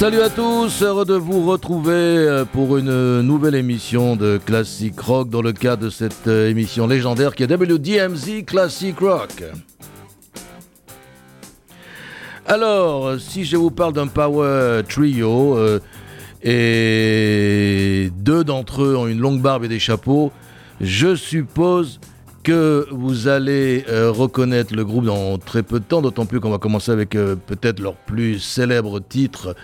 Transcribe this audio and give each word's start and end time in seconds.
Salut 0.00 0.22
à 0.22 0.30
tous, 0.30 0.82
heureux 0.82 1.04
de 1.04 1.12
vous 1.12 1.44
retrouver 1.44 1.92
euh, 1.92 2.46
pour 2.46 2.78
une 2.78 3.20
nouvelle 3.20 3.54
émission 3.54 4.16
de 4.16 4.40
Classic 4.42 4.98
Rock 4.98 5.28
dans 5.28 5.42
le 5.42 5.52
cadre 5.52 5.84
de 5.84 5.90
cette 5.90 6.26
euh, 6.26 6.48
émission 6.48 6.86
légendaire 6.86 7.34
qui 7.34 7.42
est 7.42 7.52
WDMZ 7.52 8.46
Classic 8.46 8.98
Rock. 8.98 9.44
Alors, 12.46 13.20
si 13.20 13.44
je 13.44 13.58
vous 13.58 13.70
parle 13.70 13.92
d'un 13.92 14.06
power 14.06 14.80
trio 14.88 15.58
euh, 15.58 15.80
et 16.42 18.10
deux 18.16 18.42
d'entre 18.42 18.84
eux 18.84 18.96
ont 18.96 19.06
une 19.06 19.20
longue 19.20 19.42
barbe 19.42 19.64
et 19.64 19.68
des 19.68 19.78
chapeaux, 19.78 20.32
je 20.80 21.14
suppose 21.14 22.00
que 22.42 22.86
vous 22.90 23.28
allez 23.28 23.84
reconnaître 23.86 24.74
le 24.74 24.86
groupe 24.86 25.04
dans 25.04 25.36
très 25.36 25.62
peu 25.62 25.78
de 25.78 25.84
temps, 25.84 26.00
d'autant 26.00 26.24
plus 26.24 26.40
qu'on 26.40 26.48
va 26.48 26.56
commencer 26.56 26.90
avec 26.90 27.10
peut-être 27.10 27.80
leur 27.80 27.96
plus 27.96 28.38
célèbre 28.38 28.98
titre 28.98 29.54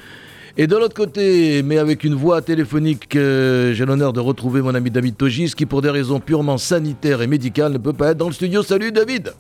et 0.59 0.67
de 0.67 0.75
l'autre 0.77 0.95
côté, 0.95 1.63
mais 1.63 1.79
avec 1.79 2.03
une 2.03 2.15
voix 2.15 2.41
téléphonique, 2.41 3.15
euh, 3.15 3.75
j'ai 3.75 3.85
l'honneur 3.85 4.15
de 4.15 4.21
retrouver 4.21 4.63
mon 4.63 4.75
ami 4.75 4.91
David 4.91 5.17
Togis, 5.17 5.53
qui 5.55 5.67
pour 5.67 5.83
des 5.83 5.91
raisons 5.91 6.19
purement 6.19 6.57
sanitaires 6.57 7.21
et 7.21 7.27
médicales 7.27 7.73
ne 7.73 7.79
peut 7.79 7.93
pas 7.93 8.13
être 8.13 8.17
dans 8.17 8.29
le 8.29 8.33
studio. 8.33 8.63
Salut 8.63 8.93
David 8.93 9.33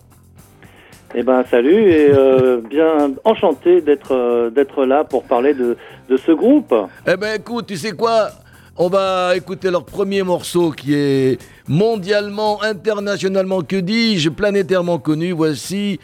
eh 1.14 1.22
ben 1.22 1.44
salut 1.50 1.90
et 1.90 2.10
euh, 2.12 2.60
bien 2.68 3.12
enchanté 3.24 3.80
d'être 3.80 4.12
euh, 4.12 4.50
d'être 4.50 4.84
là 4.84 5.04
pour 5.04 5.22
parler 5.22 5.54
de, 5.54 5.76
de 6.10 6.16
ce 6.18 6.32
groupe. 6.32 6.74
Eh 7.06 7.16
ben 7.16 7.40
écoute, 7.40 7.66
tu 7.66 7.76
sais 7.76 7.92
quoi? 7.92 8.28
On 8.76 8.88
va 8.88 9.34
écouter 9.34 9.70
leur 9.70 9.84
premier 9.86 10.22
morceau 10.22 10.72
qui 10.72 10.94
est 10.94 11.40
mondialement, 11.66 12.62
internationalement, 12.62 13.62
que 13.62 13.76
dis-je, 13.76 14.28
planétairement 14.28 14.98
connu. 14.98 15.32
Voici 15.32 15.98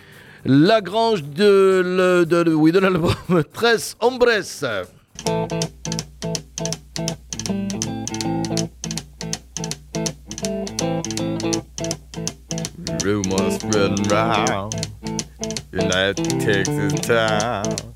La 0.47 0.81
Grange 0.81 1.23
de, 1.23 2.25
de, 2.25 2.43
de, 2.45 2.55
oui, 2.55 2.73
de 2.73 2.79
l'album 2.79 3.13
Tres 3.53 3.95
Hombres. 4.01 4.47
Rumors 13.03 13.55
spreading 13.57 14.03
round 14.09 14.75
in 15.73 15.89
that 15.89 16.17
Texas 16.41 16.93
town 17.01 17.93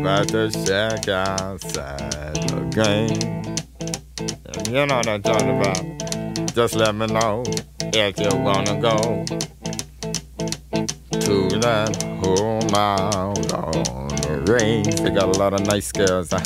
about 0.00 0.28
the 0.28 0.50
shack 0.64 1.08
outside 1.08 2.34
the 2.48 2.60
game. 2.72 3.56
And 4.46 4.68
you 4.68 4.86
know 4.86 4.96
what 4.96 5.08
I'm 5.08 5.22
talking 5.22 5.58
about. 5.58 6.54
Just 6.54 6.74
let 6.74 6.94
me 6.94 7.06
know 7.06 7.42
if 7.92 8.18
you 8.18 8.30
wanna 8.38 8.80
go 8.80 9.24
to 11.20 11.48
that 11.58 12.02
home 12.22 12.74
out 12.74 13.52
on 13.52 14.05
the 14.05 14.05
range. 14.46 15.00
They 15.00 15.10
got 15.10 15.34
a 15.34 15.38
lot 15.38 15.54
of 15.54 15.66
nice 15.66 15.92
girls. 15.92 16.30
Huh? 16.30 16.42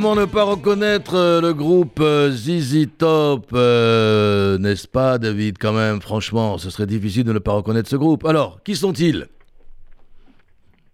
Comment 0.00 0.14
ne 0.14 0.26
pas 0.26 0.44
reconnaître 0.44 1.16
euh, 1.16 1.40
le 1.40 1.52
groupe 1.52 1.98
euh, 2.00 2.30
ZZ 2.30 2.86
Top, 2.96 3.46
euh, 3.52 4.56
n'est-ce 4.56 4.86
pas 4.86 5.18
David 5.18 5.56
Quand 5.58 5.72
même, 5.72 6.00
franchement, 6.00 6.56
ce 6.56 6.70
serait 6.70 6.86
difficile 6.86 7.24
de 7.24 7.32
ne 7.32 7.40
pas 7.40 7.50
reconnaître 7.50 7.88
ce 7.88 7.96
groupe. 7.96 8.24
Alors, 8.24 8.62
qui 8.62 8.76
sont-ils? 8.76 9.26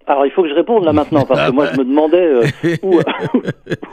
Alors, 0.06 0.24
il 0.24 0.32
faut 0.32 0.42
que 0.42 0.48
je 0.48 0.54
réponde 0.54 0.86
là 0.86 0.94
maintenant, 0.94 1.26
parce 1.26 1.50
que 1.50 1.54
moi, 1.54 1.66
je 1.66 1.80
me 1.80 1.84
demandais 1.84 2.16
euh, 2.16 2.76
où, 2.82 2.94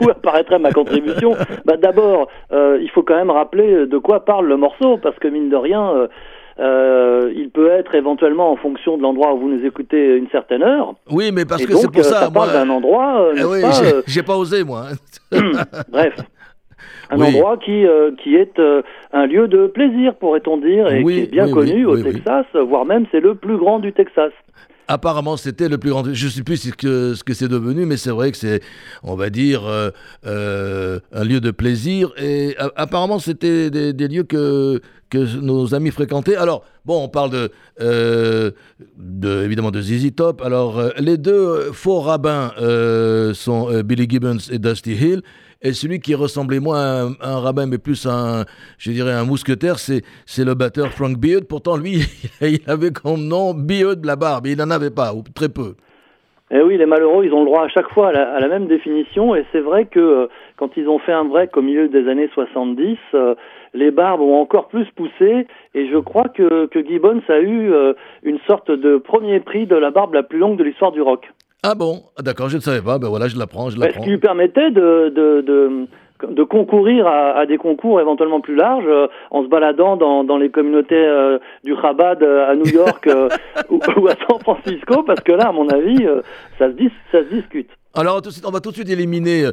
où 0.00 0.08
apparaîtrait 0.08 0.58
ma 0.58 0.72
contribution. 0.72 1.36
Bah, 1.66 1.76
D'abord, 1.76 2.28
euh, 2.50 2.78
il 2.80 2.88
faut 2.88 3.02
quand 3.02 3.16
même 3.16 3.30
rappeler 3.30 3.86
de 3.86 3.98
quoi 3.98 4.24
parle 4.24 4.46
le 4.46 4.56
morceau, 4.56 4.96
parce 4.96 5.18
que 5.18 5.28
mine 5.28 5.50
de 5.50 5.56
rien, 5.56 6.08
euh, 6.58 7.32
il 7.34 7.50
peut 7.50 7.70
être 7.70 7.94
éventuellement 7.94 8.50
en 8.52 8.56
fonction 8.56 8.96
de 8.96 9.02
l'endroit 9.02 9.34
où 9.34 9.38
vous 9.40 9.48
nous 9.48 9.64
écoutez 9.64 10.16
une 10.16 10.28
certaine 10.30 10.62
heure. 10.62 10.94
Oui, 11.10 11.30
mais 11.32 11.44
parce 11.44 11.62
Et 11.62 11.66
que 11.66 11.74
c'est 11.74 11.90
pour 11.90 12.00
euh, 12.00 12.04
ça, 12.04 12.30
parle 12.30 12.50
moi... 12.50 12.52
d'un 12.52 12.68
endroit, 12.68 13.20
euh, 13.22 13.34
Eh 13.38 13.44
oui, 13.44 13.60
j'ai- 14.06 14.22
pas 14.22 14.36
osé, 14.36 14.64
moi. 14.64 14.86
Bref. 15.90 16.14
Un 17.10 17.18
Oui. 17.18 17.26
endroit 17.26 17.56
qui, 17.58 17.84
qui 18.22 18.36
est 18.36 18.58
un 19.12 19.26
lieu 19.26 19.46
de 19.48 19.66
plaisir, 19.66 20.14
pourrait-on 20.14 20.56
dire, 20.58 20.90
et 20.90 21.02
Oui, 21.02 21.14
qui 21.14 21.20
est 21.22 21.30
bien 21.30 21.50
connu 21.50 21.84
au. 21.84 21.96
Texas, 21.96 22.46
voire 22.54 22.84
même 22.86 23.04
c'est 23.12 23.20
le 23.20 23.34
plus 23.34 23.56
grand 23.58 23.78
du 23.78 23.92
Texas. 23.92 24.32
Apparemment, 24.88 25.36
c'était 25.36 25.68
le 25.68 25.78
plus 25.78 25.90
grand. 25.90 26.12
Je 26.12 26.26
ne 26.26 26.30
sais 26.30 26.42
plus 26.42 26.56
ce 26.56 26.70
que, 26.70 27.14
ce 27.14 27.22
que 27.24 27.34
c'est 27.34 27.48
devenu, 27.48 27.86
mais 27.86 27.96
c'est 27.96 28.10
vrai 28.10 28.30
que 28.32 28.36
c'est, 28.36 28.60
on 29.02 29.14
va 29.14 29.30
dire, 29.30 29.64
euh, 29.66 29.90
euh, 30.26 30.98
un 31.12 31.24
lieu 31.24 31.40
de 31.40 31.50
plaisir. 31.50 32.12
Et 32.18 32.56
a- 32.58 32.70
apparemment, 32.76 33.18
c'était 33.18 33.70
des, 33.70 34.08
lieux 34.08 34.24
que, 34.24 34.80
nos 35.40 35.74
amis 35.74 35.90
fréquentaient. 35.90 36.36
Alors, 36.36 36.64
bon, 36.84 37.04
on 37.04 37.08
parle 37.08 37.30
de, 37.30 37.50
euh, 37.80 38.50
de 38.98 39.44
évidemment 39.44 39.70
de 39.70 39.80
ZZ 39.80 40.14
Top. 40.16 40.42
Alors, 40.42 40.78
euh, 40.78 40.90
les 40.98 41.16
deux 41.16 41.32
euh, 41.32 41.72
faux 41.72 42.00
rabbins 42.00 42.52
euh, 42.60 43.34
sont 43.34 43.70
euh, 43.70 43.82
Billy 43.82 44.06
Gibbons 44.08 44.38
et 44.50 44.58
Dusty 44.58 44.92
Hill. 44.94 45.22
Et 45.64 45.72
celui 45.72 46.00
qui 46.00 46.14
ressemblait 46.14 46.58
moins 46.58 46.80
à 46.80 47.08
un, 47.20 47.38
rabbin, 47.38 47.66
mais 47.66 47.78
plus 47.78 48.06
à 48.06 48.40
un, 48.40 48.44
je 48.78 48.90
dirais, 48.90 49.12
un 49.12 49.24
mousquetaire, 49.24 49.78
c'est, 49.78 50.02
le 50.38 50.54
batteur 50.54 50.88
Frank 50.88 51.16
Beard. 51.16 51.44
Pourtant, 51.48 51.76
lui, 51.76 52.00
il 52.40 52.60
avait 52.66 52.90
comme 52.90 53.28
nom 53.28 53.54
Beard 53.54 54.04
la 54.04 54.16
barbe. 54.16 54.46
Il 54.48 54.58
n'en 54.58 54.70
avait 54.70 54.90
pas, 54.90 55.14
ou 55.14 55.22
très 55.34 55.48
peu. 55.48 55.74
Et 56.50 56.60
oui, 56.60 56.76
les 56.76 56.84
malheureux, 56.84 57.24
ils 57.24 57.32
ont 57.32 57.40
le 57.40 57.46
droit 57.46 57.64
à 57.64 57.68
chaque 57.68 57.88
fois 57.90 58.08
à 58.08 58.12
la, 58.12 58.34
à 58.34 58.40
la 58.40 58.48
même 58.48 58.66
définition, 58.66 59.34
et 59.34 59.46
c'est 59.52 59.60
vrai 59.60 59.86
que 59.86 59.98
euh, 59.98 60.26
quand 60.56 60.76
ils 60.76 60.86
ont 60.86 60.98
fait 60.98 61.12
un 61.12 61.24
break 61.24 61.56
au 61.56 61.62
milieu 61.62 61.88
des 61.88 62.06
années 62.10 62.28
70, 62.34 62.98
euh, 63.14 63.34
les 63.72 63.90
barbes 63.90 64.20
ont 64.20 64.38
encore 64.38 64.68
plus 64.68 64.84
poussé, 64.94 65.46
et 65.74 65.88
je 65.88 65.96
crois 65.96 66.28
que, 66.28 66.66
que 66.66 66.84
Gibbons 66.84 67.22
a 67.28 67.38
eu 67.38 67.72
euh, 67.72 67.94
une 68.22 68.38
sorte 68.46 68.70
de 68.70 68.98
premier 68.98 69.40
prix 69.40 69.64
de 69.64 69.76
la 69.76 69.90
barbe 69.90 70.12
la 70.12 70.22
plus 70.22 70.38
longue 70.38 70.58
de 70.58 70.64
l'histoire 70.64 70.92
du 70.92 71.00
rock. 71.00 71.26
Ah 71.62 71.74
bon? 71.74 72.02
Ah, 72.18 72.22
D'accord, 72.22 72.48
je 72.48 72.56
ne 72.56 72.60
savais 72.62 72.82
pas. 72.82 72.98
Ben 72.98 73.08
voilà, 73.08 73.28
je 73.28 73.38
l'apprends, 73.38 73.70
je 73.70 73.76
Ouais, 73.76 73.82
Ce 73.82 73.86
l'apprends. 73.88 74.02
qui 74.04 74.10
lui 74.10 74.18
permettait 74.18 74.70
de, 74.72 75.10
de, 75.14 75.40
de, 75.42 75.86
de 76.32 76.42
concourir 76.42 77.06
à, 77.06 77.38
à 77.38 77.46
des 77.46 77.56
concours 77.56 78.00
éventuellement 78.00 78.40
plus 78.40 78.56
larges 78.56 78.84
euh, 78.88 79.06
en 79.30 79.42
se 79.44 79.48
baladant 79.48 79.96
dans, 79.96 80.24
dans 80.24 80.38
les 80.38 80.50
communautés 80.50 80.94
euh, 80.96 81.38
du 81.64 81.74
Chabad 81.80 82.22
euh, 82.22 82.50
à 82.50 82.56
New 82.56 82.66
York 82.66 83.08
ou, 83.70 83.78
ou 83.96 84.08
à 84.08 84.14
San 84.28 84.40
Francisco, 84.40 85.02
parce 85.04 85.20
que 85.20 85.32
là, 85.32 85.48
à 85.48 85.52
mon 85.52 85.68
avis, 85.68 86.04
ça, 86.58 86.66
se 86.68 86.72
dis, 86.74 86.90
ça 87.12 87.18
se 87.22 87.28
discute. 87.34 87.70
Alors, 87.94 88.20
on 88.44 88.50
va 88.50 88.60
tout 88.60 88.70
de 88.70 88.74
suite 88.76 88.90
éliminer, 88.90 89.44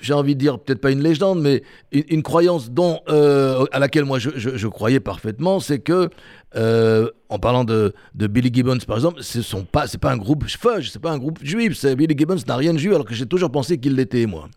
j'ai 0.00 0.14
envie 0.14 0.34
de 0.34 0.40
dire, 0.40 0.58
peut-être 0.58 0.80
pas 0.80 0.90
une 0.90 1.02
légende, 1.02 1.40
mais 1.40 1.62
une, 1.92 2.22
croyance 2.22 2.70
dont, 2.70 3.00
euh, 3.08 3.64
à 3.72 3.78
laquelle 3.78 4.04
moi 4.04 4.18
je, 4.18 4.66
croyais 4.68 5.00
parfaitement, 5.00 5.60
c'est 5.60 5.80
que, 5.80 6.08
euh, 6.56 7.08
en 7.28 7.38
parlant 7.38 7.64
de, 7.64 7.92
de 8.14 8.26
Billy 8.26 8.50
Gibbons 8.52 8.78
par 8.86 8.96
exemple, 8.96 9.20
ce 9.20 9.42
sont 9.42 9.64
pas, 9.64 9.84
pas 10.00 10.10
un 10.10 10.16
groupe 10.16 10.44
fudge, 10.44 10.90
c'est 10.90 11.02
pas 11.02 11.10
un 11.10 11.18
groupe 11.18 11.38
juif. 11.42 11.84
Billy 11.84 12.16
Gibbons 12.16 12.36
n'a 12.46 12.56
rien 12.56 12.72
de 12.72 12.78
juif, 12.78 12.92
alors 12.92 13.06
que 13.06 13.14
j'ai 13.14 13.26
toujours 13.26 13.50
pensé 13.50 13.78
qu'il 13.78 13.96
l'était, 13.96 14.26
moi. 14.26 14.48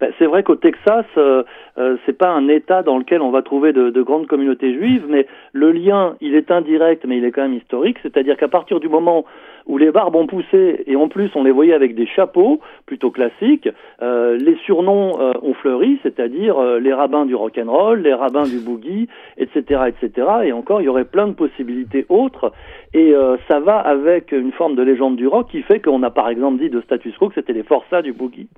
Ben, 0.00 0.12
c'est 0.18 0.26
vrai 0.26 0.44
qu'au 0.44 0.54
Texas, 0.54 1.06
euh, 1.16 1.42
euh, 1.76 1.96
c'est 2.06 2.16
pas 2.16 2.28
un 2.28 2.46
État 2.46 2.84
dans 2.84 2.98
lequel 2.98 3.20
on 3.20 3.32
va 3.32 3.42
trouver 3.42 3.72
de 3.72 4.02
grandes 4.02 4.28
communautés 4.28 4.72
juives, 4.72 5.04
mais 5.08 5.26
le 5.52 5.72
lien, 5.72 6.16
il 6.20 6.36
est 6.36 6.52
indirect, 6.52 7.04
mais 7.04 7.18
il 7.18 7.24
est 7.24 7.32
quand 7.32 7.42
même 7.42 7.54
historique. 7.54 7.98
C'est-à-dire 8.02 8.36
qu'à 8.36 8.48
partir 8.48 8.78
du 8.78 8.88
moment 8.88 9.24
où 9.68 9.76
les 9.76 9.92
barbes 9.92 10.16
ont 10.16 10.26
poussé, 10.26 10.82
et 10.86 10.96
en 10.96 11.08
plus 11.08 11.30
on 11.36 11.44
les 11.44 11.50
voyait 11.50 11.74
avec 11.74 11.94
des 11.94 12.06
chapeaux 12.06 12.60
plutôt 12.86 13.10
classiques, 13.10 13.68
euh, 14.02 14.36
les 14.36 14.56
surnoms 14.64 15.20
euh, 15.20 15.32
ont 15.42 15.54
fleuri, 15.54 15.98
c'est-à-dire 16.02 16.58
euh, 16.58 16.80
les 16.80 16.92
rabbins 16.92 17.26
du 17.26 17.34
rock'n'roll, 17.34 18.00
les 18.00 18.14
rabbins 18.14 18.46
du 18.46 18.58
boogie, 18.58 19.08
etc., 19.36 19.82
etc. 19.88 20.26
Et 20.44 20.52
encore, 20.52 20.80
il 20.80 20.84
y 20.84 20.88
aurait 20.88 21.04
plein 21.04 21.28
de 21.28 21.34
possibilités 21.34 22.06
autres. 22.08 22.52
Et 22.94 23.14
euh, 23.14 23.36
ça 23.48 23.60
va 23.60 23.78
avec 23.78 24.32
une 24.32 24.52
forme 24.52 24.74
de 24.74 24.82
légende 24.82 25.16
du 25.16 25.26
rock 25.26 25.48
qui 25.50 25.62
fait 25.62 25.80
qu'on 25.80 26.02
a 26.02 26.10
par 26.10 26.30
exemple 26.30 26.58
dit 26.58 26.70
de 26.70 26.80
status 26.80 27.16
quo 27.18 27.28
que 27.28 27.34
c'était 27.34 27.52
les 27.52 27.62
forçats 27.62 28.00
du 28.00 28.12
boogie 28.12 28.48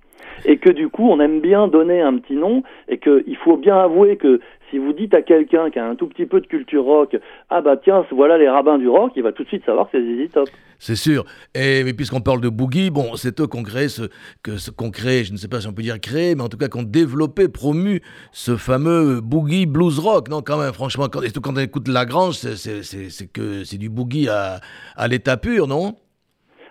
et 0.45 0.59
que 0.59 0.71
du 0.71 0.89
coup 0.89 1.09
on 1.11 1.19
aime 1.21 1.41
bien 1.41 1.67
donner 1.67 2.01
un 2.01 2.17
petit 2.17 2.37
nom 2.37 2.63
et 2.89 2.99
qu'il 2.99 3.37
faut 3.37 3.57
bien 3.57 3.77
avouer 3.77 4.17
que 4.17 4.41
si 4.71 4.79
vous 4.79 4.93
dites 4.93 5.15
à 5.15 5.23
quelqu'un 5.23 5.71
qui 5.71 5.79
a 5.79 5.87
un 5.87 5.95
tout 5.95 6.07
petit 6.07 6.27
peu 6.27 6.41
de 6.41 6.47
culture 6.47 6.85
rock, 6.85 7.17
ah 7.51 7.61
bah 7.61 7.77
tiens, 7.77 8.05
voilà 8.11 8.39
les 8.39 8.49
rabbins 8.49 8.79
du 8.79 8.89
rock, 8.89 9.13
il 9.17 9.23
va 9.23 9.33
tout 9.33 9.43
de 9.43 9.49
suite 9.49 9.65
savoir 9.65 9.91
que 9.91 9.99
c'est 9.99 10.27
ZZ 10.27 10.33
Top. 10.33 10.49
C'est 10.79 10.97
sûr. 10.97 11.25
Et 11.55 11.85
mais 11.85 11.93
puisqu'on 11.93 12.21
parle 12.21 12.41
de 12.41 12.49
boogie, 12.49 12.91
bon, 12.91 13.15
c'est 13.15 13.39
eux 13.41 13.47
qu'on 13.47 13.63
crée, 13.63 13.89
ce, 13.89 14.03
que, 14.43 14.57
ce, 14.57 14.71
qu'on 14.71 14.91
crée, 14.91 15.25
je 15.25 15.33
ne 15.33 15.37
sais 15.37 15.49
pas 15.49 15.61
si 15.61 15.69
on 15.69 15.73
peut 15.73 15.83
dire 15.83 16.01
créé, 16.01 16.35
mais 16.35 16.43
en 16.43 16.49
tout 16.49 16.57
cas 16.57 16.69
qu'on 16.69 16.83
développé, 16.83 17.49
promu 17.49 18.01
ce 18.33 18.57
fameux 18.57 19.21
boogie 19.21 19.67
blues 19.67 19.99
rock. 19.99 20.29
Non, 20.31 20.41
quand 20.41 20.59
même, 20.59 20.73
franchement, 20.73 21.07
quand, 21.13 21.23
et 21.23 21.29
quand 21.31 21.53
on 21.53 21.61
écoute 21.61 21.89
Lagrange, 21.89 22.35
c'est, 22.35 23.33
que 23.33 23.65
c'est 23.65 23.79
du 23.79 23.91
boogie 23.91 24.29
à, 24.29 24.61
à 24.97 25.09
l'état 25.09 25.37
pur, 25.37 25.67
non? 25.67 25.95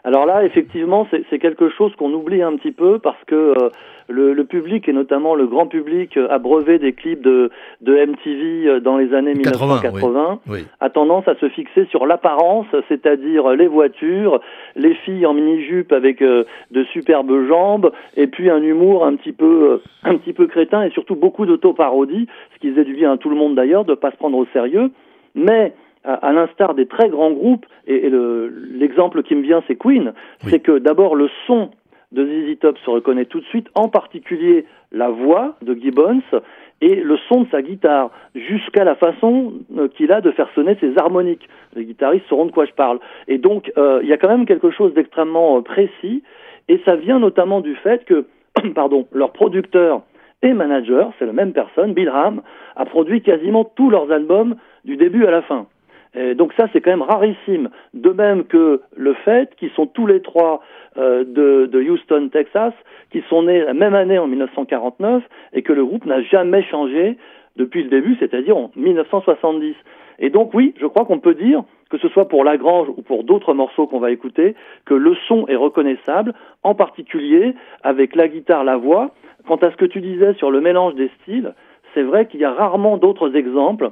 Alors 0.04 0.26
là, 0.26 0.46
effectivement, 0.46 1.08
c'est 1.12 1.24
c'est 1.30 1.40
quelque 1.40 1.70
chose 1.70 1.94
qu'on 1.98 2.14
oublie 2.14 2.42
un 2.42 2.56
petit 2.56 2.72
peu 2.72 3.00
parce 3.00 3.22
que 3.28 3.36
euh, 3.36 3.70
le, 4.10 4.34
le 4.34 4.44
public 4.44 4.90
et 4.90 4.94
notamment 4.94 5.36
le 5.36 5.46
grand 5.48 5.68
public 5.68 6.18
euh, 6.18 6.28
abreuvé 6.30 6.80
des 6.80 6.94
clips 6.94 7.22
de, 7.22 7.50
de 7.82 7.94
MTV 8.06 8.68
euh, 8.68 8.80
dans 8.80 8.98
les 8.98 9.14
années 9.14 9.34
80, 9.34 9.76
1980 9.82 10.40
Oui. 10.50 10.66
a 10.80 10.90
tendance 10.90 11.28
à 11.28 11.36
se 11.36 11.48
fixer 11.50 11.86
sur 11.86 12.06
l'apparence, 12.06 12.66
c'est-à-dire 12.88 13.50
les 13.52 13.68
voitures, 13.68 14.42
les 14.76 14.94
filles 14.96 15.26
en 15.26 15.34
mini-jupe 15.34 15.92
avec 15.92 16.22
euh, 16.22 16.44
de 16.72 16.84
superbes 16.86 17.48
jambes, 17.48 17.92
et 18.18 18.28
puis 18.28 18.50
un 18.50 18.62
humour 18.62 19.06
un 19.06 19.16
petit 19.16 19.32
peu, 19.32 19.72
euh, 19.74 19.78
un 20.04 20.18
petit 20.18 20.34
peu 20.34 20.48
crétin 20.48 20.84
et 20.84 20.90
surtout 20.92 21.16
beaucoup 21.16 21.46
d'autoparodie, 21.46 22.28
ce 22.56 22.60
qui 22.60 22.72
faisait 22.72 22.86
du 22.86 22.94
bien 22.96 23.12
à 23.14 23.18
tout 23.18 23.30
le 23.30 23.36
monde 23.36 23.56
d'ailleurs 23.56 23.86
de 23.86 23.94
pas 23.96 24.12
se 24.12 24.18
prendre 24.18 24.38
au 24.38 24.46
sérieux. 24.54 24.92
Mais 25.36 25.74
à, 26.04 26.32
l'instar 26.34 26.74
des 26.74 26.86
très 26.88 27.10
grands 27.10 27.32
groupes, 27.32 27.66
et, 27.86 28.06
et 28.08 28.10
le- 28.10 28.48
l'exemple 28.74 29.22
qui 29.22 29.36
me 29.36 29.42
vient 29.44 29.62
c'est 29.68 29.76
Queen, 29.76 30.14
Oui. 30.44 30.50
c'est 30.50 30.60
que 30.60 30.80
d'abord 30.80 31.16
le 31.16 31.30
son 31.46 31.70
de 32.12 32.26
ZZ 32.26 32.60
Top 32.60 32.78
se 32.80 32.90
reconnaît 32.90 33.26
tout 33.26 33.40
de 33.40 33.46
suite, 33.46 33.68
en 33.76 33.88
particulier 33.88 34.66
la 34.92 35.10
voix 35.10 35.56
de 35.62 35.76
Gibbons 35.76 36.22
et 36.82 36.96
le 36.96 37.18
son 37.28 37.42
de 37.42 37.50
sa 37.50 37.62
guitare, 37.62 38.10
jusqu'à 38.34 38.84
la 38.84 38.96
façon 38.96 39.54
euh, 39.78 39.90
qu'il 39.90 40.12
a 40.12 40.22
de 40.22 40.32
faire 40.32 40.50
sonner 40.56 40.78
ses 40.80 40.98
harmoniques. 40.98 41.48
Les 41.76 41.86
guitaristes 41.86 42.26
sauront 42.28 42.46
de 42.46 42.52
quoi 42.52 42.66
je 42.66 42.72
parle. 42.72 43.00
Et 43.28 43.38
donc, 43.38 43.72
euh, 43.78 44.00
il 44.02 44.08
y 44.08 44.14
a 44.14 44.18
quand 44.18 44.30
même 44.30 44.46
quelque 44.46 44.72
chose 44.72 44.94
d'extrêmement 44.94 45.58
euh, 45.58 45.62
précis, 45.62 46.24
et 46.70 46.80
ça 46.86 46.96
vient 46.96 47.20
notamment 47.20 47.60
du 47.60 47.76
fait 47.76 48.06
que, 48.06 48.26
pardon, 48.76 49.08
leur 49.12 49.34
producteur 49.34 50.04
et 50.42 50.54
manager, 50.54 51.12
c'est 51.20 51.26
la 51.26 51.34
même 51.34 51.52
personne, 51.52 51.94
Bill 51.94 52.10
Ham, 52.10 52.42
a 52.78 52.86
produit 52.86 53.22
quasiment 53.22 53.66
tous 53.66 53.90
leurs 53.90 54.10
albums 54.12 54.56
du 54.86 54.96
début 54.96 55.26
à 55.26 55.32
la 55.32 55.42
fin. 55.42 55.68
Et 56.16 56.34
donc 56.34 56.54
ça, 56.54 56.68
c'est 56.74 56.82
quand 56.82 56.92
même 56.92 57.02
rarissime. 57.02 57.70
De 57.94 58.10
même 58.10 58.46
que 58.46 58.82
le 58.96 59.14
fait 59.14 59.56
qu'ils 59.56 59.72
sont 59.72 59.86
tous 59.86 60.08
les 60.08 60.22
trois 60.22 60.62
euh, 60.98 61.24
de, 61.24 61.68
de 61.68 61.82
Houston, 61.82 62.30
Texas, 62.32 62.74
qui 63.12 63.24
sont 63.30 63.44
nés 63.44 63.62
la 63.62 63.74
même 63.74 63.94
année 63.94 64.18
en 64.18 64.28
1949, 64.28 65.24
et 65.54 65.62
que 65.62 65.74
le 65.74 65.86
groupe 65.86 66.06
n'a 66.06 66.22
jamais 66.22 66.64
changé 66.64 67.18
depuis 67.58 67.84
le 67.84 67.90
début, 67.90 68.16
c'est-à-dire 68.20 68.58
en 68.58 68.72
1970. 68.76 69.76
Et 70.20 70.30
donc 70.30 70.54
oui, 70.54 70.74
je 70.80 70.86
crois 70.88 71.06
qu'on 71.06 71.20
peut 71.20 71.36
dire, 71.36 71.64
que 71.90 71.98
ce 71.98 72.08
soit 72.10 72.28
pour 72.28 72.44
Lagrange 72.44 72.90
ou 72.90 73.02
pour 73.02 73.24
d'autres 73.24 73.54
morceaux 73.54 73.88
qu'on 73.88 74.00
va 74.00 74.12
écouter, 74.12 74.56
que 74.86 74.94
le 74.94 75.16
son 75.28 75.48
est 75.48 75.56
reconnaissable, 75.56 76.34
en 76.64 76.76
particulier 76.76 77.54
avec 77.84 78.16
la 78.16 78.28
guitare, 78.28 78.64
la 78.64 78.78
voix. 78.78 79.12
Quant 79.48 79.56
à 79.58 79.72
ce 79.72 79.78
que 79.78 79.86
tu 79.86 80.02
disais 80.02 80.34
sur 80.34 80.52
le 80.52 80.62
mélange 80.62 80.96
des 80.96 81.10
styles, 81.22 81.54
c'est 81.94 82.04
vrai 82.04 82.28
qu'il 82.28 82.40
y 82.40 82.46
a 82.46 82.52
rarement 82.52 82.98
d'autres 82.98 83.36
exemples 83.36 83.92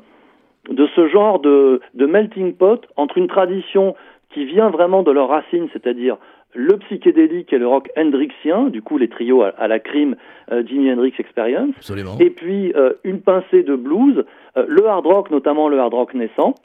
de 0.69 0.87
ce 0.95 1.07
genre 1.07 1.39
de, 1.39 1.81
de 1.93 2.05
melting 2.05 2.53
pot 2.53 2.85
entre 2.95 3.17
une 3.17 3.27
tradition 3.27 3.95
qui 4.33 4.45
vient 4.45 4.69
vraiment 4.69 5.03
de 5.03 5.11
leurs 5.11 5.29
racines, 5.29 5.67
c'est-à-dire 5.73 6.17
le 6.53 6.77
psychédélique 6.77 7.53
et 7.53 7.57
le 7.57 7.67
rock 7.67 7.89
hendrixien, 7.97 8.69
du 8.69 8.81
coup 8.81 8.97
les 8.97 9.09
trios 9.09 9.43
à, 9.43 9.49
à 9.57 9.67
la 9.67 9.79
crime 9.79 10.15
euh, 10.51 10.63
Jimi 10.65 10.91
Hendrix 10.91 11.13
Experience, 11.19 11.73
Absolument. 11.77 12.17
et 12.19 12.29
puis 12.29 12.73
euh, 12.75 12.93
une 13.03 13.21
pincée 13.21 13.63
de 13.63 13.75
blues, 13.75 14.25
euh, 14.57 14.65
le 14.67 14.85
hard 14.87 15.05
rock, 15.05 15.29
notamment 15.31 15.69
le 15.69 15.79
hard 15.79 15.93
rock 15.93 16.13
naissant, 16.13 16.55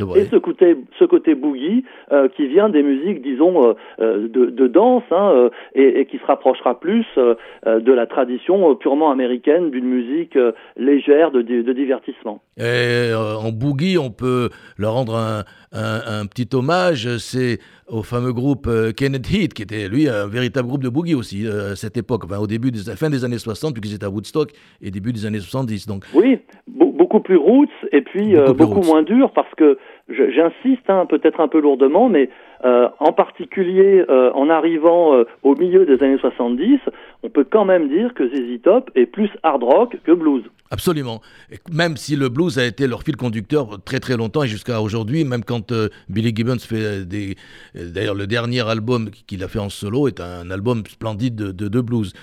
et 0.00 0.24
ce 0.24 0.36
côté, 0.36 0.76
ce 0.98 1.04
côté 1.04 1.34
boogie 1.34 1.84
euh, 2.12 2.28
qui 2.28 2.46
vient 2.46 2.68
des 2.68 2.82
musiques, 2.82 3.22
disons, 3.22 3.68
euh, 3.68 3.74
euh, 4.00 4.28
de, 4.28 4.46
de, 4.46 4.66
danse 4.66 5.02
hein, 5.10 5.50
et, 5.74 6.00
et, 6.00 6.06
qui 6.06 6.18
se 6.18 6.24
rapprochera 6.26 6.78
plus 6.78 7.06
de 7.16 7.92
la 7.92 8.06
tradition 8.06 8.74
purement 8.74 9.10
américaine 9.10 9.70
d'une 9.70 9.86
musique 9.86 10.38
légère 10.76 11.30
de, 11.30 11.42
de, 11.42 11.72
divertissement. 11.72 12.40
Et 12.58 13.12
en 13.14 13.50
boogie, 13.52 13.98
on 13.98 14.10
peut 14.10 14.50
leur 14.78 14.94
rendre 14.94 15.16
un, 15.16 15.44
un, 15.72 16.20
un 16.20 16.26
petit 16.26 16.48
hommage, 16.54 17.16
c'est 17.18 17.58
au 17.88 18.02
fameux 18.02 18.32
groupe 18.32 18.68
Kenneth 18.96 19.30
Heat, 19.30 19.54
qui 19.54 19.62
était 19.62 19.88
lui 19.88 20.08
un 20.08 20.26
véritable 20.26 20.68
groupe 20.68 20.82
de 20.82 20.88
boogie 20.88 21.14
aussi 21.14 21.46
à 21.46 21.76
cette 21.76 21.96
époque, 21.96 22.24
enfin, 22.24 22.38
au 22.38 22.46
début, 22.46 22.70
des, 22.70 22.80
fin 22.96 23.10
des 23.10 23.24
années 23.24 23.38
60, 23.38 23.74
puisqu'ils 23.74 23.94
étaient 23.94 24.06
à 24.06 24.10
Woodstock, 24.10 24.52
et 24.82 24.90
début 24.90 25.12
des 25.12 25.26
années 25.26 25.40
70. 25.40 25.86
Donc. 25.86 26.04
Oui, 26.14 26.38
beaucoup 27.06 27.20
plus 27.20 27.36
roots 27.36 27.68
et 27.92 28.00
puis 28.00 28.34
beaucoup, 28.34 28.54
beaucoup 28.54 28.82
moins 28.82 29.02
dur 29.02 29.30
parce 29.30 29.52
que 29.56 29.78
j'insiste 30.08 30.88
hein, 30.88 31.06
peut-être 31.06 31.40
un 31.40 31.48
peu 31.48 31.60
lourdement, 31.60 32.08
mais 32.08 32.30
euh, 32.64 32.88
en 33.00 33.12
particulier 33.12 34.04
euh, 34.08 34.32
en 34.32 34.50
arrivant 34.50 35.14
euh, 35.14 35.24
au 35.42 35.54
milieu 35.54 35.84
des 35.84 36.02
années 36.02 36.18
70, 36.18 36.78
on 37.22 37.28
peut 37.28 37.44
quand 37.44 37.64
même 37.64 37.88
dire 37.88 38.14
que 38.14 38.28
ZZ 38.28 38.62
Top 38.62 38.90
est 38.94 39.06
plus 39.06 39.30
hard 39.42 39.62
rock 39.62 39.96
que 40.04 40.12
blues. 40.12 40.42
Absolument. 40.70 41.20
même 41.72 41.96
si 41.96 42.16
le 42.16 42.28
blues 42.28 42.58
a 42.58 42.64
été 42.64 42.88
leur 42.88 43.04
fil 43.04 43.16
conducteur 43.16 43.78
très 43.84 44.00
très 44.00 44.16
longtemps 44.16 44.42
et 44.42 44.48
jusqu'à 44.48 44.80
aujourd'hui, 44.80 45.24
même 45.24 45.44
quand 45.44 45.72
Billy 46.08 46.34
Gibbons 46.34 46.58
fait 46.58 47.06
des... 47.06 47.36
D'ailleurs, 47.74 48.16
le 48.16 48.26
dernier 48.26 48.68
album 48.68 49.10
qu'il 49.28 49.44
a 49.44 49.48
fait 49.48 49.60
en 49.60 49.68
solo 49.68 50.08
est 50.08 50.20
un 50.20 50.50
album 50.50 50.82
splendide 50.88 51.36
de, 51.36 51.52
de, 51.52 51.68
de 51.68 51.80
blues. 51.80 52.14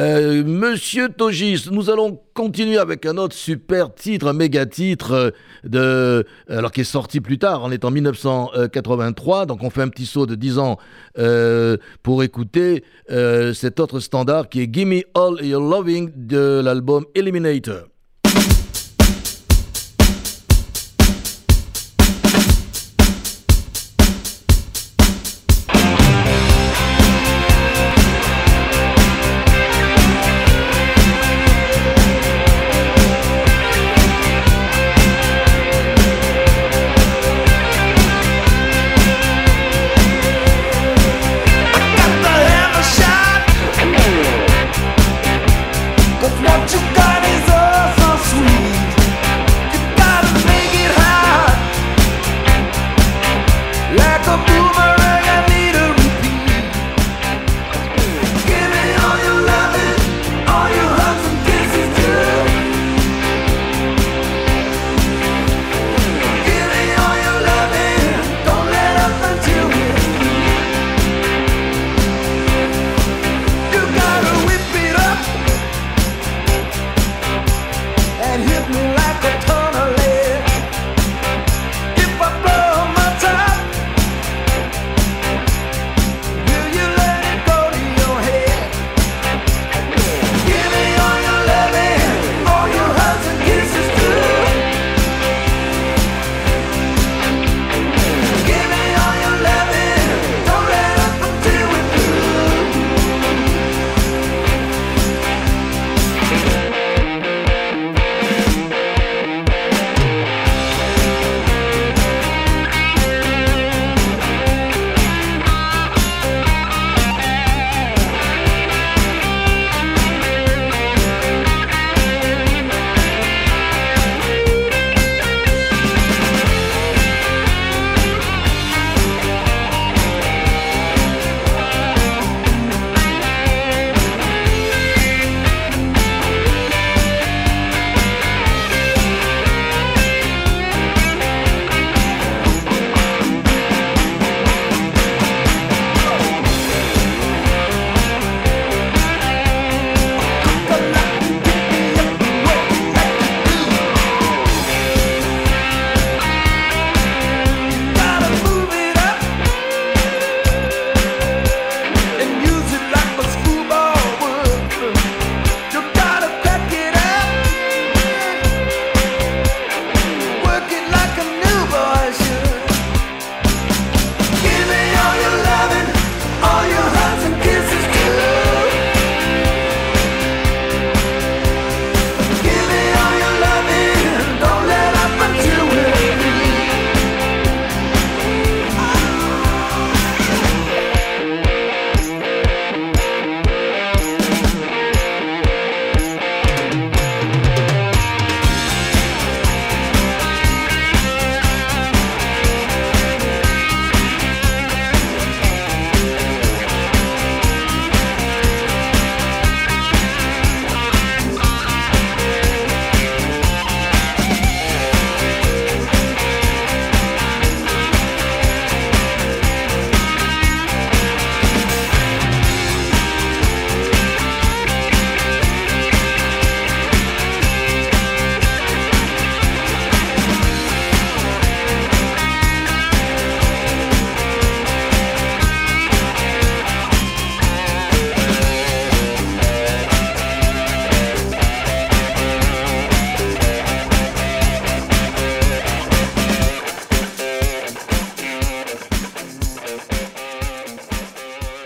Euh, 0.00 0.42
Monsieur 0.42 1.08
Togis, 1.08 1.68
nous 1.70 1.88
allons 1.88 2.20
continuer 2.34 2.78
avec 2.78 3.06
un 3.06 3.16
autre 3.16 3.36
super 3.36 3.94
titre, 3.94 4.26
un 4.26 4.32
méga 4.32 4.66
titre, 4.66 5.12
euh, 5.12 5.30
de, 5.62 6.26
alors 6.48 6.72
qui 6.72 6.80
est 6.80 6.84
sorti 6.84 7.20
plus 7.20 7.38
tard, 7.38 7.60
on 7.62 7.70
est 7.70 7.84
en 7.84 7.92
1983, 7.92 9.46
donc 9.46 9.62
on 9.62 9.70
fait 9.70 9.82
un 9.82 9.88
petit 9.88 10.06
saut 10.06 10.26
de 10.26 10.34
10 10.34 10.58
ans 10.58 10.78
euh, 11.18 11.76
pour 12.02 12.24
écouter 12.24 12.82
cet 13.08 13.78
autre 13.78 14.00
standard 14.00 14.48
qui 14.48 14.62
est 14.62 14.72
Gimme 14.72 15.02
All 15.14 15.44
Your 15.46 15.62
Loving 15.62 16.10
de 16.16 16.60
l'album 16.64 17.04
Eliminator. 17.14 17.93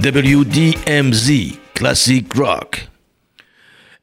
WDMZ, 0.00 1.59
Classic 1.75 2.33
Rock. 2.35 2.88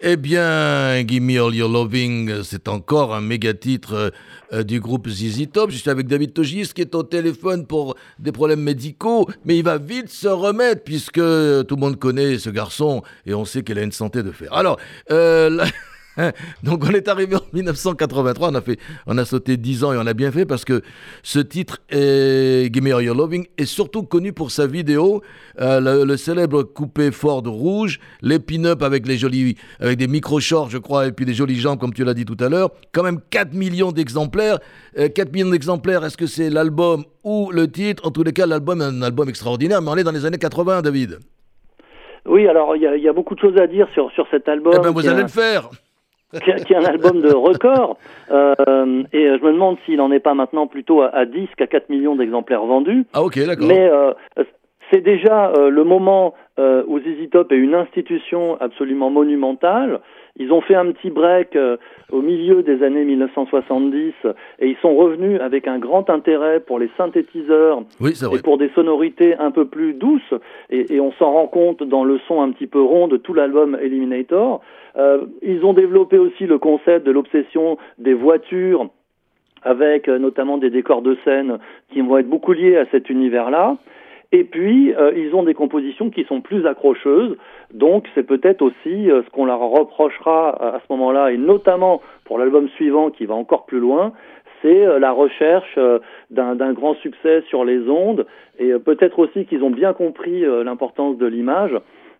Eh 0.01 0.17
bien, 0.17 1.01
Gimme 1.03 1.37
All 1.39 1.55
Your 1.55 1.69
Loving, 1.69 2.43
c'est 2.43 2.67
encore 2.67 3.15
un 3.15 3.21
méga 3.21 3.53
titre 3.53 4.11
euh, 4.51 4.63
du 4.63 4.81
groupe 4.81 5.07
ZZ 5.07 5.49
Top. 5.53 5.71
Je 5.71 5.77
suis 5.77 5.89
avec 5.89 6.07
David 6.07 6.33
Togis 6.33 6.71
qui 6.75 6.81
est 6.81 6.93
au 6.95 7.03
téléphone 7.03 7.65
pour 7.65 7.95
des 8.19 8.33
problèmes 8.33 8.61
médicaux, 8.61 9.29
mais 9.45 9.57
il 9.57 9.63
va 9.63 9.77
vite 9.77 10.09
se 10.09 10.27
remettre 10.27 10.83
puisque 10.83 11.13
tout 11.13 11.75
le 11.75 11.79
monde 11.79 11.97
connaît 11.97 12.39
ce 12.39 12.49
garçon 12.49 13.01
et 13.25 13.33
on 13.33 13.45
sait 13.45 13.63
qu'elle 13.63 13.79
a 13.79 13.83
une 13.83 13.93
santé 13.93 14.21
de 14.21 14.31
fer. 14.31 14.51
Alors, 14.53 14.77
euh, 15.11 15.65
Donc 16.63 16.83
on 16.85 16.91
est 16.91 17.07
arrivé 17.07 17.35
en 17.35 17.41
1983, 17.53 18.49
on 18.51 18.55
a, 18.55 18.61
fait, 18.61 18.79
on 19.07 19.17
a 19.17 19.25
sauté 19.25 19.57
10 19.57 19.83
ans 19.83 19.93
et 19.93 19.97
on 19.97 20.07
a 20.07 20.13
bien 20.13 20.31
fait 20.31 20.45
parce 20.45 20.65
que 20.65 20.81
ce 21.23 21.39
titre, 21.39 21.79
est, 21.89 22.73
Gimme 22.73 22.87
All 22.87 23.03
Your 23.03 23.15
Loving, 23.15 23.45
est 23.57 23.65
surtout 23.65 24.03
connu 24.03 24.33
pour 24.33 24.51
sa 24.51 24.67
vidéo, 24.67 25.21
euh, 25.59 26.05
le, 26.05 26.17
célèbre 26.17 26.63
coupé 26.63 27.11
Ford 27.11 27.43
rouge, 27.45 27.99
les 28.21 28.39
pin-up 28.39 28.81
avec, 28.81 29.07
les 29.07 29.17
jolis, 29.17 29.55
avec 29.79 29.97
des 29.97 30.07
micro-shorts, 30.07 30.69
je 30.69 30.77
crois, 30.77 31.07
et 31.07 31.11
puis 31.11 31.25
des 31.25 31.33
jolies 31.33 31.55
jambes, 31.55 31.79
comme 31.79 31.93
tu 31.93 32.03
l'as 32.03 32.13
dit 32.13 32.25
tout 32.25 32.37
à 32.39 32.49
l'heure. 32.49 32.69
Quand 32.93 33.03
même 33.03 33.19
4 33.29 33.53
millions 33.53 33.91
d'exemplaires. 33.91 34.59
4 34.95 35.19
euh, 35.19 35.31
millions 35.33 35.49
d'exemplaires, 35.49 36.05
est-ce 36.05 36.17
que 36.17 36.27
c'est 36.27 36.49
l'album 36.49 37.03
ou 37.23 37.51
le 37.51 37.69
titre? 37.69 38.05
En 38.05 38.11
tous 38.11 38.23
les 38.23 38.33
cas, 38.33 38.45
l'album 38.45 38.81
est 38.81 38.85
un 38.85 39.01
album 39.01 39.29
extraordinaire, 39.29 39.81
mais 39.81 39.89
on 39.89 39.97
est 39.97 40.03
dans 40.03 40.11
les 40.11 40.25
années 40.25 40.37
80, 40.37 40.81
David. 40.81 41.19
Oui, 42.25 42.47
alors 42.47 42.75
il 42.75 42.81
y, 42.81 43.07
a 43.07 43.13
beaucoup 43.13 43.35
de 43.35 43.39
choses 43.39 43.57
à 43.57 43.67
dire 43.67 43.87
sur, 43.93 44.09
sur 44.11 44.25
cet 44.31 44.49
album. 44.49 44.73
Eh 44.75 44.81
ben, 44.81 44.89
vous 44.89 45.07
allez 45.07 45.21
le 45.21 45.27
faire 45.27 45.69
qui, 46.43 46.73
est 46.73 46.75
un 46.75 46.85
album 46.85 47.21
de 47.21 47.33
record. 47.33 47.97
Euh, 48.31 49.03
et 49.13 49.27
je 49.37 49.43
me 49.43 49.53
demande 49.53 49.77
s'il 49.85 49.97
n'en 49.97 50.11
est 50.11 50.19
pas 50.19 50.33
maintenant 50.33 50.67
plutôt 50.67 51.01
à, 51.01 51.09
à 51.09 51.25
10 51.25 51.47
qu'à 51.57 51.67
4 51.67 51.89
millions 51.89 52.15
d'exemplaires 52.15 52.65
vendus. 52.65 53.05
Ah 53.13 53.23
ok, 53.23 53.39
d'accord. 53.45 53.67
Mais 53.67 53.89
euh, 53.89 54.13
c'est 54.91 55.01
déjà 55.01 55.51
euh, 55.57 55.69
le 55.69 55.83
moment 55.83 56.33
où 56.57 56.99
ZZ 56.99 57.29
Top 57.31 57.51
est 57.51 57.57
une 57.57 57.75
institution 57.75 58.57
absolument 58.61 59.09
monumentale. 59.09 59.99
Ils 60.37 60.53
ont 60.53 60.61
fait 60.61 60.75
un 60.75 60.91
petit 60.93 61.09
break 61.09 61.57
au 62.11 62.21
milieu 62.21 62.63
des 62.63 62.81
années 62.81 63.03
1970 63.03 64.13
et 64.59 64.67
ils 64.67 64.77
sont 64.81 64.95
revenus 64.95 65.41
avec 65.41 65.67
un 65.67 65.79
grand 65.79 66.09
intérêt 66.09 66.61
pour 66.61 66.79
les 66.79 66.89
synthétiseurs 66.95 67.81
et 68.01 68.41
pour 68.41 68.57
des 68.57 68.69
sonorités 68.69 69.35
un 69.35 69.51
peu 69.51 69.65
plus 69.65 69.93
douces. 69.93 70.33
Et, 70.69 70.95
et 70.95 71.01
on 71.01 71.11
s'en 71.13 71.33
rend 71.33 71.47
compte 71.47 71.83
dans 71.83 72.05
le 72.05 72.19
son 72.25 72.41
un 72.41 72.51
petit 72.51 72.67
peu 72.67 72.81
rond 72.81 73.09
de 73.09 73.17
tout 73.17 73.33
l'album 73.33 73.77
Eliminator. 73.81 74.61
Euh, 74.97 75.25
ils 75.41 75.65
ont 75.65 75.73
développé 75.73 76.17
aussi 76.17 76.45
le 76.45 76.57
concept 76.57 77.05
de 77.05 77.11
l'obsession 77.11 77.77
des 77.97 78.13
voitures 78.13 78.87
avec 79.63 80.07
euh, 80.07 80.19
notamment 80.19 80.57
des 80.57 80.69
décors 80.69 81.01
de 81.01 81.17
scène 81.25 81.57
qui 81.91 82.01
vont 82.01 82.17
être 82.17 82.29
beaucoup 82.29 82.53
liés 82.53 82.77
à 82.77 82.85
cet 82.91 83.09
univers-là. 83.09 83.77
Et 84.31 84.43
puis, 84.43 84.93
euh, 84.93 85.11
ils 85.15 85.33
ont 85.35 85.43
des 85.43 85.53
compositions 85.53 86.09
qui 86.09 86.23
sont 86.25 86.41
plus 86.41 86.65
accrocheuses. 86.65 87.37
Donc, 87.73 88.07
c'est 88.15 88.23
peut-être 88.23 88.61
aussi 88.61 89.07
ce 89.07 89.29
qu'on 89.31 89.45
leur 89.45 89.59
reprochera 89.59 90.49
à, 90.49 90.79
ce 90.79 90.93
moment-là, 90.93 91.31
et 91.31 91.37
notamment 91.37 92.01
pour 92.25 92.37
l'album 92.37 92.67
suivant 92.69 93.11
qui 93.11 93.25
va 93.25 93.35
encore 93.35 93.65
plus 93.65 93.79
loin, 93.79 94.13
c'est 94.65 94.99
la 94.99 95.11
recherche 95.11 95.77
d'un 96.31 96.73
grand 96.73 96.95
succès 96.95 97.43
sur 97.49 97.63
les 97.63 97.87
ondes. 97.87 98.25
Et 98.57 98.71
peut-être 98.79 99.19
aussi 99.19 99.45
qu'ils 99.45 99.63
ont 99.63 99.69
bien 99.69 99.93
compris 99.93 100.41
l'importance 100.63 101.17
de 101.17 101.27
l'image. 101.27 101.77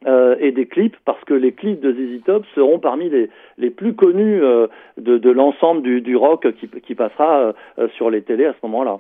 Euh, 0.07 0.35
et 0.39 0.51
des 0.51 0.67
clips, 0.67 0.95
parce 1.03 1.23
que 1.23 1.33
les 1.33 1.53
clips 1.53 1.79
de 1.79 1.91
ZZ 1.91 2.23
Top 2.25 2.45
seront 2.53 2.77
parmi 2.77 3.09
les, 3.57 3.69
plus 3.71 3.95
connus 3.95 4.43
euh, 4.43 4.67
de, 4.97 5.31
l'ensemble 5.31 5.81
du, 5.81 6.15
rock 6.15 6.45
qui, 6.85 6.95
passera 6.95 7.55
euh, 7.79 7.87
sur 7.95 8.11
les 8.11 8.21
télés 8.21 8.45
à 8.45 8.53
ce 8.53 8.67
moment-là. 8.67 8.99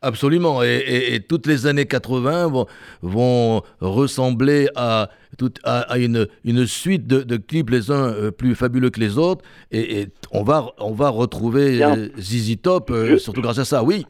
Absolument, 0.00 0.62
et, 0.62 1.14
et, 1.14 1.20
toutes 1.20 1.46
les 1.46 1.66
années 1.66 1.86
80 1.86 2.46
vont, 2.48 2.66
vont 3.02 3.62
ressembler 3.80 4.68
à, 4.76 5.10
tout, 5.38 5.52
à, 5.64 5.98
une, 5.98 6.28
une, 6.44 6.66
suite 6.66 7.06
de, 7.08 7.22
de, 7.22 7.36
clips, 7.36 7.70
les 7.70 7.90
uns 7.90 8.30
plus 8.30 8.54
fabuleux 8.54 8.90
que 8.90 9.00
les 9.00 9.18
autres, 9.18 9.44
et, 9.72 10.00
et 10.00 10.08
on, 10.30 10.44
va, 10.44 10.66
on 10.78 10.92
va 10.92 11.08
retrouver 11.08 11.80
ZZ 12.16 12.56
Top, 12.62 12.92
surtout 13.18 13.42
grâce 13.42 13.58
à 13.58 13.64
ça, 13.64 13.82
oui. 13.82 14.06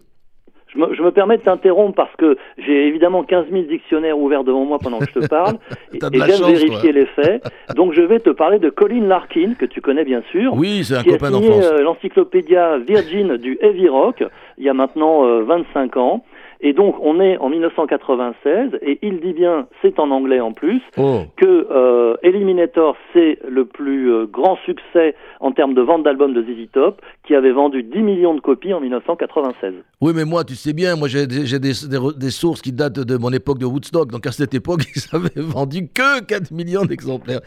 Je 0.69 0.79
me, 0.79 0.95
je 0.95 1.03
me, 1.03 1.11
permets 1.11 1.39
de 1.39 1.43
t'interrompre 1.43 1.95
parce 1.95 2.15
que 2.17 2.37
j'ai 2.59 2.87
évidemment 2.87 3.23
15 3.23 3.47
000 3.51 3.63
dictionnaires 3.65 4.19
ouverts 4.19 4.45
devant 4.45 4.65
moi 4.65 4.79
pendant 4.79 4.99
que 4.99 5.07
je 5.07 5.21
te 5.21 5.27
parle 5.27 5.57
et, 5.93 5.97
et 5.97 6.21
j'aime 6.21 6.47
vérifier 6.47 6.93
les 6.93 7.07
faits. 7.07 7.43
Donc 7.75 7.95
je 7.95 8.03
vais 8.03 8.21
te 8.21 8.31
parler 8.31 8.59
de 8.59 8.69
Colin 8.69 9.07
Larkin, 9.07 9.55
que 9.59 9.65
tu 9.65 9.81
connais 9.81 10.05
bien 10.05 10.23
sûr. 10.31 10.55
Oui, 10.55 10.85
c'est 10.85 10.97
un 10.97 11.03
qui 11.03 11.11
copain 11.11 11.31
d'enfance. 11.31 11.65
Euh, 11.65 11.83
l'encyclopédia 11.83 12.79
Virgin 12.79 13.37
du 13.37 13.59
Heavy 13.63 13.89
Rock 13.89 14.23
il 14.59 14.65
y 14.65 14.69
a 14.69 14.75
maintenant 14.75 15.25
euh, 15.25 15.43
25 15.45 15.97
ans. 15.97 16.25
Et 16.61 16.73
donc, 16.73 16.97
on 17.01 17.21
est 17.21 17.39
en 17.39 17.51
1996, 17.51 18.79
et 18.83 18.99
il 19.03 19.21
dit 19.21 19.33
bien, 19.33 19.69
c'est 19.81 20.01
en 20.01 20.11
anglais 20.11 20.41
en 20.41 20.53
plus, 20.53 20.83
oh. 20.97 21.21
que 21.37 21.69
euh, 21.71 22.17
Eliminator, 22.25 22.97
c'est 23.13 23.39
le 23.49 23.65
plus 23.65 24.13
euh, 24.13 24.27
grand 24.27 24.57
succès 24.65 25.15
en 25.41 25.53
termes 25.53 25.75
de 25.75 25.83
vente 25.83 26.03
d'albums 26.03 26.35
de 26.35 26.43
ZZ 26.43 26.69
Top, 26.73 27.01
qui 27.25 27.37
avait 27.37 27.53
vendu 27.53 27.85
10 27.85 27.99
millions 28.01 28.35
de 28.35 28.41
copies 28.41 28.75
en 28.75 28.81
1996. 28.81 29.75
Oui, 30.01 30.13
mais 30.17 30.25
moi, 30.25 30.43
tu 30.43 30.57
sais 30.57 30.73
bien, 30.73 30.97
moi 30.97 31.07
j'ai 31.07 31.29
des, 31.29 31.59
des, 31.61 31.73
des, 32.17 32.31
sources 32.31 32.61
qui 32.61 32.73
datent 32.73 32.99
de 32.99 33.17
mon 33.17 33.31
époque 33.31 33.59
de 33.59 33.67
Woodstock, 33.67 34.11
donc 34.11 34.27
à 34.27 34.33
cette 34.33 34.55
époque, 34.55 34.81
ils 34.97 35.17
avaient 35.17 35.29
vendu 35.37 35.89
que 35.95 36.25
4 36.25 36.51
millions 36.51 36.85
d'exemplaires. 36.85 37.41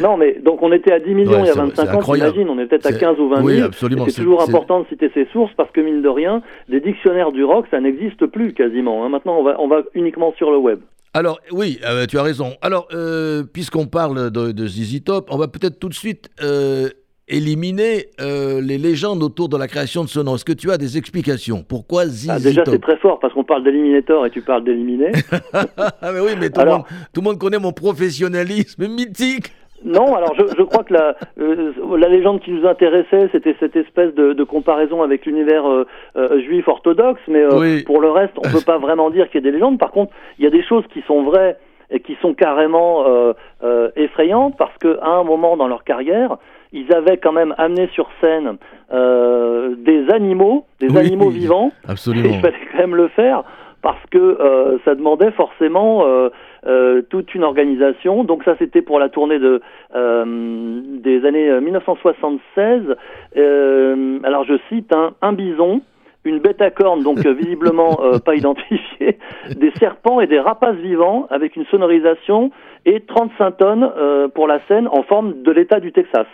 Non, 0.00 0.16
mais 0.16 0.38
donc 0.40 0.62
on 0.62 0.70
était 0.70 0.92
à 0.92 1.00
10 1.00 1.14
millions 1.14 1.32
ouais, 1.32 1.40
il 1.42 1.46
y 1.46 1.50
a 1.50 1.54
25 1.54 1.94
ans, 1.94 2.00
t'imagines, 2.00 2.48
on 2.48 2.58
est 2.60 2.66
peut-être 2.66 2.86
à 2.86 2.92
15 2.92 3.18
ou 3.18 3.28
20 3.28 3.36
000. 3.36 3.46
Oui, 3.46 3.60
absolument. 3.60 4.04
C'est 4.08 4.22
toujours 4.22 4.42
important 4.42 4.80
de 4.80 4.86
citer 4.86 5.10
ces 5.14 5.26
sources, 5.32 5.52
parce 5.56 5.70
que 5.72 5.80
mine 5.80 6.02
de 6.02 6.08
rien, 6.08 6.42
les 6.68 6.80
dictionnaires 6.80 7.32
du 7.32 7.42
rock, 7.42 7.66
ça 7.70 7.80
n'existe 7.80 8.26
plus 8.26 8.51
quasiment. 8.54 9.04
Hein. 9.04 9.08
Maintenant, 9.08 9.38
on 9.38 9.42
va, 9.42 9.60
on 9.60 9.68
va 9.68 9.82
uniquement 9.94 10.32
sur 10.36 10.50
le 10.50 10.58
web. 10.58 10.80
Alors, 11.14 11.40
oui, 11.50 11.78
euh, 11.84 12.06
tu 12.06 12.18
as 12.18 12.22
raison. 12.22 12.52
Alors, 12.62 12.88
euh, 12.92 13.42
puisqu'on 13.42 13.86
parle 13.86 14.30
de, 14.30 14.52
de 14.52 14.66
ZZ 14.66 15.04
Top, 15.04 15.28
on 15.30 15.36
va 15.36 15.46
peut-être 15.46 15.78
tout 15.78 15.90
de 15.90 15.94
suite 15.94 16.30
euh, 16.42 16.88
éliminer 17.28 18.06
les 18.18 18.78
légendes 18.78 19.22
autour 19.22 19.50
de 19.50 19.58
la 19.58 19.68
création 19.68 20.04
de 20.04 20.08
ce 20.08 20.20
nom. 20.20 20.36
Est-ce 20.36 20.44
que 20.46 20.52
tu 20.52 20.70
as 20.70 20.78
des 20.78 20.96
explications? 20.96 21.64
Pourquoi 21.68 22.06
ZZ 22.06 22.30
ah, 22.30 22.38
Déjà, 22.38 22.62
c'est 22.64 22.80
très 22.80 22.96
fort 22.96 23.20
parce 23.20 23.34
qu'on 23.34 23.44
parle 23.44 23.62
d'Eliminator 23.64 24.24
et 24.24 24.30
tu 24.30 24.40
parles 24.40 24.64
d'éliminer. 24.64 25.12
ah, 25.52 26.12
mais 26.12 26.20
oui, 26.20 26.32
mais 26.40 26.48
tout, 26.48 26.60
Alors... 26.60 26.78
monde, 26.78 26.86
tout 27.12 27.20
le 27.20 27.24
monde 27.24 27.38
connaît 27.38 27.58
mon 27.58 27.72
professionnalisme 27.72 28.88
mythique. 28.88 29.52
Non, 29.84 30.14
alors 30.14 30.34
je, 30.36 30.44
je 30.56 30.62
crois 30.62 30.84
que 30.84 30.94
la, 30.94 31.16
euh, 31.40 31.72
la 31.96 32.08
légende 32.08 32.40
qui 32.40 32.52
nous 32.52 32.66
intéressait, 32.66 33.28
c'était 33.32 33.56
cette 33.60 33.76
espèce 33.76 34.14
de, 34.14 34.32
de 34.32 34.44
comparaison 34.44 35.02
avec 35.02 35.26
l'univers 35.26 35.68
euh, 35.68 35.86
euh, 36.16 36.40
juif 36.40 36.68
orthodoxe, 36.68 37.20
mais 37.28 37.42
euh, 37.42 37.58
oui. 37.58 37.82
pour 37.82 38.00
le 38.00 38.10
reste, 38.10 38.34
on 38.38 38.42
peut 38.42 38.64
pas 38.64 38.78
vraiment 38.78 39.10
dire 39.10 39.28
qu'il 39.28 39.42
y 39.42 39.46
a 39.46 39.50
des 39.50 39.56
légendes. 39.56 39.78
Par 39.78 39.90
contre, 39.90 40.12
il 40.38 40.44
y 40.44 40.46
a 40.46 40.50
des 40.50 40.62
choses 40.62 40.84
qui 40.92 41.02
sont 41.02 41.22
vraies 41.22 41.56
et 41.90 42.00
qui 42.00 42.16
sont 42.22 42.32
carrément 42.32 43.04
euh, 43.06 43.90
effrayantes 43.96 44.56
parce 44.56 44.76
qu'à 44.78 45.04
un 45.06 45.24
moment 45.24 45.56
dans 45.56 45.68
leur 45.68 45.84
carrière, 45.84 46.36
ils 46.72 46.90
avaient 46.94 47.18
quand 47.18 47.32
même 47.32 47.54
amené 47.58 47.88
sur 47.92 48.08
scène 48.20 48.56
des 48.90 50.10
animaux, 50.10 50.64
des 50.80 50.88
oui, 50.88 50.98
animaux 50.98 51.28
vivants. 51.28 51.70
Absolument. 51.86 52.28
Et 52.28 52.32
il 52.32 52.40
fallait 52.40 52.56
quand 52.72 52.78
même 52.78 52.94
le 52.94 53.08
faire 53.08 53.44
parce 53.82 54.04
que 54.10 54.78
ça 54.84 54.94
demandait 54.94 55.32
forcément 55.32 56.04
euh, 56.66 57.02
toute 57.02 57.34
une 57.34 57.42
organisation. 57.42 58.24
Donc 58.24 58.44
ça, 58.44 58.54
c'était 58.58 58.82
pour 58.82 59.00
la 59.00 59.08
tournée 59.08 59.38
de, 59.38 59.60
euh, 59.94 60.80
des 61.00 61.24
années 61.26 61.60
1976. 61.60 62.96
Euh, 63.36 64.18
alors 64.22 64.44
je 64.44 64.54
cite 64.68 64.94
hein, 64.94 65.14
un 65.22 65.32
bison, 65.32 65.80
une 66.24 66.38
bête 66.38 66.62
à 66.62 66.70
cornes, 66.70 67.02
donc 67.02 67.18
visiblement 67.18 67.98
euh, 68.02 68.18
pas 68.18 68.36
identifiée, 68.36 69.18
des 69.56 69.72
serpents 69.72 70.20
et 70.20 70.28
des 70.28 70.38
rapaces 70.38 70.76
vivants 70.76 71.26
avec 71.30 71.56
une 71.56 71.64
sonorisation 71.66 72.52
et 72.84 73.00
35 73.00 73.56
tonnes 73.56 73.90
euh, 73.96 74.28
pour 74.28 74.46
la 74.46 74.60
scène 74.68 74.86
en 74.88 75.02
forme 75.02 75.42
de 75.42 75.50
l'État 75.50 75.80
du 75.80 75.92
Texas. 75.92 76.26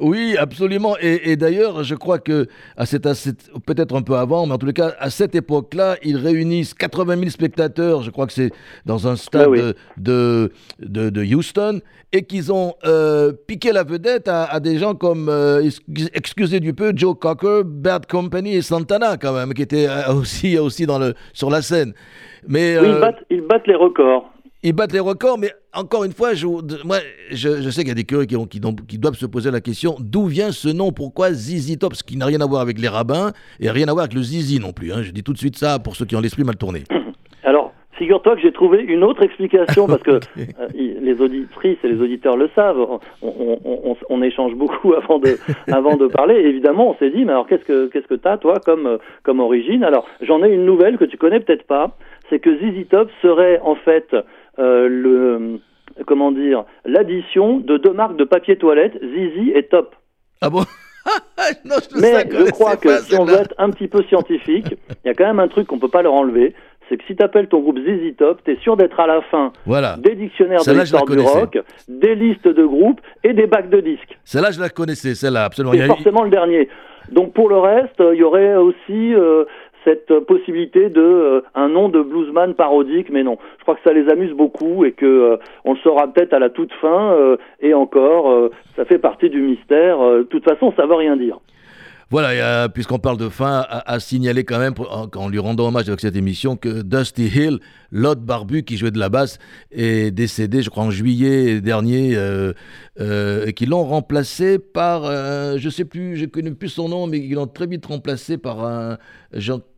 Oui, 0.00 0.36
absolument. 0.38 0.96
Et, 1.00 1.32
et 1.32 1.36
d'ailleurs, 1.36 1.82
je 1.82 1.94
crois 1.94 2.18
que 2.18 2.46
à 2.76 2.86
cette, 2.86 3.12
cette 3.14 3.50
peut-être 3.66 3.94
un 3.96 4.02
peu 4.02 4.14
avant, 4.14 4.46
mais 4.46 4.52
en 4.54 4.58
tous 4.58 4.66
les 4.66 4.72
cas, 4.72 4.92
à 4.98 5.10
cette 5.10 5.34
époque-là, 5.34 5.96
ils 6.02 6.16
réunissent 6.16 6.74
80 6.74 7.16
000 7.16 7.30
spectateurs. 7.30 8.02
Je 8.02 8.10
crois 8.10 8.26
que 8.26 8.32
c'est 8.32 8.50
dans 8.86 9.08
un 9.08 9.16
stade 9.16 9.48
oui. 9.48 9.60
de, 9.96 10.52
de, 10.80 11.34
Houston, 11.34 11.80
et 12.12 12.22
qu'ils 12.22 12.52
ont 12.52 12.74
euh, 12.84 13.32
piqué 13.46 13.72
la 13.72 13.82
vedette 13.82 14.28
à, 14.28 14.44
à 14.44 14.60
des 14.60 14.78
gens 14.78 14.94
comme, 14.94 15.28
euh, 15.28 15.62
ex- 15.62 16.08
excusez 16.14 16.60
du 16.60 16.74
peu, 16.74 16.92
Joe 16.94 17.16
Cocker, 17.18 17.62
Bad 17.64 18.06
Company 18.06 18.54
et 18.54 18.62
Santana 18.62 19.16
quand 19.16 19.32
même, 19.32 19.52
qui 19.52 19.62
étaient 19.62 19.88
euh, 19.88 20.12
aussi 20.20 20.58
aussi 20.58 20.86
dans 20.86 20.98
le 20.98 21.14
sur 21.32 21.50
la 21.50 21.62
scène. 21.62 21.92
Mais 22.46 22.78
Oui, 22.78 22.86
euh, 22.86 22.94
ils, 22.94 23.00
battent, 23.00 23.24
ils 23.30 23.40
battent 23.42 23.66
les 23.66 23.74
records. 23.74 24.30
Ils 24.62 24.72
battent 24.72 24.92
les 24.92 25.00
records, 25.00 25.38
mais 25.38 25.50
encore 25.74 26.04
une 26.04 26.12
fois, 26.12 26.34
je, 26.34 26.46
moi, 26.84 26.96
je, 27.30 27.62
je 27.62 27.70
sais 27.70 27.82
qu'il 27.82 27.88
y 27.88 27.92
a 27.92 27.94
des 27.94 28.04
curieux 28.04 28.24
qui, 28.26 28.36
ont- 28.36 28.46
qui, 28.46 28.60
ont- 28.64 28.74
qui 28.74 28.98
doivent 28.98 29.14
se 29.14 29.26
poser 29.26 29.50
la 29.50 29.60
question 29.60 29.96
d'où 30.00 30.26
vient 30.26 30.50
ce 30.50 30.68
nom? 30.68 30.90
Pourquoi 30.92 31.32
Zizi 31.32 31.78
Top 31.78 31.94
Ce 31.94 32.02
qui 32.02 32.16
n'a 32.16 32.26
rien 32.26 32.40
à 32.40 32.46
voir 32.46 32.60
avec 32.62 32.78
les 32.80 32.88
rabbins 32.88 33.32
et 33.60 33.70
rien 33.70 33.86
à 33.88 33.92
voir 33.92 34.04
avec 34.04 34.14
le 34.14 34.22
Zizi 34.22 34.58
non 34.60 34.72
plus. 34.72 34.92
hein? 34.92 35.02
Je 35.02 35.12
dis 35.12 35.22
tout 35.22 35.32
de 35.32 35.38
suite 35.38 35.56
ça 35.56 35.78
pour 35.78 35.94
ceux 35.96 36.04
qui 36.06 36.16
ont 36.16 36.20
l'esprit 36.20 36.42
mal 36.44 36.56
tourné. 36.56 36.82
Alors, 37.44 37.72
figure-toi 37.92 38.34
que 38.36 38.42
j'ai 38.42 38.52
trouvé 38.52 38.82
une 38.82 39.04
autre 39.04 39.22
explication 39.22 39.86
parce 39.86 40.02
que 40.02 40.10
euh, 40.38 40.68
les 40.74 41.20
auditrices 41.20 41.78
et 41.84 41.88
les 41.88 42.00
auditeurs 42.00 42.36
le 42.36 42.50
savent. 42.56 42.80
On, 42.80 42.98
on- 43.22 43.58
on- 43.64 43.80
on- 43.92 43.96
on 44.10 44.22
échange 44.22 44.54
beaucoup 44.54 44.92
avant 45.02 45.20
de, 45.20 45.36
avant 45.72 45.96
de 45.96 46.08
parler. 46.08 46.34
Et 46.34 46.46
évidemment, 46.46 46.90
on 46.90 46.96
s'est 46.96 47.10
dit, 47.10 47.24
mais 47.24 47.30
alors 47.32 47.46
qu'est-ce 47.46 47.64
que 47.64 47.86
qu'est-ce 47.86 48.06
que 48.08 48.14
t'as 48.14 48.38
toi 48.38 48.58
comme 48.64 48.86
euh, 48.86 48.98
comme 49.22 49.38
origine? 49.38 49.84
Alors, 49.84 50.06
j'en 50.20 50.42
ai 50.42 50.48
une 50.52 50.64
nouvelle 50.64 50.98
que 50.98 51.04
tu 51.04 51.16
connais 51.16 51.38
peut-être 51.40 51.64
pas. 51.66 51.96
C'est 52.30 52.40
que 52.40 52.54
ZZ 52.58 52.86
Top 52.90 53.08
serait 53.22 53.58
en 53.64 53.74
fait 53.74 54.14
le 54.58 55.60
comment 56.06 56.30
dire 56.32 56.64
l'addition 56.84 57.58
de 57.58 57.76
deux 57.76 57.92
marques 57.92 58.16
de 58.16 58.24
papier 58.24 58.56
toilette, 58.56 58.98
Zizi 59.02 59.52
et 59.54 59.64
Top. 59.64 59.94
Ah 60.40 60.50
bon 60.50 60.60
Non, 61.64 61.76
je 61.82 62.00
Mais 62.00 62.24
je 62.30 62.50
crois 62.50 62.76
que 62.76 62.88
pas, 62.88 62.98
si 62.98 63.16
on 63.16 63.24
veut 63.24 63.36
être 63.36 63.54
un 63.58 63.70
petit 63.70 63.88
peu 63.88 64.02
scientifique, 64.04 64.66
il 65.04 65.08
y 65.08 65.10
a 65.10 65.14
quand 65.14 65.26
même 65.26 65.40
un 65.40 65.48
truc 65.48 65.66
qu'on 65.66 65.78
peut 65.78 65.88
pas 65.88 66.02
leur 66.02 66.12
enlever, 66.12 66.54
c'est 66.88 66.96
que 66.98 67.04
si 67.06 67.16
tu 67.16 67.22
appelles 67.22 67.48
ton 67.48 67.60
groupe 67.60 67.78
ZZ 67.78 68.16
Top, 68.16 68.40
tu 68.44 68.52
es 68.52 68.56
sûr 68.56 68.76
d'être 68.76 68.98
à 69.00 69.06
la 69.06 69.22
fin 69.22 69.52
Voilà. 69.66 69.96
des 69.98 70.14
dictionnaires 70.14 70.60
de 70.64 70.72
l'histoire 70.72 71.04
du 71.06 71.18
rock, 71.18 71.58
des 71.88 72.14
listes 72.14 72.48
de 72.48 72.64
groupes 72.64 73.00
et 73.24 73.32
des 73.32 73.46
bacs 73.46 73.70
de 73.70 73.80
disques. 73.80 74.18
Celle-là, 74.24 74.50
je 74.50 74.60
la 74.60 74.68
connaissais, 74.68 75.14
celle-là, 75.14 75.44
absolument. 75.44 75.72
A- 75.74 75.86
forcément 75.86 76.24
le 76.24 76.30
dernier. 76.30 76.68
Donc 77.10 77.32
pour 77.32 77.48
le 77.48 77.56
reste, 77.58 78.00
euh, 78.02 78.14
il 78.14 78.18
y 78.18 78.22
aurait 78.22 78.54
aussi 78.56 79.14
euh, 79.14 79.44
cette 79.88 80.20
possibilité 80.20 80.90
de 80.90 81.00
euh, 81.00 81.40
un 81.54 81.68
nom 81.68 81.88
de 81.88 82.00
bluesman 82.02 82.54
parodique, 82.54 83.08
mais 83.10 83.22
non. 83.22 83.38
Je 83.58 83.62
crois 83.62 83.74
que 83.74 83.82
ça 83.84 83.92
les 83.92 84.08
amuse 84.10 84.32
beaucoup 84.32 84.84
et 84.84 84.92
que 84.92 85.06
euh, 85.06 85.36
on 85.64 85.72
le 85.72 85.78
saura 85.78 86.08
peut-être 86.08 86.34
à 86.34 86.38
la 86.38 86.50
toute 86.50 86.72
fin. 86.74 87.12
euh, 87.12 87.36
et 87.60 87.74
encore, 87.74 88.50
ça 88.76 88.84
fait 88.84 88.98
partie 88.98 89.30
du 89.30 89.40
mystère. 89.40 89.98
De 89.98 90.22
toute 90.22 90.44
façon, 90.44 90.72
ça 90.76 90.86
veut 90.86 90.94
rien 90.94 91.16
dire. 91.16 91.38
Voilà, 92.10 92.30
euh, 92.30 92.68
puisqu'on 92.68 92.98
parle 92.98 93.18
de 93.18 93.28
fin, 93.28 93.66
à, 93.68 93.92
à 93.92 94.00
signaler 94.00 94.42
quand 94.44 94.58
même, 94.58 94.72
en, 94.78 95.08
en 95.14 95.28
lui 95.28 95.38
rendant 95.38 95.68
hommage 95.68 95.88
avec 95.88 96.00
cette 96.00 96.16
émission, 96.16 96.56
que 96.56 96.82
Dusty 96.82 97.26
Hill, 97.26 97.58
l'autre 97.92 98.22
barbu 98.22 98.62
qui 98.62 98.78
jouait 98.78 98.90
de 98.90 98.98
la 98.98 99.10
basse, 99.10 99.38
est 99.72 100.10
décédé, 100.10 100.62
je 100.62 100.70
crois, 100.70 100.84
en 100.84 100.90
juillet 100.90 101.60
dernier, 101.60 102.16
euh, 102.16 102.54
euh, 102.98 103.44
et 103.46 103.52
qu'ils 103.52 103.68
l'ont 103.68 103.84
remplacé 103.84 104.58
par, 104.58 105.02
je 105.04 105.68
sais 105.68 105.84
plus, 105.84 106.16
je 106.16 106.24
connais 106.24 106.50
plus 106.52 106.70
son 106.70 106.88
nom, 106.88 107.06
mais 107.06 107.18
ils 107.18 107.34
l'ont 107.34 107.46
très 107.46 107.66
vite 107.66 107.84
remplacé 107.84 108.38
par 108.38 108.64
un, 108.64 108.96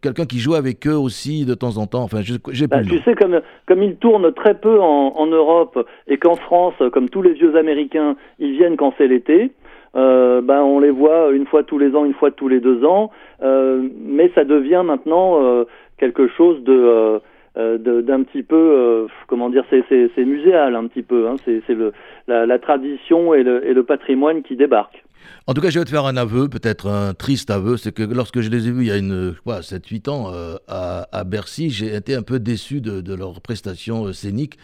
quelqu'un 0.00 0.24
qui 0.24 0.38
jouait 0.38 0.58
avec 0.58 0.86
eux 0.86 0.96
aussi 0.96 1.44
de 1.44 1.54
temps 1.54 1.78
en 1.78 1.88
temps. 1.88 2.02
Enfin, 2.04 2.20
je 2.22 2.34
j'ai 2.52 2.68
Bah, 2.68 2.78
plus 2.78 2.98
tu 2.98 3.02
sais, 3.02 3.14
comme, 3.14 3.40
comme 3.66 3.82
ils 3.82 3.96
tournent 3.96 4.32
très 4.34 4.54
peu 4.54 4.80
en, 4.80 5.16
en 5.16 5.26
Europe 5.26 5.84
et 6.06 6.16
qu'en 6.16 6.36
France, 6.36 6.74
comme 6.92 7.08
tous 7.08 7.22
les 7.22 7.32
vieux 7.32 7.56
Américains, 7.56 8.14
ils 8.38 8.52
viennent 8.52 8.76
quand 8.76 8.94
c'est 8.98 9.08
l'été, 9.08 9.50
euh, 9.96 10.40
ben, 10.40 10.62
on 10.62 10.80
les 10.80 10.90
voit 10.90 11.30
une 11.32 11.46
fois 11.46 11.62
tous 11.62 11.78
les 11.78 11.94
ans, 11.96 12.04
une 12.04 12.14
fois 12.14 12.30
tous 12.30 12.48
les 12.48 12.60
deux 12.60 12.84
ans, 12.84 13.10
euh, 13.42 13.88
mais 14.00 14.30
ça 14.34 14.44
devient 14.44 14.82
maintenant 14.84 15.42
euh, 15.42 15.64
quelque 15.98 16.28
chose 16.28 16.62
de... 16.64 16.72
euh, 16.72 17.18
euh, 17.58 17.78
d'un 18.02 18.22
petit 18.22 18.44
peu 18.44 18.54
euh, 18.56 19.06
comment 19.26 19.50
dire 19.50 19.64
c'est 19.70 20.24
muséal 20.24 20.76
un 20.76 20.86
petit 20.86 21.02
peu 21.02 21.26
hein, 21.26 21.34
c'est 21.44 21.62
c'est 21.66 21.74
le 21.74 21.92
la, 22.28 22.46
la 22.46 22.58
tradition 22.60 23.34
et 23.34 23.42
le, 23.42 23.66
et 23.66 23.74
le 23.74 23.82
patrimoine 23.82 24.42
qui 24.42 24.54
débarquent 24.54 25.02
En 25.46 25.54
tout 25.54 25.60
cas, 25.60 25.70
je 25.70 25.78
vais 25.78 25.84
te 25.84 25.90
faire 25.90 26.06
un 26.06 26.16
aveu, 26.16 26.48
peut-être 26.48 26.88
un 26.88 27.12
triste 27.14 27.50
aveu, 27.50 27.76
c'est 27.76 27.92
que 27.92 28.02
lorsque 28.02 28.40
je 28.40 28.48
les 28.50 28.68
ai 28.68 28.70
vus 28.70 28.82
il 28.84 28.88
y 28.88 28.90
a 28.92 28.96
une, 28.96 29.34
crois, 29.40 29.60
7-8 29.60 30.08
ans 30.10 30.30
euh, 30.32 30.56
à, 30.68 31.08
à 31.12 31.24
Bercy, 31.24 31.70
j'ai 31.70 31.94
été 31.94 32.14
un 32.14 32.22
peu 32.22 32.38
déçu 32.38 32.80
de, 32.80 33.00
de 33.00 33.14
leurs 33.14 33.40
prestations 33.40 34.06
euh, 34.06 34.12
scéniques. 34.12 34.58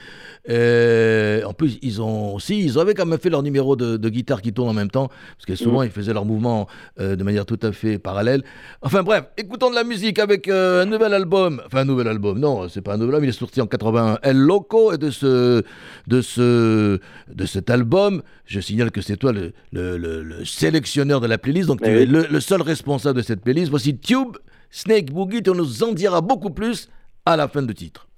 Et 0.48 1.40
en 1.44 1.52
plus, 1.52 1.78
ils 1.82 2.00
ont 2.00 2.34
aussi, 2.34 2.60
ils 2.62 2.78
avaient 2.78 2.94
quand 2.94 3.06
même 3.06 3.18
fait 3.18 3.30
leur 3.30 3.42
numéro 3.42 3.74
de, 3.76 3.96
de 3.96 4.08
guitare 4.08 4.42
qui 4.42 4.52
tourne 4.52 4.68
en 4.68 4.72
même 4.74 4.90
temps, 4.90 5.08
parce 5.08 5.46
que 5.46 5.54
souvent 5.56 5.82
ils 5.82 5.90
faisaient 5.90 6.12
leurs 6.12 6.24
mouvements 6.24 6.68
euh, 7.00 7.16
de 7.16 7.24
manière 7.24 7.46
tout 7.46 7.58
à 7.62 7.72
fait 7.72 7.98
parallèle. 7.98 8.42
Enfin 8.82 9.02
bref, 9.02 9.24
écoutons 9.36 9.70
de 9.70 9.74
la 9.74 9.84
musique 9.84 10.18
avec 10.18 10.48
euh, 10.48 10.82
un 10.82 10.86
nouvel 10.86 11.14
album, 11.14 11.60
enfin 11.66 11.80
un 11.80 11.84
nouvel 11.84 12.06
album, 12.08 12.38
non, 12.38 12.68
c'est 12.68 12.80
pas 12.82 12.94
un 12.94 12.96
nouvel 12.96 13.16
album, 13.16 13.24
il 13.24 13.30
est 13.30 13.32
sorti 13.38 13.60
en 13.60 13.66
81, 13.66 14.18
El 14.22 14.36
Loco, 14.38 14.92
et 14.92 14.98
de 14.98 15.10
ce, 15.10 15.62
de 16.06 16.20
ce, 16.20 17.00
de 17.32 17.46
cet 17.46 17.70
album, 17.70 18.22
je 18.44 18.60
signale 18.60 18.90
que 18.92 19.00
c'est 19.00 19.16
toi 19.16 19.32
le, 19.32 19.52
le- 19.72 19.96
le- 19.98 20.22
le 20.22 20.44
sélectionneur 20.56 21.20
de 21.20 21.26
la 21.26 21.38
playlist, 21.38 21.68
donc 21.68 21.80
Mais 21.82 21.88
tu 21.88 21.96
oui. 21.96 22.02
es 22.02 22.06
le, 22.06 22.26
le 22.30 22.40
seul 22.40 22.62
responsable 22.62 23.18
de 23.18 23.22
cette 23.22 23.42
playlist. 23.42 23.68
Voici 23.70 23.98
Tube, 23.98 24.36
Snake 24.70 25.12
Boogie, 25.12 25.42
tu 25.42 25.50
nous 25.50 25.82
en 25.82 25.92
diras 25.92 26.20
beaucoup 26.22 26.50
plus 26.50 26.88
à 27.26 27.36
la 27.36 27.46
fin 27.48 27.62
du 27.62 27.74
titre. 27.74 28.08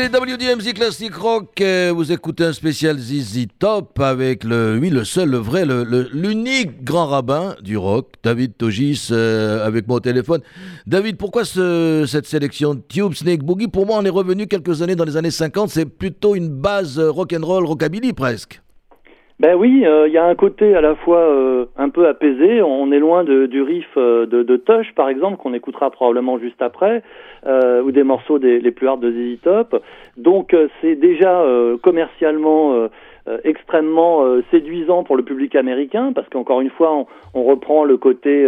C'est 0.00 0.16
WDMZ 0.16 0.74
Classic 0.74 1.12
Rock. 1.12 1.60
Euh, 1.60 1.92
vous 1.92 2.12
écoutez 2.12 2.44
un 2.44 2.52
spécial 2.52 2.96
ZZ 3.00 3.46
Top 3.58 3.98
avec 3.98 4.44
le, 4.44 4.78
oui, 4.80 4.90
le 4.90 5.02
seul, 5.02 5.28
le 5.28 5.38
vrai, 5.38 5.64
l'unique 5.66 6.84
grand 6.84 7.06
rabbin 7.06 7.56
du 7.62 7.76
rock, 7.76 8.12
David 8.22 8.56
Togis, 8.56 9.08
euh, 9.10 9.66
avec 9.66 9.88
moi 9.88 9.96
au 9.96 10.00
téléphone. 10.00 10.40
David, 10.86 11.16
pourquoi 11.16 11.44
cette 11.44 12.26
sélection 12.26 12.80
Tube 12.88 13.14
Snake 13.14 13.42
Boogie? 13.42 13.66
Pour 13.66 13.86
moi, 13.86 13.98
on 13.98 14.04
est 14.04 14.08
revenu 14.08 14.46
quelques 14.46 14.82
années 14.82 14.94
dans 14.94 15.04
les 15.04 15.16
années 15.16 15.32
50. 15.32 15.68
C'est 15.68 15.86
plutôt 15.86 16.36
une 16.36 16.48
base 16.48 17.00
rock 17.00 17.34
and 17.36 17.44
roll, 17.44 17.66
rockabilly 17.66 18.12
presque. 18.12 18.62
Ben 19.40 19.54
oui, 19.54 19.84
euh, 19.86 20.08
il 20.08 20.12
y 20.12 20.18
a 20.18 20.24
un 20.24 20.34
côté 20.34 20.74
à 20.74 20.80
la 20.80 20.96
fois 20.96 21.20
euh, 21.20 21.66
un 21.76 21.90
peu 21.90 22.08
apaisé. 22.08 22.60
On 22.60 22.90
est 22.90 22.98
loin 22.98 23.22
de, 23.22 23.46
du 23.46 23.62
riff 23.62 23.86
euh, 23.96 24.26
de, 24.26 24.42
de 24.42 24.56
Tush, 24.56 24.92
par 24.96 25.08
exemple, 25.08 25.36
qu'on 25.36 25.54
écoutera 25.54 25.92
probablement 25.92 26.40
juste 26.40 26.60
après, 26.60 27.02
ou 27.46 27.92
des 27.92 28.02
morceaux 28.02 28.40
des, 28.40 28.58
les 28.58 28.72
plus 28.72 28.88
hard 28.88 29.00
de 29.00 29.12
ZZ 29.12 29.40
Top. 29.42 29.80
Donc 30.16 30.56
c'est 30.80 30.96
déjà 30.96 31.44
commercialement 31.82 32.88
extrêmement 33.44 34.24
séduisant 34.50 35.04
pour 35.04 35.16
le 35.16 35.22
public 35.22 35.54
américain, 35.54 36.12
parce 36.12 36.28
qu'encore 36.28 36.60
une 36.60 36.70
fois, 36.70 36.92
on, 36.92 37.06
on, 37.34 37.44
reprend 37.44 37.84
le 37.84 37.96
côté 37.96 38.46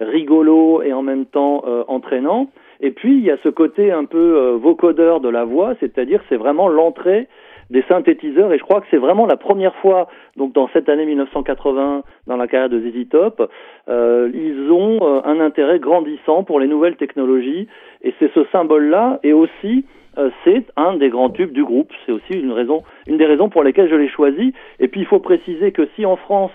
rigolo 0.00 0.82
et 0.82 0.92
en 0.92 1.02
même 1.02 1.24
temps 1.24 1.62
entraînant. 1.86 2.50
Et 2.80 2.90
puis 2.90 3.16
il 3.16 3.24
y 3.24 3.30
a 3.30 3.36
ce 3.44 3.48
côté 3.48 3.92
un 3.92 4.04
peu 4.04 4.58
vocodeur 4.60 5.20
de 5.20 5.28
la 5.28 5.44
voix, 5.44 5.74
c'est-à-dire 5.78 6.20
c'est 6.28 6.36
vraiment 6.36 6.68
l'entrée 6.68 7.28
des 7.70 7.82
synthétiseurs 7.88 8.52
et 8.52 8.58
je 8.58 8.62
crois 8.62 8.80
que 8.80 8.86
c'est 8.90 8.98
vraiment 8.98 9.26
la 9.26 9.36
première 9.36 9.74
fois 9.76 10.08
donc 10.36 10.52
dans 10.52 10.68
cette 10.72 10.88
année 10.88 11.06
1980 11.06 12.02
dans 12.26 12.36
la 12.36 12.46
carrière 12.46 12.68
de 12.68 12.80
ZZ 12.80 13.08
Top 13.10 13.50
euh, 13.88 14.30
ils 14.34 14.70
ont 14.70 14.98
euh, 15.02 15.20
un 15.24 15.40
intérêt 15.40 15.78
grandissant 15.78 16.44
pour 16.44 16.60
les 16.60 16.66
nouvelles 16.66 16.96
technologies 16.96 17.68
et 18.02 18.14
c'est 18.18 18.32
ce 18.32 18.44
symbole 18.52 18.88
là 18.88 19.20
et 19.22 19.32
aussi 19.32 19.84
euh, 20.18 20.30
c'est 20.44 20.66
un 20.76 20.96
des 20.96 21.08
grands 21.08 21.30
tubes 21.30 21.52
du 21.52 21.64
groupe 21.64 21.90
c'est 22.04 22.12
aussi 22.12 22.34
une 22.34 22.52
raison 22.52 22.82
une 23.06 23.16
des 23.16 23.26
raisons 23.26 23.48
pour 23.48 23.62
lesquelles 23.62 23.90
je 23.90 23.96
l'ai 23.96 24.08
choisi 24.08 24.52
et 24.78 24.88
puis 24.88 25.00
il 25.00 25.06
faut 25.06 25.20
préciser 25.20 25.72
que 25.72 25.88
si 25.96 26.04
en 26.04 26.16
France 26.16 26.52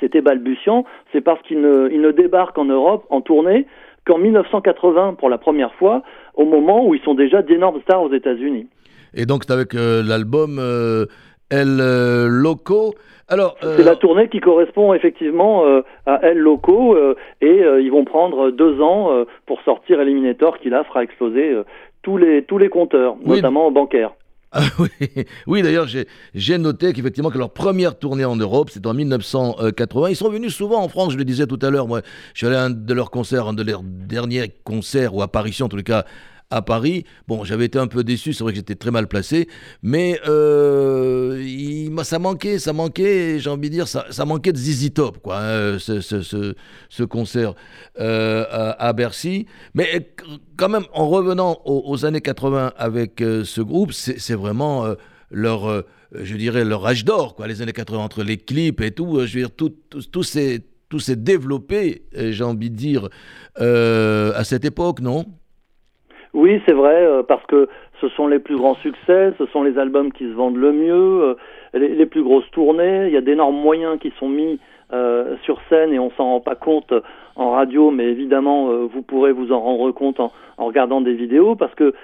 c'était 0.00 0.20
balbutiant 0.20 0.84
c'est 1.12 1.20
parce 1.20 1.40
qu'il 1.42 1.60
ne, 1.60 1.88
il 1.92 2.00
ne 2.00 2.58
en 2.58 2.64
Europe 2.64 3.06
en 3.10 3.20
tournée 3.20 3.66
qu'en 4.06 4.18
1980 4.18 5.14
pour 5.14 5.28
la 5.28 5.38
première 5.38 5.74
fois 5.74 6.02
au 6.34 6.44
moment 6.44 6.86
où 6.86 6.94
ils 6.94 7.02
sont 7.02 7.14
déjà 7.14 7.42
d'énormes 7.42 7.80
stars 7.82 8.02
aux 8.02 8.12
États-Unis. 8.12 8.68
Et 9.14 9.26
donc, 9.26 9.44
c'est 9.46 9.52
avec 9.52 9.74
euh, 9.74 10.02
l'album 10.02 10.58
euh, 10.58 11.06
El 11.50 11.78
euh, 11.80 12.28
Loco. 12.28 12.94
Alors, 13.28 13.56
c'est 13.60 13.82
la 13.82 13.96
tournée 13.96 14.28
qui 14.28 14.38
correspond 14.38 14.94
effectivement 14.94 15.64
à 16.06 16.20
El 16.22 16.38
Loco 16.38 16.96
et 17.40 17.60
ils 17.80 17.90
vont 17.90 18.04
prendre 18.04 18.52
deux 18.52 18.80
ans 18.80 19.24
pour 19.46 19.60
sortir 19.62 20.00
Eliminator 20.00 20.60
qui 20.60 20.70
là 20.70 20.84
fera 20.84 21.02
exploser 21.02 21.56
tous 22.02 22.18
les 22.18 22.44
tous 22.44 22.56
les 22.56 22.68
compteurs, 22.68 23.16
notamment 23.24 23.72
bancaires. 23.72 24.12
Ah, 24.52 24.60
oui, 24.78 24.88
oui 25.46 25.62
d'ailleurs, 25.62 25.86
j'ai 26.34 26.58
noté 26.58 26.92
qu'effectivement 26.92 27.30
que 27.30 27.38
leur 27.38 27.50
première 27.50 27.98
tournée 27.98 28.24
en 28.24 28.36
Europe, 28.36 28.70
c'est 28.70 28.86
en 28.86 28.94
1980. 28.94 30.10
Ils 30.10 30.16
sont 30.16 30.30
venus 30.30 30.54
souvent 30.54 30.82
en 30.82 30.88
France, 30.88 31.12
je 31.12 31.18
le 31.18 31.24
disais 31.24 31.46
tout 31.46 31.58
à 31.62 31.70
l'heure. 31.70 31.88
Moi, 31.88 32.00
je 32.32 32.38
suis 32.38 32.46
allé 32.46 32.56
à 32.56 32.62
un 32.62 32.70
de 32.70 32.94
leurs 32.94 33.10
concerts, 33.10 33.48
un 33.48 33.54
de 33.54 33.62
leurs 33.62 33.82
derniers 33.82 34.52
concerts 34.64 35.14
ou 35.14 35.22
apparitions, 35.22 35.68
en 35.70 35.76
les 35.76 35.82
cas, 35.82 36.04
à 36.50 36.62
Paris. 36.62 37.04
Bon, 37.26 37.44
j'avais 37.44 37.66
été 37.66 37.78
un 37.78 37.86
peu 37.86 38.04
déçu, 38.04 38.32
c'est 38.32 38.44
vrai 38.44 38.52
que 38.52 38.56
j'étais 38.56 38.74
très 38.74 38.90
mal 38.90 39.08
placé, 39.08 39.48
mais 39.82 40.20
euh, 40.28 42.04
ça 42.04 42.18
manquait, 42.18 42.58
ça 42.58 42.72
manquait, 42.72 43.38
j'ai 43.38 43.50
envie 43.50 43.68
de 43.68 43.74
dire, 43.74 43.88
ça, 43.88 44.24
manquait 44.24 44.52
de 44.52 44.58
Zizi 44.58 44.92
Top, 44.92 45.18
quoi, 45.22 45.38
hein, 45.40 45.78
ce, 45.78 46.00
ce, 46.00 46.54
ce, 46.88 47.02
concert 47.04 47.54
euh, 47.98 48.44
à, 48.78 48.92
Bercy. 48.92 49.46
Mais 49.74 50.12
quand 50.56 50.68
même, 50.68 50.84
en 50.92 51.08
revenant 51.08 51.60
aux, 51.64 52.04
années 52.04 52.20
80 52.20 52.72
avec 52.76 53.20
euh, 53.22 53.44
ce 53.44 53.60
groupe, 53.60 53.92
c'est 53.92 54.34
vraiment 54.34 54.86
leur, 55.30 55.84
je 56.12 56.36
dirais, 56.36 56.64
leur 56.64 56.86
âge 56.86 57.04
d'or, 57.04 57.34
quoi, 57.34 57.48
les 57.48 57.62
années 57.62 57.72
80, 57.72 57.98
entre 57.98 58.22
les 58.22 58.36
clips 58.36 58.80
et 58.80 58.92
tout, 58.92 59.20
je 59.26 59.34
veux 59.34 59.40
dire, 59.40 59.50
tout, 59.50 59.74
tout 59.90 60.22
tout 60.88 61.00
s'est 61.00 61.16
développé, 61.16 62.06
j'ai 62.14 62.44
envie 62.44 62.70
de 62.70 62.76
dire, 62.76 63.08
à 63.56 64.44
cette 64.44 64.64
époque, 64.64 65.00
non? 65.00 65.26
Oui, 66.36 66.60
c'est 66.66 66.74
vrai, 66.74 67.02
euh, 67.02 67.22
parce 67.22 67.44
que 67.46 67.66
ce 68.02 68.10
sont 68.10 68.28
les 68.28 68.38
plus 68.38 68.56
grands 68.56 68.74
succès, 68.74 69.32
ce 69.38 69.46
sont 69.46 69.62
les 69.62 69.78
albums 69.78 70.12
qui 70.12 70.24
se 70.24 70.34
vendent 70.34 70.58
le 70.58 70.70
mieux, 70.70 70.92
euh, 70.92 71.34
les, 71.72 72.04
plus 72.04 72.22
grosses 72.22 72.50
tournées, 72.50 73.06
il 73.06 73.12
y 73.14 73.16
a 73.16 73.22
d'énormes 73.22 73.56
moyens 73.56 73.98
qui 73.98 74.12
sont 74.18 74.28
mis 74.28 74.60
euh, 74.92 75.36
sur 75.44 75.58
scène 75.70 75.94
et 75.94 75.98
on 75.98 76.10
s'en 76.10 76.24
rend 76.24 76.40
pas 76.40 76.54
compte 76.54 76.92
en 77.36 77.52
radio, 77.52 77.90
mais 77.90 78.04
évidemment 78.04 78.68
vous 78.86 79.00
pourrez 79.00 79.32
vous 79.32 79.50
en 79.50 79.60
rendre 79.60 79.90
compte 79.92 80.20
en, 80.20 80.30
regardant 80.58 81.00
des 81.00 81.14
vidéos, 81.14 81.54
parce 81.54 81.74
que 81.74 81.94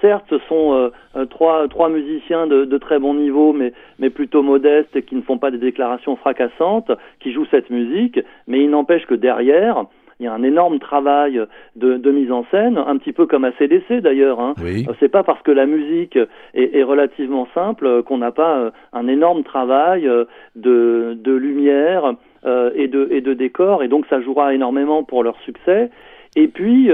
certes 0.00 0.24
ce 0.30 0.38
sont 0.48 0.90
trois, 1.30 1.68
trois 1.68 1.88
musiciens 1.88 2.46
de, 2.46 2.64
de, 2.64 2.78
très 2.78 2.98
bon 2.98 3.14
niveau, 3.14 3.52
mais, 3.52 3.72
mais 3.98 4.10
plutôt 4.10 4.42
modestes 4.42 4.94
et 4.96 5.02
qui 5.02 5.16
ne 5.16 5.22
font 5.22 5.38
pas 5.38 5.50
des 5.50 5.58
déclarations 5.58 6.16
fracassantes, 6.16 6.92
qui 7.20 7.32
jouent 7.32 7.46
cette 7.50 7.70
musique, 7.70 8.20
mais 8.46 8.60
il 8.64 8.70
n'empêche 8.70 9.06
que 9.06 9.14
derrière, 9.14 9.84
il 10.22 10.26
y 10.26 10.28
a 10.28 10.32
un 10.32 10.44
énorme 10.44 10.78
travail 10.78 11.40
de, 11.74 12.10
mise 12.12 12.30
en 12.30 12.44
scène, 12.50 12.78
un 12.78 12.96
petit 12.96 13.12
peu 13.12 13.26
comme 13.26 13.44
à 13.44 13.50
CDC 13.58 14.00
d'ailleurs. 14.00 14.38
Hein. 14.38 14.54
Oui. 14.62 14.86
C'est 15.00 15.08
pas 15.08 15.24
parce 15.24 15.42
que 15.42 15.50
la 15.50 15.66
musique 15.66 16.16
est, 16.54 16.82
relativement 16.84 17.48
simple 17.54 18.04
qu'on 18.04 18.18
n'a 18.18 18.30
pas 18.30 18.56
euh, 18.56 18.70
un 18.92 19.08
énorme 19.08 19.42
travail 19.42 20.06
euh, 20.06 20.24
de, 20.54 21.18
de 21.18 21.32
lumière 21.32 22.14
euh, 22.44 22.70
et, 22.76 22.86
de, 22.86 23.08
et 23.10 23.20
de 23.20 23.34
décor, 23.34 23.82
et 23.82 23.88
donc 23.88 24.06
ça 24.08 24.20
jouera 24.20 24.54
énormément 24.54 25.02
pour 25.02 25.24
leur 25.24 25.36
succès. 25.40 25.90
Et 26.36 26.46
puis, 26.46 26.90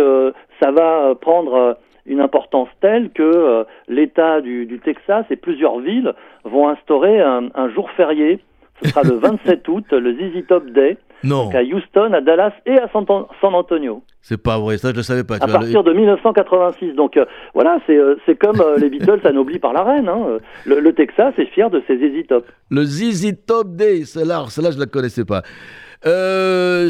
ça 0.61 0.73
va 0.73 1.15
prendre 1.15 1.77
une 2.07 2.21
importance 2.21 2.69
telle 2.81 3.11
que 3.11 3.65
l'État 3.87 4.41
du, 4.41 4.67
du, 4.67 4.81
Texas 4.81 5.27
et 5.31 5.37
plusieurs 5.37 5.79
villes 5.79 6.13
vont 6.43 6.69
instaurer 6.69 7.21
un, 7.21 7.45
un 7.55 7.69
jour 7.69 7.89
férié. 7.93 8.41
Ce 8.83 8.89
sera 8.89 9.03
le 9.05 9.15
27 9.21 9.69
août, 9.69 9.85
le 9.93 10.13
ZZ 10.13 10.45
Top 10.49 10.67
Day. 10.71 10.97
Non. 11.25 11.51
à 11.51 11.63
Houston, 11.63 12.13
à 12.13 12.21
Dallas 12.21 12.53
et 12.67 12.79
à 12.79 12.89
San, 12.93 13.05
Antonio. 13.43 14.03
C'est 14.23 14.41
pas 14.41 14.59
vrai, 14.59 14.79
ça 14.79 14.91
je 14.93 14.99
ne 14.99 15.03
savais 15.03 15.25
pas. 15.25 15.37
À 15.37 15.47
partir 15.47 15.83
de 15.83 15.93
1986. 15.93 16.93
Donc 16.95 17.17
euh, 17.17 17.25
voilà, 17.55 17.79
c'est 17.87 17.97
euh, 17.97 18.17
comme 18.41 18.61
euh, 18.61 18.79
les 18.79 18.91
Beatles 18.91 19.27
anoblis 19.27 19.59
par 19.59 19.73
la 19.73 19.83
reine. 19.83 20.09
Hein. 20.09 20.39
Le, 20.65 20.93
Texas 20.93 21.35
est 21.39 21.47
fier 21.47 21.71
de 21.71 21.83
ses 21.87 21.97
ZZ 21.97 22.27
Top. 22.29 22.47
Le 22.71 22.85
ZZ 22.85 23.33
Top 23.47 23.75
Day, 23.75 24.05
celle-là, 24.05 24.45
celle 24.49 24.67
je 24.71 24.77
ne 24.77 24.81
la 24.81 24.87
connaissais 24.87 25.25
pas. 25.25 25.43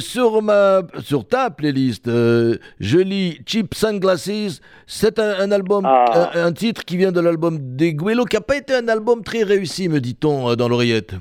sur, 0.01 0.43
ma, 0.43 0.83
sur 1.01 1.27
ta 1.27 1.51
playlist, 1.51 2.07
je 2.07 2.99
lis 2.99 3.41
Cheap 3.47 3.75
Sunglasses. 3.75 4.61
C'est 4.87 5.19
un, 5.19 5.51
album, 5.53 5.85
ah. 5.87 6.31
un, 6.35 6.53
titre 6.53 6.85
qui 6.85 6.97
vient 6.97 7.13
de 7.13 7.21
l'album 7.21 7.59
Deguelo, 7.61 8.25
qui 8.25 8.37
n'a 8.37 8.43
pas 8.43 8.57
été 8.57 8.75
un 8.75 8.89
album 8.89 9.23
très 9.23 9.43
réussi, 9.43 9.89
me 9.89 10.01
dit-on 10.01 10.55
dans 10.55 10.69
l'oreillette. 10.69 11.15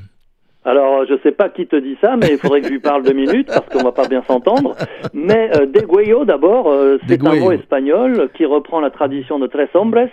Alors, 0.68 1.06
je 1.06 1.14
sais 1.24 1.32
pas 1.32 1.48
qui 1.48 1.66
te 1.66 1.78
dit 1.78 1.98
ça, 2.02 2.18
mais 2.18 2.28
il 2.32 2.38
faudrait 2.38 2.60
que 2.60 2.68
je 2.68 2.74
lui 2.74 2.80
parle 2.80 3.02
deux 3.02 3.14
minutes 3.14 3.48
parce 3.48 3.70
qu'on 3.70 3.86
va 3.86 3.94
pas 3.94 4.10
bien 4.10 4.22
s'entendre. 4.24 4.76
Mais 5.14 5.50
euh, 5.56 5.66
Deguello, 5.66 6.26
d'abord, 6.26 6.70
euh, 6.70 6.98
c'est 7.08 7.26
un 7.26 7.36
mot 7.40 7.54
espagnol 7.54 8.28
qui 8.36 8.44
reprend 8.44 8.82
la 8.82 8.90
tradition 8.90 9.40
de 9.40 9.48
Tres 9.48 9.70
Hombres, 9.76 10.10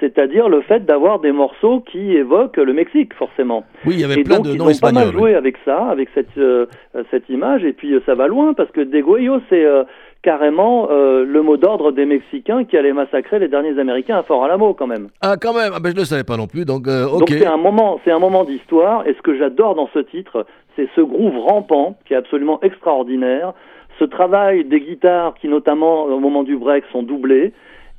c'est-à-dire 0.00 0.48
le 0.48 0.62
fait 0.62 0.86
d'avoir 0.86 1.18
des 1.18 1.30
morceaux 1.30 1.80
qui 1.80 2.16
évoquent 2.16 2.56
le 2.56 2.72
Mexique, 2.72 3.12
forcément. 3.12 3.64
Oui, 3.84 3.96
il 3.96 4.00
y 4.00 4.04
avait 4.04 4.22
plein 4.22 4.40
de 4.40 4.54
noms 4.54 4.70
espagnols. 4.70 5.02
Ils 5.02 5.08
ont 5.08 5.10
pas 5.10 5.10
mal 5.10 5.12
joué 5.12 5.34
avec 5.34 5.56
ça, 5.66 5.88
avec 5.90 6.08
cette, 6.14 6.38
euh, 6.38 6.64
cette 7.10 7.28
image, 7.28 7.62
et 7.64 7.74
puis 7.74 7.94
ça 8.06 8.14
va 8.14 8.28
loin 8.28 8.54
parce 8.54 8.70
que 8.70 8.80
Deguello, 8.80 9.42
c'est 9.50 9.66
carrément 10.22 10.88
euh, 10.90 11.24
le 11.24 11.42
mot 11.42 11.56
d'ordre 11.56 11.92
des 11.92 12.04
Mexicains 12.04 12.64
qui 12.64 12.76
allaient 12.76 12.92
massacrer 12.92 13.38
les 13.38 13.48
derniers 13.48 13.78
Américains 13.78 14.18
à 14.18 14.22
Fort 14.22 14.44
Alamo 14.44 14.74
quand 14.74 14.86
même. 14.86 15.08
Ah 15.20 15.36
quand 15.40 15.54
même, 15.54 15.72
ah, 15.74 15.80
ben, 15.80 15.90
je 15.90 15.94
ne 15.94 16.00
le 16.00 16.04
savais 16.04 16.24
pas 16.24 16.36
non 16.36 16.46
plus, 16.46 16.64
donc 16.64 16.88
euh, 16.88 17.06
ok. 17.06 17.20
Donc 17.20 17.30
c'est 17.30 17.46
un 17.46 17.56
moment, 17.56 18.00
c'est 18.04 18.10
un 18.10 18.18
moment 18.18 18.44
d'histoire, 18.44 19.06
et 19.06 19.14
ce 19.14 19.22
que 19.22 19.36
j'adore 19.36 19.74
dans 19.74 19.88
ce 19.94 20.00
titre, 20.00 20.46
c'est 20.76 20.88
ce 20.96 21.00
groove 21.00 21.38
rampant 21.38 21.96
qui 22.06 22.14
est 22.14 22.16
absolument 22.16 22.60
extraordinaire, 22.62 23.52
ce 23.98 24.04
travail 24.04 24.64
des 24.64 24.80
guitares 24.80 25.34
qui 25.34 25.48
notamment 25.48 26.04
au 26.04 26.20
moment 26.20 26.42
du 26.42 26.56
break 26.56 26.84
sont 26.92 27.02
doublés, 27.02 27.52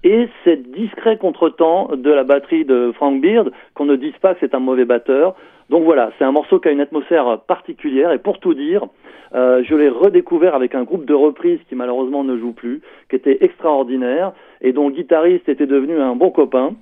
et 0.04 0.30
cette 0.44 0.72
discret 0.72 1.18
contretemps 1.18 1.90
de 1.96 2.10
la 2.10 2.24
batterie 2.24 2.64
de 2.64 2.92
Frank 2.96 3.22
Beard, 3.22 3.52
qu'on 3.74 3.86
ne 3.86 3.96
dise 3.96 4.16
pas 4.22 4.34
que 4.34 4.40
c'est 4.42 4.56
un 4.56 4.60
mauvais 4.60 4.86
batteur. 4.86 5.36
Donc 5.70 5.84
voilà, 5.84 6.12
c'est 6.18 6.26
un 6.26 6.32
morceau 6.32 6.60
qui 6.60 6.68
a 6.68 6.72
une 6.72 6.82
atmosphère 6.82 7.42
particulière, 7.42 8.12
et 8.12 8.18
pour 8.18 8.40
tout 8.40 8.54
dire, 8.54 8.88
euh, 9.36 9.64
je 9.64 9.76
l'ai 9.76 9.90
redécouvert 9.90 10.56
avec 10.56 10.74
un 10.74 10.84
groupe 10.84 11.06
de 11.06 11.14
reprises 11.14 11.60
qui 11.70 11.76
malheureusement 11.76 12.24
ne 12.24 12.38
joue 12.38 12.54
plus, 12.54 12.82
qui 13.10 13.16
était 13.16 13.38
extraordinaire 13.42 14.34
et 14.62 14.74
dont 14.74 14.90
le 14.90 14.96
guitariste 14.96 15.48
était 15.48 15.68
devenu 15.68 16.00
un 16.00 16.16
bon 16.16 16.32
copain. 16.32 16.74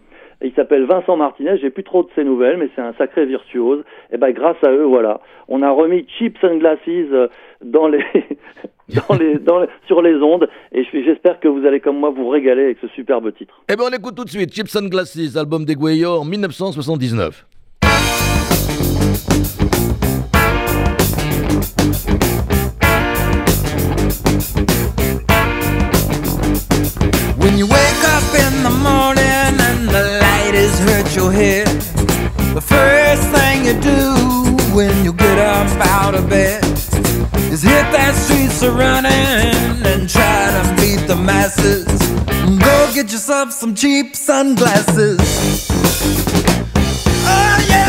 Il 0.41 0.53
s'appelle 0.53 0.85
Vincent 0.85 1.17
Martinez, 1.17 1.57
j'ai 1.57 1.71
plus 1.71 1.83
trop 1.83 2.03
de 2.03 2.09
ses 2.15 2.23
nouvelles, 2.23 2.57
mais 2.57 2.69
c'est 2.75 2.81
un 2.81 2.93
sacré 2.93 3.25
virtuose. 3.25 3.83
Et 4.13 4.17
ben 4.17 4.31
grâce 4.31 4.63
à 4.63 4.71
eux, 4.71 4.83
voilà, 4.83 5.19
on 5.47 5.63
a 5.63 5.71
remis 5.71 6.05
Chips 6.17 6.41
and 6.43 6.57
Glasses 6.57 6.77
euh, 6.87 7.27
dans 7.63 7.87
les, 7.87 8.05
dans 9.09 9.15
les, 9.15 9.39
dans 9.39 9.65
sur 9.87 10.01
les 10.03 10.15
ondes. 10.17 10.47
Et 10.71 10.83
j'espère 10.93 11.39
que 11.39 11.47
vous 11.47 11.65
allez 11.65 11.79
comme 11.79 11.97
moi 11.97 12.11
vous 12.11 12.29
régaler 12.29 12.65
avec 12.65 12.77
ce 12.79 12.87
superbe 12.89 13.33
titre. 13.35 13.61
Eh 13.67 13.75
ben 13.75 13.85
on 13.91 13.97
écoute 13.97 14.15
tout 14.15 14.25
de 14.25 14.29
suite 14.29 14.53
Chips 14.53 14.75
and 14.75 14.89
Glasses, 14.89 15.35
album 15.35 15.63
en 15.63 16.25
1979. 16.25 17.56
When 27.37 27.57
you 27.57 27.65
wake 27.65 28.03
up 28.03 28.27
in 28.35 28.63
the 28.63 28.75
morning 28.83 29.23
and 29.23 29.87
the 29.87 30.19
light 30.21 30.53
has 30.53 30.77
hurt 30.79 31.15
your 31.15 31.31
head. 31.31 31.67
The 32.53 32.61
first 32.61 33.23
thing 33.29 33.63
you 33.63 33.79
do 33.79 34.75
when 34.75 35.05
you 35.05 35.13
get 35.13 35.39
up 35.39 35.69
out 36.01 36.13
of 36.13 36.29
bed 36.29 36.61
is 37.53 37.61
hit 37.61 37.85
that 37.93 38.15
streets 38.15 38.61
a 38.63 38.71
running 38.71 39.85
and 39.85 40.09
try 40.09 40.51
to 40.51 40.75
beat 40.81 41.07
the 41.07 41.15
masses. 41.15 41.85
Go 42.59 42.91
get 42.93 43.11
yourself 43.13 43.53
some 43.53 43.73
cheap 43.73 44.13
sunglasses. 44.15 45.19
Oh 47.29 47.65
yeah! 47.69 47.87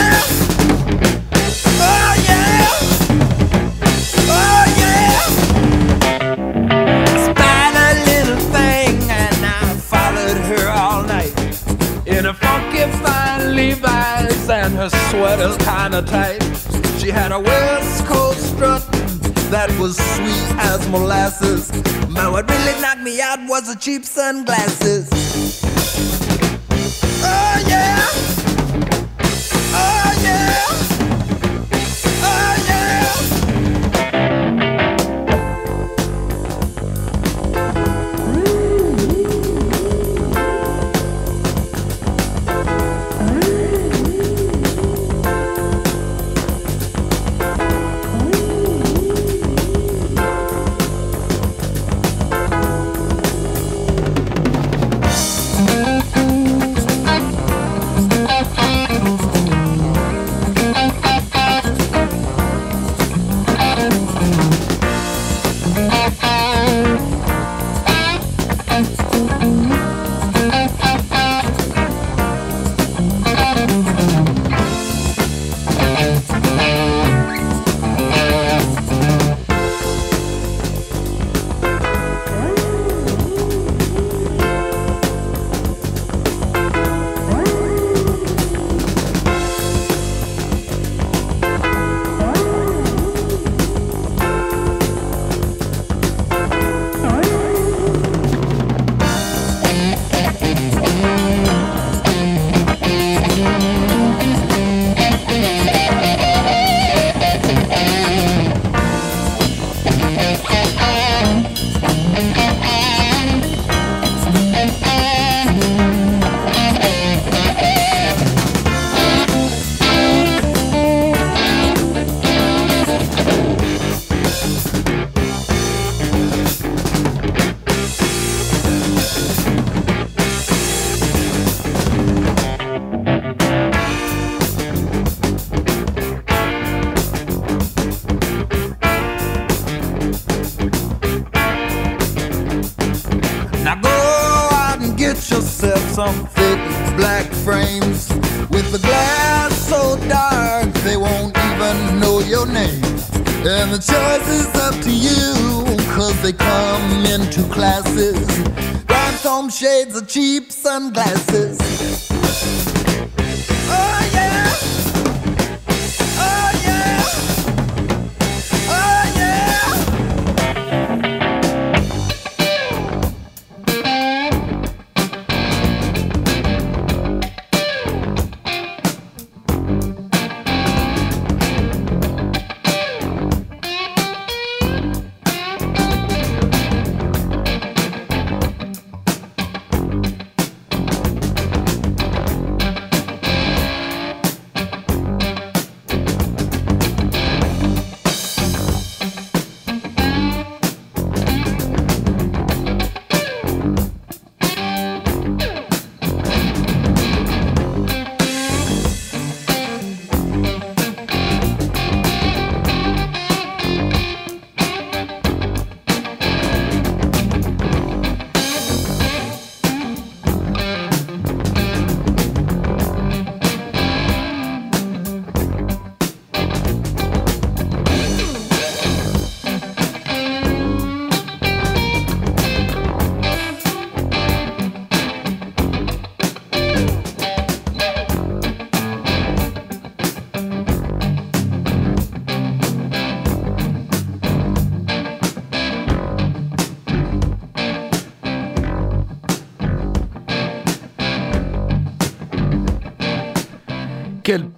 Her 14.79 14.89
sweater's 15.11 15.57
kinda 15.57 16.01
tight. 16.03 16.41
She 17.01 17.11
had 17.11 17.33
a 17.33 17.41
West 17.41 18.07
Coast 18.07 18.51
strut 18.51 18.81
that 19.51 19.69
was 19.81 19.97
sweet 19.97 20.57
as 20.57 20.89
molasses. 20.89 21.73
But 22.15 22.31
what 22.31 22.49
really 22.49 22.81
knocked 22.81 23.01
me 23.01 23.21
out 23.21 23.41
was 23.49 23.67
the 23.67 23.75
cheap 23.75 24.05
sunglasses. 24.05 25.09
Oh 27.25 27.57
yeah! 27.67 28.07
Oh 29.75 30.08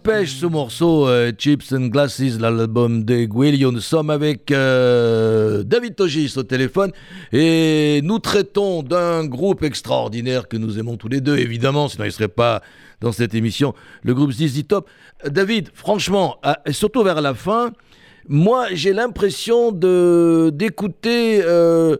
pêche 0.02 0.34
ce 0.36 0.46
morceau, 0.46 1.06
euh, 1.08 1.30
Chips 1.36 1.72
and 1.72 1.88
Glasses, 1.88 2.38
l'album 2.38 3.04
de 3.04 3.24
Guilio. 3.24 3.70
Nous 3.70 3.80
sommes 3.80 4.08
avec 4.08 4.50
euh, 4.50 5.62
David 5.62 5.94
Togis 5.94 6.32
au 6.36 6.42
téléphone 6.42 6.90
et 7.32 8.00
nous 8.02 8.18
traitons 8.18 8.82
d'un 8.82 9.26
groupe 9.26 9.62
extraordinaire 9.62 10.48
que 10.48 10.56
nous 10.56 10.78
aimons 10.78 10.96
tous 10.96 11.08
les 11.08 11.20
deux, 11.20 11.36
évidemment, 11.36 11.88
sinon 11.88 12.04
il 12.04 12.08
ne 12.08 12.12
serait 12.12 12.28
pas 12.28 12.62
dans 13.00 13.12
cette 13.12 13.34
émission, 13.34 13.74
le 14.02 14.14
groupe 14.14 14.32
ZZ 14.32 14.66
Top. 14.66 14.88
David, 15.26 15.68
franchement, 15.74 16.40
surtout 16.70 17.02
vers 17.02 17.20
la 17.20 17.34
fin, 17.34 17.72
moi 18.26 18.68
j'ai 18.72 18.92
l'impression 18.92 19.70
d'écouter 19.72 21.42
euh, 21.44 21.96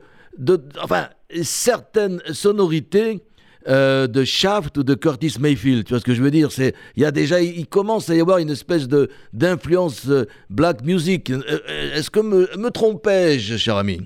enfin, 0.82 1.08
certaines 1.42 2.20
sonorités 2.32 3.22
euh, 3.68 4.06
de 4.06 4.24
Shaft 4.24 4.78
ou 4.78 4.82
de 4.82 4.94
Curtis 4.94 5.36
Mayfield. 5.38 5.84
Tu 5.84 5.90
vois 5.90 6.00
ce 6.00 6.04
que 6.04 6.14
je 6.14 6.22
veux 6.22 6.30
dire? 6.30 6.50
C'est 6.50 6.72
il 6.96 7.02
y 7.02 7.04
a 7.04 7.10
déjà, 7.10 7.36
commence 7.70 8.08
à 8.08 8.14
y 8.14 8.20
avoir 8.20 8.38
une 8.38 8.48
espèce 8.48 8.88
de 8.88 9.08
d'influence 9.34 10.08
euh, 10.08 10.24
black 10.48 10.82
music. 10.82 11.30
Euh, 11.30 11.58
est-ce 11.94 12.10
que 12.10 12.20
me, 12.20 12.48
me 12.56 12.70
trompais-je, 12.70 13.58
cher 13.58 13.76
ami? 13.76 13.98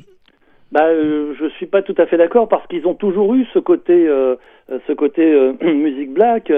Bah, 0.72 0.88
je 0.92 1.48
suis 1.56 1.66
pas 1.66 1.82
tout 1.82 1.94
à 1.98 2.06
fait 2.06 2.16
d'accord 2.16 2.48
parce 2.48 2.66
qu'ils 2.66 2.84
ont 2.88 2.94
toujours 2.94 3.32
eu 3.34 3.46
ce 3.54 3.60
côté, 3.60 4.08
ce 4.88 4.92
côté 4.92 5.52
musique 5.62 6.12
black, 6.12 6.52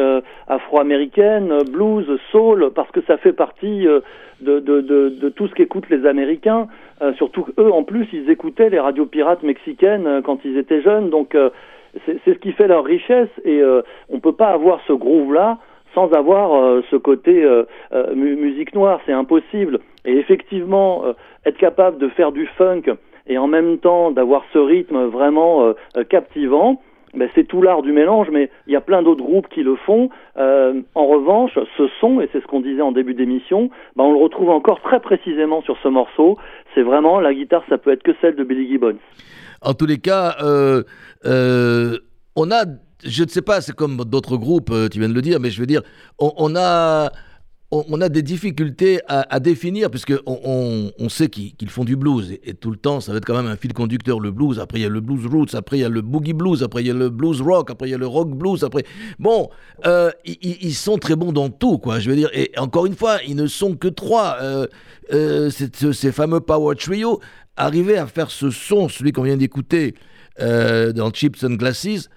afro-américaine, 0.48 1.52
blues, 1.70 2.06
soul, 2.32 2.70
parce 2.74 2.90
que 2.92 3.02
ça 3.06 3.18
fait 3.18 3.34
partie 3.34 3.84
de, 3.84 4.02
de, 4.40 4.80
de, 4.80 5.10
de, 5.10 5.28
tout 5.28 5.48
ce 5.48 5.54
qu'écoutent 5.54 5.90
les 5.90 6.06
Américains. 6.06 6.66
surtout 7.18 7.46
eux, 7.58 7.70
en 7.70 7.82
plus, 7.82 8.08
ils 8.14 8.30
écoutaient 8.30 8.70
les 8.70 8.80
radios 8.80 9.04
pirates 9.04 9.42
mexicaines 9.42 10.22
quand 10.24 10.38
ils 10.46 10.56
étaient 10.56 10.80
jeunes, 10.80 11.10
donc 11.10 11.36
c'est 12.04 12.20
ce 12.24 12.38
qui 12.38 12.52
fait 12.52 12.68
leur 12.68 12.84
richesse 12.84 13.30
et 13.44 13.60
euh, 13.60 13.82
on 14.08 14.20
peut 14.20 14.34
pas 14.34 14.48
avoir 14.48 14.80
ce 14.86 14.92
groove-là 14.92 15.58
sans 15.94 16.12
avoir 16.12 16.54
euh, 16.54 16.82
ce 16.90 16.96
côté 16.96 17.42
euh, 17.42 17.64
musique 18.14 18.74
noire, 18.74 19.00
c'est 19.06 19.12
impossible. 19.12 19.78
Et 20.04 20.18
effectivement, 20.18 21.04
être 21.44 21.56
capable 21.56 21.98
de 21.98 22.08
faire 22.08 22.32
du 22.32 22.46
funk 22.58 22.82
et 23.26 23.38
en 23.38 23.46
même 23.46 23.78
temps 23.78 24.10
d'avoir 24.10 24.44
ce 24.52 24.58
rythme 24.58 25.06
vraiment 25.06 25.72
captivant, 26.08 26.80
ben, 27.14 27.28
c'est 27.34 27.42
tout 27.42 27.60
l'art 27.60 27.82
du 27.82 27.90
mélange, 27.90 28.28
mais 28.30 28.50
il 28.68 28.72
y 28.72 28.76
a 28.76 28.80
plein 28.80 29.02
d'autres 29.02 29.24
groupes 29.24 29.48
qui 29.48 29.64
le 29.64 29.74
font. 29.74 30.10
en 30.36 31.06
revanche, 31.06 31.58
ce 31.76 31.88
son, 32.00 32.20
et 32.20 32.28
c'est 32.32 32.40
ce 32.40 32.46
qu'on 32.46 32.60
disait 32.60 32.82
en 32.82 32.92
début 32.92 33.14
d'émission, 33.14 33.70
ben, 33.96 34.04
on 34.04 34.12
le 34.12 34.18
retrouve 34.18 34.50
encore 34.50 34.80
très 34.80 35.00
précisément 35.00 35.60
sur 35.62 35.76
ce 35.78 35.88
morceau. 35.88 36.38
C'est 36.76 36.82
vraiment, 36.82 37.18
la 37.18 37.34
guitare, 37.34 37.64
ça 37.68 37.78
peut 37.78 37.90
être 37.90 38.04
que 38.04 38.14
celle 38.20 38.36
de 38.36 38.44
Billy 38.44 38.68
Gibbons. 38.68 38.98
En 39.62 39.74
tous 39.74 39.86
les 39.86 39.98
cas, 39.98 40.36
euh, 40.42 40.82
euh, 41.24 41.98
on 42.34 42.50
a, 42.50 42.64
je 43.04 43.24
ne 43.24 43.28
sais 43.28 43.42
pas, 43.42 43.60
c'est 43.60 43.74
comme 43.74 44.04
d'autres 44.04 44.36
groupes, 44.36 44.70
euh, 44.70 44.88
tu 44.88 44.98
viens 44.98 45.08
de 45.08 45.14
le 45.14 45.22
dire, 45.22 45.40
mais 45.40 45.50
je 45.50 45.60
veux 45.60 45.66
dire, 45.66 45.82
on, 46.18 46.54
a 46.56 47.10
on, 47.70 48.00
a 48.00 48.08
des 48.08 48.22
difficultés 48.22 49.00
à, 49.08 49.40
définir, 49.40 49.90
puisque 49.90 50.14
on, 50.26 51.08
sait 51.08 51.28
qu'ils 51.28 51.70
font 51.70 51.84
du 51.84 51.96
blues, 51.96 52.38
et, 52.44 52.54
tout 52.54 52.70
le 52.70 52.76
temps, 52.76 53.00
ça 53.00 53.12
va 53.12 53.18
être 53.18 53.24
quand 53.24 53.36
même 53.36 53.50
un 53.50 53.56
fil 53.56 53.72
conducteur, 53.72 54.20
le 54.20 54.30
blues. 54.30 54.60
Après, 54.60 54.78
il 54.78 54.82
y 54.82 54.86
a 54.86 54.88
le 54.88 55.00
blues 55.00 55.26
roots, 55.26 55.54
après, 55.54 55.78
il 55.78 55.80
y 55.80 55.84
a 55.84 55.88
le 55.88 56.02
boogie 56.02 56.32
blues, 56.32 56.62
après, 56.62 56.82
il 56.82 56.86
y 56.86 56.90
a 56.90 56.94
le 56.94 57.10
blues 57.10 57.40
rock, 57.40 57.70
après, 57.70 57.88
il 57.88 57.92
y 57.92 57.94
a 57.94 57.98
le 57.98 58.06
rock 58.06 58.30
blues, 58.30 58.62
après. 58.62 58.84
Bon, 59.18 59.48
ils, 60.24 60.74
sont 60.74 60.98
très 60.98 61.16
bons 61.16 61.32
dans 61.32 61.50
tout, 61.50 61.78
quoi, 61.78 61.98
je 61.98 62.08
veux 62.08 62.16
dire. 62.16 62.30
Et 62.32 62.52
encore 62.58 62.86
une 62.86 62.94
fois, 62.94 63.18
ils 63.26 63.36
ne 63.36 63.46
sont 63.46 63.74
que 63.74 63.88
trois. 63.88 64.38
ces 65.10 66.12
fameux 66.12 66.40
Power 66.40 66.76
Trio, 66.76 67.20
arriver 67.56 67.96
à 67.96 68.06
faire 68.06 68.30
ce 68.30 68.50
son, 68.50 68.88
celui 68.88 69.12
qu'on 69.12 69.22
vient 69.22 69.36
d'écouter 69.36 69.94
euh, 70.40 70.92
dans 70.92 71.10
Chips 71.10 71.42
and 71.44 71.54
Glasses, 71.54 72.08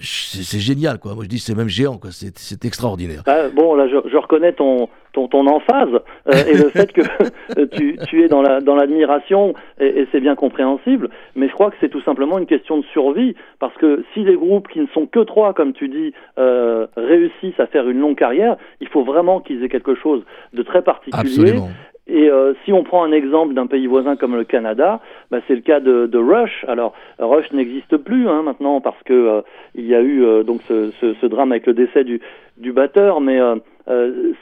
c'est 0.00 0.58
génial, 0.58 0.98
quoi. 0.98 1.14
Moi, 1.14 1.24
je 1.24 1.28
dis 1.28 1.38
c'est 1.38 1.54
même 1.54 1.68
géant, 1.68 1.98
quoi. 1.98 2.10
C'est 2.10 2.64
extraordinaire. 2.64 3.22
Ah, 3.26 3.48
bon, 3.52 3.74
là, 3.74 3.88
je, 3.88 3.96
je, 4.08 4.16
reconnais 4.16 4.52
ton, 4.52 4.88
ton, 5.12 5.28
ton 5.28 5.46
emphase 5.46 6.00
euh, 6.28 6.32
et 6.46 6.54
le 6.54 6.68
fait 6.70 6.92
que 6.92 7.00
tu, 7.76 7.98
tu, 8.08 8.22
es 8.22 8.28
dans 8.28 8.42
l'admiration, 8.42 9.54
dans 9.78 9.84
et, 9.84 10.00
et 10.00 10.08
c'est 10.12 10.20
bien 10.20 10.34
compréhensible. 10.34 11.08
Mais 11.34 11.48
je 11.48 11.52
crois 11.52 11.70
que 11.70 11.76
c'est 11.80 11.88
tout 11.88 12.02
simplement 12.02 12.38
une 12.38 12.46
question 12.46 12.78
de 12.78 12.84
survie, 12.92 13.34
parce 13.58 13.74
que 13.76 14.04
si 14.12 14.24
les 14.24 14.36
groupes 14.36 14.68
qui 14.68 14.80
ne 14.80 14.86
sont 14.88 15.06
que 15.06 15.20
trois, 15.20 15.54
comme 15.54 15.72
tu 15.72 15.88
dis, 15.88 16.12
euh, 16.38 16.86
réussissent 16.96 17.58
à 17.58 17.66
faire 17.66 17.88
une 17.88 18.00
longue 18.00 18.18
carrière, 18.18 18.56
il 18.80 18.88
faut 18.88 19.04
vraiment 19.04 19.40
qu'ils 19.40 19.64
aient 19.64 19.68
quelque 19.68 19.94
chose 19.94 20.22
de 20.52 20.62
très 20.62 20.82
particulier. 20.82 21.20
Absolument. 21.20 21.70
Et 22.08 22.30
euh, 22.30 22.54
si 22.64 22.72
on 22.72 22.84
prend 22.84 23.02
un 23.02 23.10
exemple 23.10 23.54
d'un 23.54 23.66
pays 23.66 23.86
voisin 23.88 24.14
comme 24.14 24.36
le 24.36 24.44
Canada, 24.44 25.00
bah, 25.30 25.38
c'est 25.46 25.56
le 25.56 25.60
cas 25.60 25.80
de, 25.80 26.06
de, 26.06 26.18
Rush. 26.18 26.64
Alors 26.68 26.94
Rush 27.18 27.50
n'existe 27.52 27.96
plus 27.96 28.28
hein, 28.28 28.42
maintenant 28.42 28.80
parce 28.80 29.02
que 29.02 29.12
euh, 29.12 29.40
il 29.74 29.86
y 29.86 29.94
a 29.94 30.00
eu 30.00 30.24
euh, 30.24 30.44
donc 30.44 30.60
ce, 30.68 30.92
ce, 31.00 31.14
ce, 31.14 31.26
drame 31.26 31.50
avec 31.50 31.66
le 31.66 31.74
décès 31.74 32.04
du, 32.04 32.20
du 32.58 32.72
batteur, 32.72 33.20
mais 33.20 33.38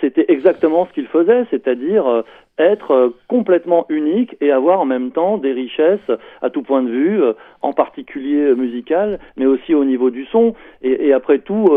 c'était 0.00 0.24
exactement 0.28 0.86
ce 0.86 0.92
qu'il 0.94 1.06
faisait, 1.06 1.44
c'est-à-dire 1.50 2.24
être 2.58 3.12
complètement 3.28 3.84
unique 3.90 4.36
et 4.40 4.50
avoir 4.50 4.80
en 4.80 4.86
même 4.86 5.10
temps 5.10 5.36
des 5.36 5.52
richesses 5.52 6.10
à 6.40 6.48
tout 6.48 6.62
point 6.62 6.82
de 6.82 6.88
vue, 6.88 7.20
en 7.60 7.72
particulier 7.72 8.54
musical, 8.54 9.18
mais 9.36 9.44
aussi 9.44 9.74
au 9.74 9.84
niveau 9.84 10.08
du 10.08 10.24
son. 10.26 10.54
Et, 10.82 11.08
et 11.08 11.12
après 11.12 11.40
tout, 11.40 11.68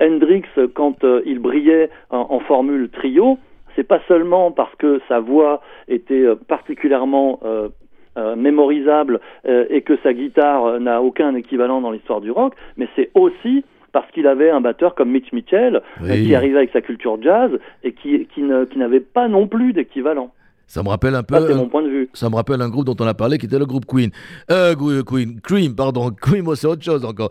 Hendrix, 0.00 0.42
quand 0.74 0.96
il 1.24 1.38
brillait 1.38 1.88
en 2.10 2.40
formule 2.40 2.90
trio, 2.90 3.38
c'est 3.76 3.86
pas 3.86 4.00
seulement 4.08 4.50
parce 4.50 4.74
que 4.76 5.00
sa 5.08 5.20
voix 5.20 5.60
était 5.88 6.22
euh, 6.22 6.34
particulièrement 6.34 7.40
euh, 7.44 7.68
euh, 8.16 8.36
mémorisable 8.36 9.20
et 9.44 9.82
que 9.82 9.96
sa 10.04 10.12
guitare 10.12 10.78
n'a 10.78 11.02
aucun 11.02 11.34
équivalent 11.34 11.80
dans 11.80 11.90
l'histoire 11.90 12.20
du 12.20 12.30
rock, 12.30 12.54
mais 12.76 12.88
c'est 12.94 13.10
aussi 13.14 13.64
parce 13.90 14.08
qu'il 14.12 14.28
avait 14.28 14.50
un 14.50 14.60
batteur 14.60 14.94
comme 14.94 15.10
Mitch 15.10 15.32
Mitchell 15.32 15.82
qui 16.00 16.34
arrivait 16.34 16.58
avec 16.58 16.70
sa 16.70 16.80
culture 16.80 17.20
jazz 17.20 17.50
et 17.82 17.92
qui, 17.92 18.26
qui 18.26 18.42
n'avait 18.42 19.00
pas 19.00 19.26
non 19.26 19.48
plus 19.48 19.72
d'équivalent. 19.72 20.30
Ça 20.66 20.82
me 20.82 20.88
rappelle 20.88 21.14
un 21.14 21.22
peu. 21.22 21.46
c'est 21.46 21.54
mon 21.54 21.68
point 21.68 21.82
de 21.82 21.88
vue. 21.88 22.08
Ça 22.14 22.30
me 22.30 22.36
rappelle 22.36 22.60
un 22.62 22.68
groupe 22.68 22.86
dont 22.86 22.96
on 22.98 23.06
a 23.06 23.14
parlé 23.14 23.38
qui 23.38 23.46
était 23.46 23.58
le 23.58 23.66
groupe 23.66 23.84
Queen. 23.86 24.10
Euh, 24.50 24.74
Queen, 25.04 25.40
Cream, 25.40 25.74
pardon. 25.74 26.10
Queen, 26.20 26.42
moi, 26.42 26.56
c'est 26.56 26.66
autre 26.66 26.82
chose 26.82 27.04
encore. 27.04 27.30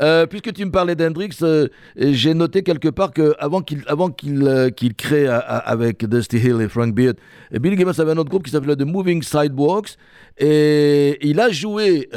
Euh, 0.00 0.26
puisque 0.26 0.52
tu 0.52 0.64
me 0.64 0.70
parlais 0.70 0.94
d'Hendrix, 0.94 1.36
euh, 1.42 1.68
j'ai 1.96 2.34
noté 2.34 2.62
quelque 2.62 2.88
part 2.88 3.12
qu'avant 3.12 3.62
qu'il 3.62 3.82
avant 3.86 4.10
qu'il 4.10 4.46
euh, 4.46 4.70
qu'il 4.70 4.94
crée 4.94 5.26
avec 5.26 6.04
Dusty 6.04 6.38
Hill 6.38 6.60
et 6.60 6.68
Frank 6.68 6.94
Beard, 6.94 7.16
Billy 7.52 7.76
Gibbons 7.76 7.98
avait 7.98 8.12
un 8.12 8.18
autre 8.18 8.30
groupe 8.30 8.44
qui 8.44 8.50
s'appelait 8.50 8.76
The 8.76 8.82
Moving 8.82 9.22
Sidewalks. 9.22 9.96
Et 10.38 11.18
il 11.26 11.40
a 11.40 11.50
joué 11.50 12.08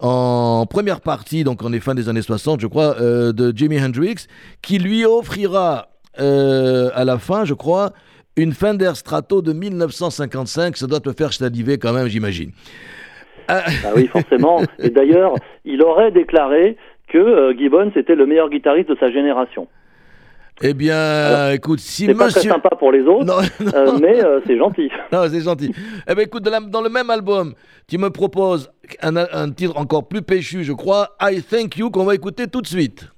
en 0.00 0.66
première 0.66 1.00
partie, 1.00 1.44
donc 1.44 1.62
on 1.62 1.72
est 1.72 1.80
fin 1.80 1.94
des 1.94 2.08
années 2.08 2.22
60, 2.22 2.60
je 2.60 2.66
crois, 2.68 2.94
de 2.94 3.52
Jimi 3.54 3.80
Hendrix, 3.80 4.26
qui 4.62 4.78
lui 4.78 5.04
offrira 5.04 5.88
à 6.16 7.04
la 7.04 7.18
fin, 7.18 7.44
je 7.44 7.54
crois, 7.54 7.92
une 8.38 8.52
Fender 8.52 8.92
Strato 8.94 9.42
de 9.42 9.52
1955, 9.52 10.76
ça 10.76 10.86
doit 10.86 11.00
te 11.00 11.12
faire 11.12 11.32
saliver 11.32 11.76
quand 11.76 11.92
même, 11.92 12.06
j'imagine. 12.06 12.52
Ah 13.48 13.64
oui, 13.96 14.06
forcément. 14.06 14.62
Et 14.78 14.90
d'ailleurs, 14.90 15.34
il 15.64 15.82
aurait 15.82 16.12
déclaré 16.12 16.76
que 17.08 17.18
euh, 17.18 17.56
Gibbons 17.56 17.90
était 17.96 18.14
le 18.14 18.26
meilleur 18.26 18.48
guitariste 18.48 18.90
de 18.90 18.96
sa 19.00 19.10
génération. 19.10 19.66
Eh 20.60 20.74
bien, 20.74 21.52
écoute, 21.52 21.78
si 21.78 22.06
c'est 22.06 22.14
pas 22.14 22.28
très 22.28 22.42
sympa 22.42 22.70
pour 22.70 22.92
les 22.92 23.02
autres, 23.02 23.32
euh, 23.74 23.98
mais 24.00 24.22
euh, 24.24 24.40
c'est 24.46 24.58
gentil. 24.58 24.90
Non, 25.12 25.24
c'est 25.28 25.40
gentil. 25.40 25.72
Eh 26.08 26.14
bien, 26.14 26.24
écoute, 26.24 26.42
dans 26.42 26.82
le 26.82 26.90
même 26.90 27.10
album, 27.10 27.54
tu 27.88 27.96
me 27.96 28.10
proposes 28.10 28.70
un, 29.02 29.16
un 29.16 29.50
titre 29.50 29.76
encore 29.76 30.08
plus 30.08 30.22
péchu, 30.22 30.64
je 30.64 30.72
crois, 30.72 31.16
I 31.20 31.42
Thank 31.42 31.76
You, 31.76 31.90
qu'on 31.90 32.04
va 32.04 32.14
écouter 32.14 32.46
tout 32.48 32.60
de 32.60 32.66
suite. 32.66 33.08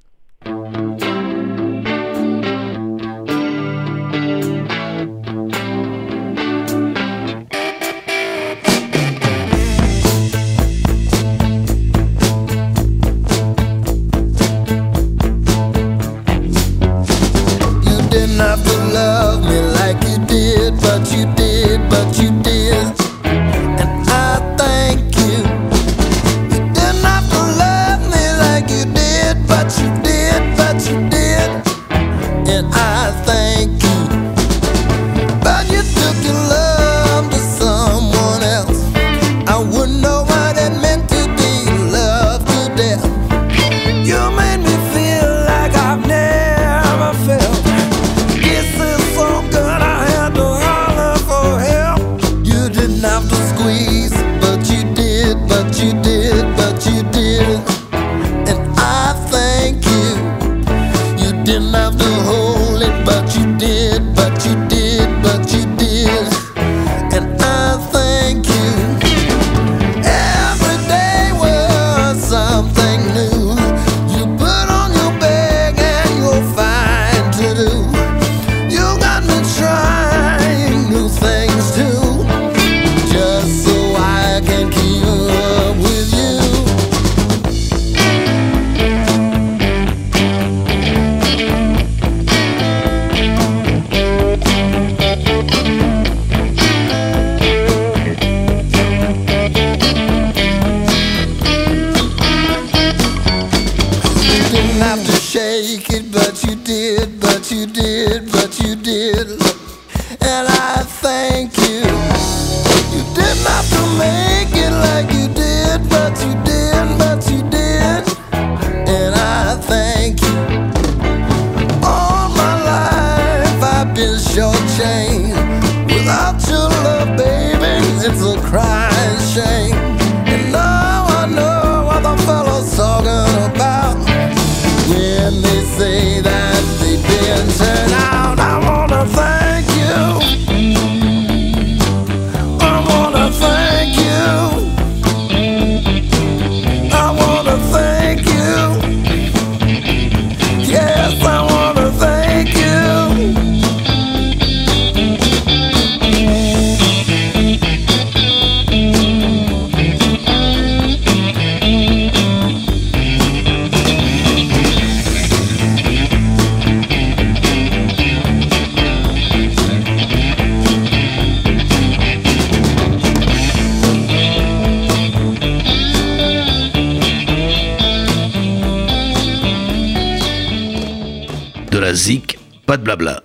Pas 182.71 182.77
de 182.77 182.85
blabla. 182.85 183.25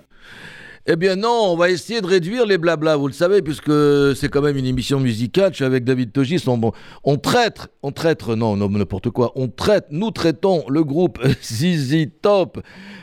Eh 0.86 0.96
bien 0.96 1.14
non, 1.14 1.52
on 1.52 1.56
va 1.56 1.70
essayer 1.70 2.00
de 2.00 2.06
réduire 2.08 2.46
les 2.46 2.58
blabla, 2.58 2.96
vous 2.96 3.06
le 3.06 3.12
savez, 3.12 3.42
puisque 3.42 3.70
c'est 4.16 4.28
quand 4.28 4.42
même 4.42 4.56
une 4.56 4.66
émission 4.66 4.98
musicale. 4.98 5.52
Je 5.52 5.58
suis 5.58 5.64
avec 5.64 5.84
David 5.84 6.10
Togis. 6.10 6.42
On, 6.48 6.72
on 7.04 7.16
traite, 7.16 7.68
on 7.84 7.92
traite, 7.92 8.26
non, 8.26 8.56
non, 8.56 8.68
n'importe 8.68 9.10
quoi. 9.10 9.30
On 9.36 9.46
traite, 9.46 9.86
nous 9.92 10.10
traitons 10.10 10.64
le 10.68 10.82
groupe 10.82 11.24
ZZ 11.44 12.08
Top. 12.20 12.60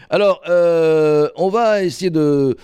Alors, 0.10 0.41
euh, 0.50 1.30
on 1.38 1.48
va 1.48 1.82
essayer 1.84 2.10
de 2.12 2.58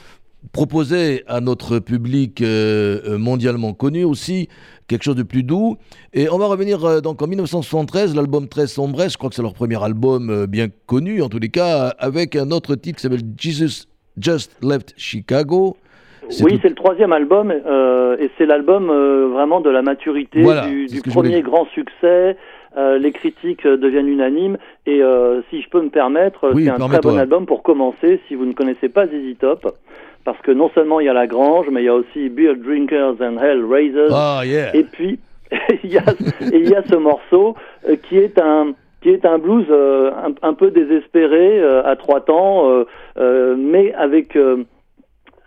proposer 0.52 1.24
à 1.28 1.42
notre 1.42 1.80
public 1.80 2.42
euh, 2.42 3.18
mondialement 3.18 3.74
connu 3.74 4.04
aussi 4.04 4.48
quelque 4.88 5.04
chose 5.04 5.16
de 5.16 5.24
plus 5.24 5.44
doux. 5.44 5.78
Et 6.14 6.30
on 6.30 6.38
va 6.38 6.48
revenir 6.48 6.84
euh, 6.86 7.02
donc 7.02 7.22
en 7.22 7.28
1973, 7.28 8.16
l'album 8.16 8.48
Très 8.48 8.68
Sombre, 8.68 9.08
je 9.10 9.18
crois 9.18 9.30
que 9.30 9.36
c'est 9.36 9.42
leur 9.42 9.54
premier 9.54 9.82
album 9.84 10.30
euh, 10.30 10.48
bien 10.48 10.68
connu 10.88 11.22
en 11.22 11.30
tous 11.30 11.40
les 11.40 11.50
cas, 11.50 11.94
avec 12.00 12.36
un 12.36 12.52
autre 12.52 12.76
titre 12.76 12.98
qui 12.98 13.04
s'appelle 13.04 13.22
Jesus 13.38 13.86
Just 14.20 14.58
Left 14.64 14.94
Chicago. 14.98 15.78
Oui, 16.42 16.54
tout- 16.54 16.60
c'est 16.62 16.70
le 16.70 16.76
troisième 16.76 17.12
album 17.12 17.52
euh, 17.52 18.18
et 18.20 18.30
c'est 18.38 18.46
l'album 18.46 18.90
euh, 18.90 19.28
vraiment 19.32 19.62
de 19.62 19.70
la 19.70 19.82
maturité 19.82 20.42
Voilà, 20.42 20.68
du, 20.68 20.88
voulais 20.88 21.02
premier 21.10 21.42
grand 21.42 21.66
succès. 21.74 22.38
Euh, 22.78 23.00
les 23.00 23.12
critiques 23.12 23.66
euh, 23.66 23.78
deviennent 23.78 24.08
unanimes 24.08 24.58
et 24.86 25.02
euh, 25.02 25.42
si 25.50 25.60
je 25.64 25.68
peux 25.70 25.82
me 25.82 25.90
permettre, 25.90 26.52
Oui, 26.54 26.66
c'est 26.66 26.70
un 26.70 26.78
très 26.88 27.00
bon 27.00 27.18
album 27.18 27.48
pour 27.48 27.64
commencer 27.64 28.22
si 28.28 28.36
vous 28.36 28.46
ne 28.46 28.54
connaissez 28.54 28.90
pas 28.90 29.08
ZZ 29.08 29.38
Top. 29.40 29.76
Parce 30.34 30.44
que 30.44 30.52
non 30.52 30.70
seulement 30.76 31.00
il 31.00 31.08
y 31.08 31.10
a 31.10 31.14
La 31.14 31.26
Grange, 31.26 31.68
mais 31.72 31.82
il 31.82 31.86
y 31.86 31.90
a 31.90 31.96
aussi 31.96 32.30
Beer 32.30 32.56
Drinkers 32.56 33.16
and 33.20 33.38
Hell 33.42 33.66
Raisers. 33.66 34.12
Ah, 34.14 34.42
yeah. 34.46 34.76
Et 34.76 34.84
puis, 34.84 35.20
il 35.84 35.92
y 35.92 35.98
a, 35.98 36.04
et 36.54 36.58
il 36.58 36.70
y 36.70 36.76
a 36.76 36.84
ce 36.84 36.96
morceau 36.96 37.56
euh, 37.88 37.96
qui 37.96 38.18
est 38.18 38.40
un 38.40 38.74
qui 39.02 39.10
est 39.10 39.26
un 39.26 39.40
blues 39.40 39.66
euh, 39.72 40.12
un, 40.12 40.48
un 40.48 40.54
peu 40.54 40.72
désespéré 40.72 41.60
euh, 41.60 41.84
à 41.84 41.96
trois 41.96 42.22
temps, 42.22 42.84
euh, 43.18 43.56
mais 43.58 43.94
avec 43.94 44.38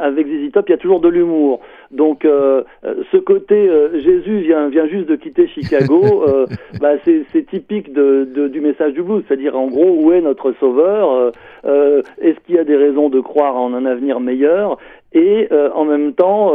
avec 0.03 0.26
ZZ 0.26 0.53
Top, 0.53 0.68
il 0.68 0.72
y 0.72 0.74
a 0.74 0.78
toujours 0.78 1.00
de 1.00 1.09
l'humour. 1.09 1.61
Donc, 1.90 2.24
euh, 2.24 2.62
euh, 2.84 2.94
ce 3.12 3.16
côté 3.16 3.55
euh, 3.68 3.98
Jésus 4.00 4.40
vient 4.40 4.68
vient 4.68 4.86
juste 4.86 5.09
de 5.09 5.16
quitter 5.16 5.46
Chicago, 5.48 6.24
euh, 6.28 6.46
bah, 6.80 6.94
c'est 7.05 7.46
typique 7.48 7.92
de, 7.92 8.28
de- 8.34 8.48
du 8.48 8.61
message 8.61 8.92
du 8.94 9.03
blues, 9.03 9.22
c'est-à-dire 9.26 9.57
en 9.57 9.68
gros 9.68 9.96
où 10.00 10.12
est 10.12 10.20
notre 10.20 10.53
sauveur 10.61 11.32
Est-ce 11.64 12.38
qu'il 12.46 12.57
y 12.57 12.59
a 12.59 12.64
des 12.64 12.76
raisons 12.76 13.09
de 13.09 13.20
croire 13.20 13.57
en 13.57 13.72
un 13.74 13.86
avenir 13.86 14.20
meilleur? 14.20 14.78
Et 15.14 15.48
en 15.74 15.84
même 15.84 16.14
temps, 16.14 16.53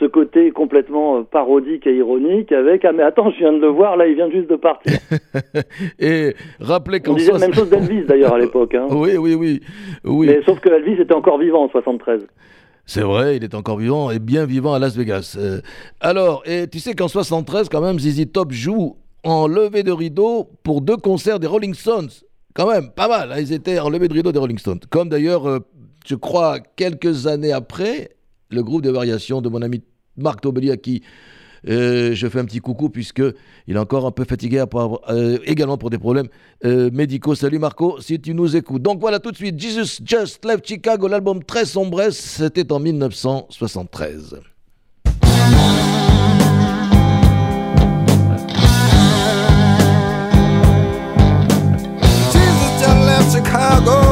ce 0.00 0.06
côté 0.06 0.50
complètement 0.50 1.22
parodique 1.24 1.86
et 1.86 1.94
ironique 1.94 2.52
avec 2.52 2.84
ah 2.86 2.92
mais 2.92 3.02
attends, 3.02 3.30
je 3.30 3.38
viens 3.38 3.52
de 3.52 3.58
le 3.60 3.68
voir, 3.68 3.96
là 3.98 4.06
il 4.06 4.14
vient 4.14 4.30
juste 4.30 4.48
de 4.48 4.56
partir. 4.56 4.92
Et 6.00 6.34
rappelez 6.60 7.00
On 7.02 7.10
qu'en 7.10 7.14
disait 7.14 7.32
la 7.32 7.38
même 7.38 7.52
chose 7.52 7.68
d'Elvis 7.68 8.04
d'ailleurs 8.06 8.34
à 8.34 8.38
l'époque. 8.38 8.74
Hein. 8.74 8.86
Oui, 8.90 9.16
oui, 9.18 9.34
oui. 9.34 9.60
oui. 10.04 10.26
Mais 10.28 10.40
sauf 10.42 10.58
que 10.60 10.70
Elvis 10.70 11.00
était 11.00 11.14
encore 11.14 11.38
vivant 11.38 11.64
en 11.64 11.68
73. 11.68 12.26
C'est 12.88 13.02
vrai, 13.02 13.36
il 13.36 13.44
est 13.44 13.54
encore 13.54 13.76
vivant 13.76 14.10
et 14.10 14.18
bien 14.18 14.46
vivant 14.46 14.72
à 14.72 14.78
Las 14.78 14.96
Vegas. 14.96 15.36
Euh, 15.38 15.60
alors, 16.00 16.42
et 16.46 16.68
tu 16.68 16.80
sais 16.80 16.94
qu'en 16.94 17.06
73, 17.06 17.68
quand 17.68 17.82
même, 17.82 17.98
ZZ 17.98 18.32
Top 18.32 18.50
joue 18.50 18.96
en 19.24 19.46
levée 19.46 19.82
de 19.82 19.92
rideau 19.92 20.50
pour 20.62 20.80
deux 20.80 20.96
concerts 20.96 21.38
des 21.38 21.46
Rolling 21.46 21.74
Stones. 21.74 22.08
Quand 22.54 22.66
même, 22.66 22.88
pas 22.90 23.06
mal. 23.06 23.30
hein, 23.30 23.36
ils 23.38 23.52
étaient 23.52 23.78
en 23.78 23.90
levée 23.90 24.08
de 24.08 24.14
rideau 24.14 24.32
des 24.32 24.38
Rolling 24.38 24.56
Stones. 24.56 24.80
Comme 24.88 25.10
d'ailleurs, 25.10 25.46
euh, 25.46 25.58
je 26.06 26.14
crois, 26.14 26.60
quelques 26.60 27.26
années 27.26 27.52
après, 27.52 28.16
le 28.48 28.62
groupe 28.62 28.80
de 28.80 28.90
variations 28.90 29.42
de 29.42 29.50
mon 29.50 29.60
ami 29.60 29.82
Marc 30.16 30.40
Tobeli, 30.40 30.70
à 30.70 30.78
qui 30.78 31.02
euh, 31.68 32.14
je 32.14 32.28
fais 32.28 32.38
un 32.38 32.44
petit 32.44 32.60
coucou, 32.60 32.88
puisque 32.88 33.22
il 33.66 33.76
est 33.76 33.78
encore 33.78 34.06
un 34.06 34.10
peu 34.10 34.24
fatigué, 34.24 34.62
euh, 35.08 35.38
également 35.44 35.78
pour 35.78 35.90
des 35.90 35.98
problèmes 35.98 36.28
euh, 36.64 36.90
médicaux. 36.92 37.34
Salut 37.34 37.58
Marco, 37.58 38.00
si 38.00 38.20
tu 38.20 38.34
nous 38.34 38.56
écoutes. 38.56 38.82
Donc 38.82 39.00
voilà 39.00 39.18
tout 39.18 39.30
de 39.30 39.36
suite, 39.36 39.58
Jesus 39.58 40.02
Just 40.04 40.44
Left 40.44 40.66
Chicago, 40.66 41.08
l'album 41.08 41.42
très 41.42 41.64
sombre, 41.64 42.10
c'était 42.10 42.70
en 42.72 42.78
1973. 42.78 44.40
Jesus 52.32 52.70
just 52.78 53.06
left 53.06 53.32
Chicago 53.32 54.07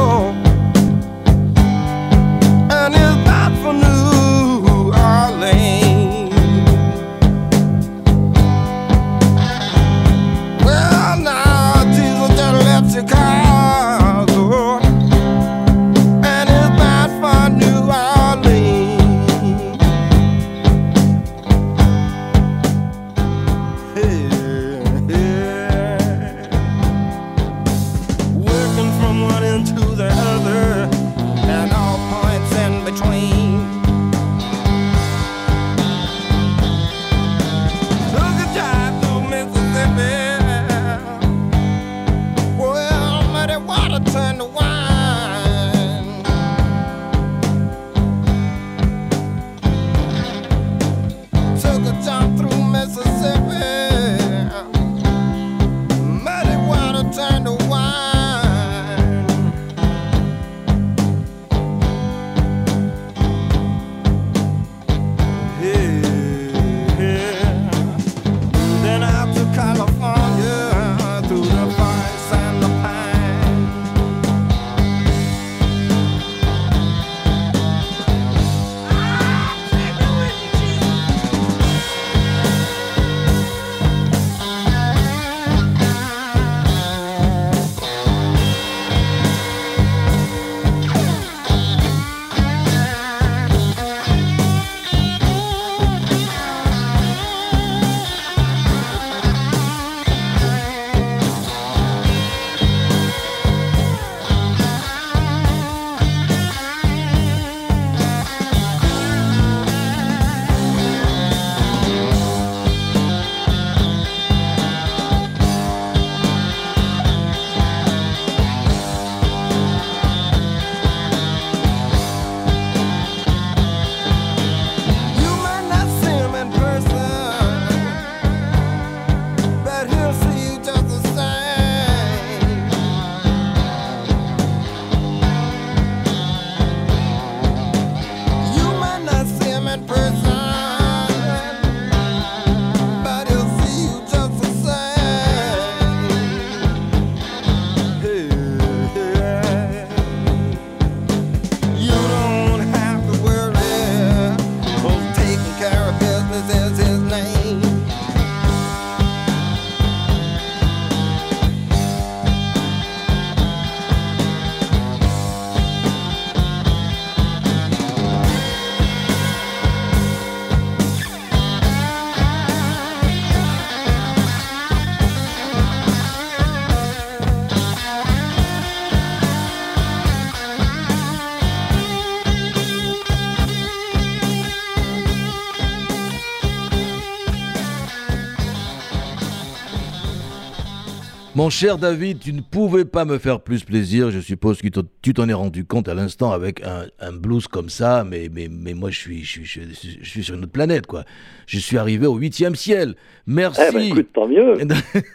Mon 191.47 191.51
cher 191.51 191.77
David, 191.77 192.19
tu 192.19 192.33
ne 192.33 192.41
pouvais 192.41 192.83
pas 192.83 193.05
me 193.05 193.17
faire 193.17 193.39
plus 193.39 193.63
plaisir. 193.63 194.11
Je 194.11 194.19
suppose 194.19 194.61
que 194.61 194.67
tu 195.01 195.13
t'en 195.13 195.29
es 195.29 195.33
rendu 195.33 195.63
compte 195.63 195.87
à 195.87 195.93
l'instant 195.93 196.33
avec 196.33 196.61
un, 196.61 197.13
blues 197.13 197.47
comme 197.47 197.69
ça, 197.69 198.03
mais, 198.03 198.27
mais, 198.29 198.49
mais 198.51 198.73
moi 198.73 198.89
je 198.89 198.99
suis, 198.99 199.23
je, 199.23 199.43
suis, 199.43 199.97
je, 200.01 200.09
suis 200.09 200.25
sur 200.25 200.35
une 200.35 200.43
autre 200.43 200.51
planète, 200.51 200.87
quoi. 200.87 201.05
Je 201.45 201.57
suis 201.57 201.77
arrivé 201.77 202.05
au 202.05 202.15
huitième 202.15 202.53
ciel. 202.55 202.95
Merci. 203.27 203.61
Eh 203.65 203.71
ben, 203.71 203.79
écoute, 203.79 204.09
tant 204.13 204.27
mieux. 204.27 204.57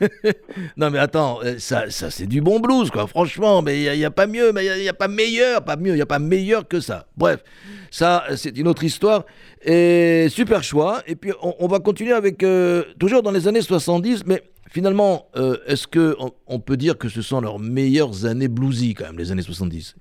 non 0.79 0.89
mais 0.89 1.01
attends, 1.01 1.41
euh, 1.45 1.57
ça, 1.59 1.91
ça 1.91 2.11
c'est 2.11 2.27
du 2.27 2.41
bon 2.41 2.61
blues, 2.61 2.91
quoi. 2.91 3.07
Franchement, 3.07 3.61
mais 3.61 3.83
il 3.83 3.99
n'y 3.99 4.05
a, 4.07 4.11
pas 4.11 4.27
mieux, 4.27 4.53
mais 4.55 4.65
il 4.65 4.81
n'y 4.85 4.89
a, 4.89 4.95
pas 4.95 5.09
meilleur, 5.09 5.63
pas 5.63 5.77
mieux, 5.77 5.91
il 5.91 5.97
n'y 5.97 6.01
a 6.01 6.07
pas 6.07 6.19
meilleur 6.19 6.67
que 6.67 6.81
ça. 6.81 7.09
Bref, 7.15 7.45
ça 7.91 8.25
c'est 8.37 8.57
une 8.57 8.69
autre 8.69 8.85
histoire. 8.85 9.27
Et 9.63 10.29
super 10.31 10.65
choix. 10.65 11.03
Et 11.07 11.15
puis 11.15 11.33
on, 11.43 11.67
va 11.67 11.79
continuer 11.81 12.15
avec, 12.15 12.43
euh, 12.43 12.85
toujours 12.99 13.23
dans 13.23 13.33
les 13.33 13.47
années 13.49 13.61
70, 13.61 14.25
mais 14.25 14.43
Finalement, 14.73 15.27
euh, 15.37 15.57
est-ce 15.67 15.87
qu'on 15.87 16.31
on 16.49 16.59
peut 16.59 16.79
dire 16.79 16.97
que 16.97 17.09
ce 17.09 17.21
sont 17.21 17.43
leurs 17.43 17.59
meilleures 17.59 18.25
années 18.25 18.49
bluesy, 18.49 18.95
quand 18.95 19.05
même, 19.05 19.19
les 19.19 19.31
années 19.31 19.43
70 19.43 19.97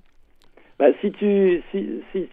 bah, 0.80 0.88
si, 1.02 1.12
tu, 1.12 1.62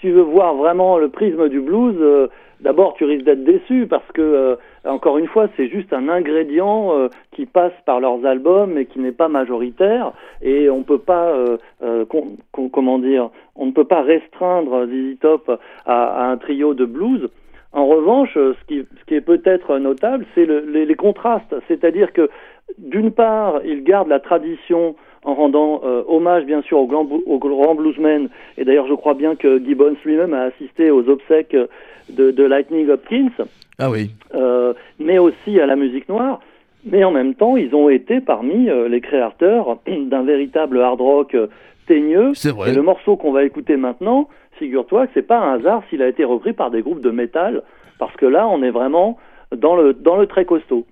veux 0.04 0.22
voir 0.22 0.54
vraiment 0.54 0.98
le 0.98 1.08
prisme 1.08 1.48
du 1.48 1.60
blues, 1.60 1.96
euh, 2.00 2.28
d'abord 2.60 2.94
tu 2.94 3.04
risques 3.04 3.24
d'être 3.24 3.42
déçu 3.42 3.88
parce 3.88 4.06
que, 4.14 4.22
euh, 4.22 4.56
encore 4.84 5.18
une 5.18 5.26
fois, 5.26 5.48
c'est 5.56 5.68
juste 5.68 5.92
un 5.92 6.08
ingrédient 6.08 7.08
qui 7.32 7.44
passe 7.44 7.74
par 7.84 7.98
leurs 7.98 8.24
albums 8.24 8.78
et 8.78 8.86
qui 8.86 9.00
n'est 9.00 9.12
pas 9.12 9.28
majoritaire. 9.28 10.12
Et 10.40 10.70
on 10.70 10.84
peut 10.84 11.00
pas, 11.00 11.34
comment 12.72 12.98
dire, 13.00 13.30
on 13.56 13.66
ne 13.66 13.72
peut 13.72 13.84
pas 13.84 14.02
restreindre 14.02 14.86
ZZ 14.86 15.18
Top 15.20 15.60
à 15.84 16.30
un 16.30 16.36
trio 16.36 16.72
de 16.72 16.86
blues. 16.86 17.28
En 17.72 17.86
revanche, 17.86 18.34
ce 18.34 18.64
qui, 18.66 18.86
ce 18.98 19.04
qui 19.06 19.14
est 19.14 19.20
peut-être 19.20 19.78
notable, 19.78 20.24
c'est 20.34 20.46
le, 20.46 20.60
les, 20.60 20.86
les, 20.86 20.94
contrastes. 20.94 21.54
C'est-à-dire 21.68 22.12
que, 22.12 22.30
d'une 22.78 23.10
part, 23.10 23.60
il 23.64 23.84
garde 23.84 24.08
la 24.08 24.20
tradition 24.20 24.96
en 25.24 25.34
rendant 25.34 25.82
euh, 25.84 26.02
hommage, 26.06 26.44
bien 26.44 26.62
sûr, 26.62 26.78
au 26.78 26.86
grand, 26.86 27.06
au 27.26 27.38
grand 27.38 27.74
bluesman. 27.74 28.28
Et 28.56 28.64
d'ailleurs, 28.64 28.86
je 28.86 28.94
crois 28.94 29.14
bien 29.14 29.36
que 29.36 29.62
Gibbons 29.62 29.96
lui-même 30.04 30.32
a 30.32 30.42
assisté 30.44 30.90
aux 30.90 31.08
obsèques 31.08 31.56
de, 32.08 32.30
de 32.30 32.44
Lightning 32.44 32.88
Hopkins. 32.88 33.30
Ah 33.78 33.90
oui. 33.90 34.10
Euh, 34.34 34.74
mais 34.98 35.18
aussi 35.18 35.60
à 35.60 35.66
la 35.66 35.76
musique 35.76 36.08
noire. 36.08 36.40
Mais 36.84 37.04
en 37.04 37.10
même 37.10 37.34
temps, 37.34 37.56
ils 37.56 37.74
ont 37.74 37.88
été 37.88 38.20
parmi 38.20 38.68
euh, 38.68 38.88
les 38.88 39.00
créateurs 39.00 39.78
d'un 39.86 40.22
véritable 40.22 40.80
hard 40.80 41.00
rock 41.00 41.34
euh, 41.34 41.46
teigneux. 41.86 42.32
C'est 42.34 42.52
vrai. 42.52 42.70
Et 42.70 42.74
le 42.74 42.82
morceau 42.82 43.16
qu'on 43.16 43.32
va 43.32 43.44
écouter 43.44 43.76
maintenant, 43.76 44.28
figure-toi 44.58 45.06
que 45.06 45.12
c'est 45.14 45.26
pas 45.26 45.38
un 45.38 45.58
hasard 45.58 45.82
s'il 45.88 46.02
a 46.02 46.08
été 46.08 46.24
repris 46.24 46.52
par 46.52 46.70
des 46.70 46.82
groupes 46.82 47.00
de 47.00 47.10
métal, 47.10 47.62
parce 47.98 48.14
que 48.16 48.26
là, 48.26 48.46
on 48.48 48.62
est 48.62 48.70
vraiment 48.70 49.18
dans 49.56 49.76
le, 49.76 49.94
dans 49.94 50.16
le 50.16 50.26
très 50.26 50.44
costaud. 50.44 50.86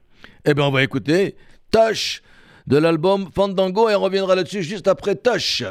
Eh 0.44 0.54
bien, 0.54 0.64
on 0.64 0.70
va 0.70 0.82
écouter 0.82 1.34
Tosh 1.70 2.22
de 2.66 2.78
l'album 2.78 3.26
Fandango 3.34 3.88
et 3.88 3.94
on 3.94 4.00
reviendra 4.00 4.34
là-dessus 4.34 4.62
juste 4.62 4.88
après 4.88 5.14
Tosh. 5.14 5.62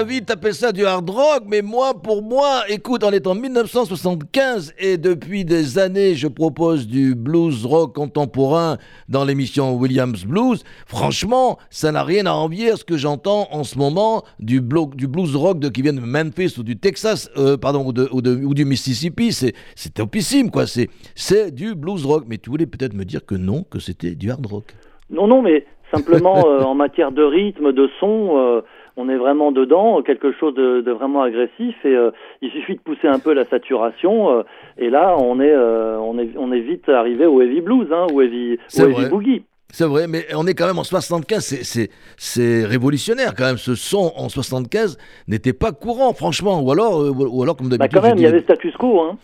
David 0.00 0.24
t'appelle 0.24 0.54
ça 0.54 0.72
du 0.72 0.86
hard 0.86 1.10
rock, 1.10 1.42
mais 1.46 1.60
moi, 1.60 1.92
pour 1.92 2.22
moi, 2.22 2.62
écoute, 2.70 3.04
on 3.04 3.10
est 3.10 3.26
en 3.26 3.34
1975 3.34 4.72
et 4.78 4.96
depuis 4.96 5.44
des 5.44 5.78
années, 5.78 6.14
je 6.14 6.26
propose 6.26 6.88
du 6.88 7.14
blues 7.14 7.66
rock 7.66 7.96
contemporain 7.96 8.78
dans 9.10 9.26
l'émission 9.26 9.74
Williams 9.74 10.24
Blues. 10.24 10.64
Franchement, 10.86 11.58
ça 11.68 11.92
n'a 11.92 12.02
rien 12.02 12.24
à 12.24 12.32
envier 12.32 12.70
à 12.70 12.76
ce 12.76 12.84
que 12.86 12.96
j'entends 12.96 13.48
en 13.52 13.62
ce 13.62 13.76
moment 13.76 14.22
du, 14.38 14.62
blues 14.62 15.36
rock 15.36 15.58
de, 15.58 15.68
qui 15.68 15.82
vient 15.82 15.92
de 15.92 16.00
Memphis 16.00 16.54
ou 16.58 16.62
du 16.62 16.78
Texas, 16.78 17.30
euh, 17.36 17.58
pardon, 17.58 17.92
ou, 18.10 18.54
du 18.54 18.64
Mississippi. 18.64 19.32
C'est 19.34 19.52
topissime, 19.92 20.50
quoi. 20.50 20.64
C'est 20.66 21.54
du 21.54 21.74
blues 21.74 22.06
rock. 22.06 22.24
Mais 22.26 22.38
tu 22.38 22.48
voulais 22.48 22.64
peut-être 22.64 22.94
me 22.94 23.04
dire 23.04 23.26
que 23.26 23.34
non, 23.34 23.64
que 23.64 23.78
c'était 23.78 24.14
du 24.14 24.30
hard 24.30 24.46
rock. 24.46 24.64
Non, 25.10 25.26
non, 25.26 25.42
mais 25.42 25.66
simplement 25.94 26.46
euh, 26.46 26.62
en 26.62 26.74
matière 26.74 27.12
de 27.12 27.22
rythme, 27.22 27.72
de 27.72 27.90
son. 28.00 28.38
Euh, 28.38 28.60
on 29.00 29.08
est 29.08 29.16
vraiment 29.16 29.50
dedans, 29.50 30.02
quelque 30.02 30.32
chose 30.32 30.54
de, 30.54 30.90
vraiment 30.90 31.22
agressif 31.22 31.74
et 31.84 31.94
euh, 31.94 32.10
il 32.42 32.50
suffit 32.50 32.74
de 32.74 32.80
pousser 32.80 33.08
un 33.08 33.18
peu 33.18 33.32
la 33.32 33.46
saturation 33.46 34.30
euh, 34.30 34.42
et 34.76 34.90
là 34.90 35.16
on 35.18 35.40
est, 35.40 35.52
euh, 35.52 35.98
on 35.98 36.18
est 36.18 36.30
on 36.36 36.52
est 36.52 36.60
vite 36.60 36.88
arrivé 36.88 37.26
au 37.26 37.40
heavy 37.40 37.60
blues 37.60 37.88
hein, 37.92 38.06
ou 38.12 38.20
heavy, 38.20 38.58
heavy 38.76 39.08
boogie. 39.08 39.42
C'est 39.72 39.86
vrai, 39.86 40.08
mais 40.08 40.26
on 40.34 40.48
est 40.48 40.54
quand 40.54 40.66
même 40.66 40.80
en 40.80 40.84
75, 40.84 41.88
c'est 42.16 42.64
révolutionnaire 42.64 43.34
quand 43.36 43.44
même. 43.44 43.56
Ce 43.56 43.76
son 43.76 44.12
en 44.16 44.28
75 44.28 44.98
n'était 45.28 45.52
pas 45.52 45.70
courant, 45.70 46.12
franchement. 46.12 46.60
Ou 46.60 46.72
alors, 46.72 46.98
ou 47.16 47.42
alors 47.44 47.56
comme 47.56 47.68
bah, 47.68 47.76
d'habitude. 47.76 47.94
Bah 47.94 48.00
quand 48.02 48.08
même, 48.08 48.18
il 48.18 48.24
y 48.24 48.26
avait 48.26 48.40
status 48.40 48.76
quo. 48.76 49.00
Hein. 49.00 49.16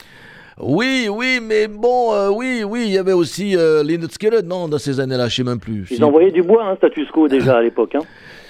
Oui, 0.58 1.08
oui, 1.10 1.38
mais 1.42 1.66
bon, 1.68 2.30
oui, 2.30 2.64
oui, 2.64 2.84
il 2.86 2.92
y 2.92 2.98
avait 2.98 3.12
aussi 3.12 3.56
euh, 3.56 3.82
Lynyrd 3.82 4.46
non, 4.46 4.68
dans 4.68 4.78
ces 4.78 5.00
années-là, 5.00 5.28
je 5.28 5.34
sais 5.34 5.44
même 5.44 5.60
plus. 5.60 5.86
Ils 5.90 6.02
envoyaient 6.02 6.30
du 6.30 6.42
bois, 6.42 6.64
hein, 6.64 6.76
status 6.76 7.10
quo 7.10 7.28
déjà 7.28 7.56
à 7.58 7.62
l'époque. 7.62 7.94
Hein. 7.94 8.04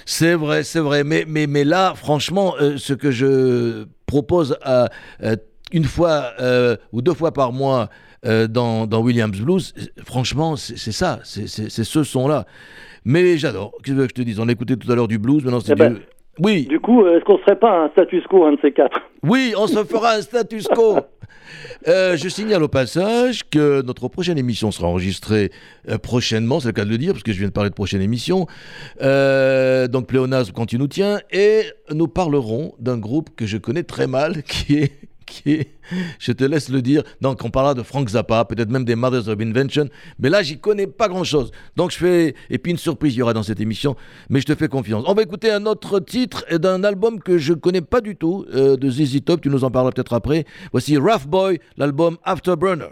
C'est 0.08 0.34
vrai, 0.34 0.62
c'est 0.62 0.80
vrai. 0.80 1.02
Mais, 1.02 1.24
mais, 1.28 1.48
mais 1.48 1.64
là, 1.64 1.94
franchement, 1.96 2.54
euh, 2.60 2.78
ce 2.78 2.94
que 2.94 3.10
je 3.10 3.84
propose 4.06 4.56
à, 4.62 4.88
euh, 5.22 5.36
une 5.72 5.84
fois 5.84 6.32
euh, 6.40 6.76
ou 6.92 7.02
deux 7.02 7.12
fois 7.12 7.32
par 7.32 7.52
mois 7.52 7.90
dans, 8.48 8.88
dans, 8.88 9.02
Williams 9.02 9.38
Blues, 9.40 9.72
franchement, 10.04 10.56
c'est 10.56 10.90
ça, 10.90 11.20
c'est 11.22 11.46
ce 11.46 12.02
son-là. 12.02 12.44
Mais 13.04 13.38
j'adore. 13.38 13.72
Qu'est-ce 13.84 13.96
que 13.96 14.02
je 14.02 14.14
te 14.14 14.22
dise 14.22 14.40
On 14.40 14.48
a 14.48 14.52
écouté 14.52 14.76
tout 14.76 14.90
à 14.90 14.96
l'heure 14.96 15.06
du 15.06 15.18
blues, 15.18 15.44
maintenant 15.44 15.60
c'est 15.60 15.72
eh 15.72 15.76
ben, 15.76 16.00
Oui, 16.38 16.66
Du 16.66 16.80
coup, 16.80 17.04
euh, 17.04 17.16
est-ce 17.16 17.24
qu'on 17.24 17.38
serait 17.38 17.58
pas 17.58 17.84
un 17.84 17.88
status 17.90 18.24
quo, 18.26 18.44
un 18.44 18.52
de 18.52 18.58
ces 18.60 18.72
quatre? 18.72 19.00
Oui, 19.22 19.54
on 19.56 19.66
se 19.66 19.82
fera 19.84 20.12
un 20.12 20.22
status 20.22 20.68
quo. 20.68 20.98
Euh, 21.88 22.16
je 22.16 22.28
signale 22.28 22.62
au 22.64 22.68
passage 22.68 23.48
que 23.48 23.80
notre 23.82 24.08
prochaine 24.08 24.38
émission 24.38 24.72
sera 24.72 24.88
enregistrée 24.88 25.52
euh, 25.88 25.98
prochainement, 25.98 26.58
c'est 26.58 26.68
le 26.68 26.72
cas 26.72 26.84
de 26.84 26.90
le 26.90 26.98
dire, 26.98 27.12
parce 27.12 27.22
que 27.22 27.32
je 27.32 27.38
viens 27.38 27.48
de 27.48 27.52
parler 27.52 27.70
de 27.70 27.74
prochaine 27.74 28.02
émission. 28.02 28.46
Euh, 29.02 29.86
donc 29.86 30.08
Pléonasme 30.08 30.52
quand 30.52 30.72
il 30.72 30.80
nous 30.80 30.88
tient, 30.88 31.20
et 31.30 31.62
nous 31.92 32.08
parlerons 32.08 32.74
d'un 32.80 32.98
groupe 32.98 33.30
que 33.36 33.46
je 33.46 33.58
connais 33.58 33.84
très 33.84 34.06
mal, 34.06 34.42
qui 34.46 34.78
est, 34.78 34.92
je 36.18 36.32
te 36.32 36.44
laisse 36.44 36.68
le 36.68 36.82
dire, 36.82 37.02
donc 37.20 37.44
on 37.44 37.50
parlera 37.50 37.74
de 37.74 37.82
Frank 37.82 38.08
Zappa, 38.08 38.44
peut-être 38.44 38.70
même 38.70 38.84
des 38.84 38.94
Mothers 38.94 39.28
of 39.28 39.40
Invention, 39.40 39.88
mais 40.18 40.28
là 40.28 40.42
j'y 40.42 40.58
connais 40.58 40.86
pas 40.86 41.08
grand-chose. 41.08 41.50
Donc 41.76 41.90
je 41.90 41.96
fais, 41.96 42.34
et 42.50 42.58
puis 42.58 42.72
une 42.72 42.78
surprise 42.78 43.14
il 43.14 43.18
y 43.18 43.22
aura 43.22 43.32
dans 43.32 43.42
cette 43.42 43.60
émission, 43.60 43.96
mais 44.28 44.40
je 44.40 44.46
te 44.46 44.54
fais 44.54 44.68
confiance. 44.68 45.04
On 45.06 45.14
va 45.14 45.22
écouter 45.22 45.50
un 45.50 45.66
autre 45.66 46.00
titre 46.00 46.44
d'un 46.56 46.84
album 46.84 47.20
que 47.20 47.38
je 47.38 47.52
connais 47.54 47.82
pas 47.82 48.00
du 48.00 48.16
tout, 48.16 48.44
euh, 48.54 48.76
de 48.76 48.90
ZZ 48.90 49.24
Top, 49.24 49.40
tu 49.40 49.48
nous 49.48 49.64
en 49.64 49.70
parleras 49.70 49.92
peut-être 49.92 50.12
après. 50.12 50.44
Voici 50.72 50.96
Rough 50.96 51.26
Boy, 51.26 51.58
l'album 51.76 52.16
Afterburner. 52.24 52.90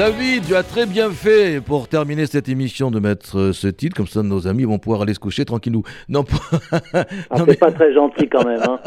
David, 0.00 0.46
tu 0.48 0.54
as 0.54 0.62
très 0.62 0.86
bien 0.86 1.10
fait 1.10 1.60
pour 1.60 1.86
terminer 1.86 2.24
cette 2.24 2.48
émission 2.48 2.90
de 2.90 2.98
mettre 3.00 3.38
euh, 3.38 3.52
ce 3.52 3.68
titre, 3.68 3.94
comme 3.94 4.06
ça 4.06 4.22
nos 4.22 4.48
amis 4.48 4.64
vont 4.64 4.78
pouvoir 4.78 5.02
aller 5.02 5.12
se 5.12 5.20
coucher 5.20 5.44
tranquillou. 5.44 5.82
Non, 6.08 6.24
ah, 6.72 7.36
c'est 7.46 7.60
pas 7.60 7.70
très 7.70 7.92
gentil 7.92 8.26
quand 8.26 8.42
même. 8.46 8.62
Hein. 8.66 8.78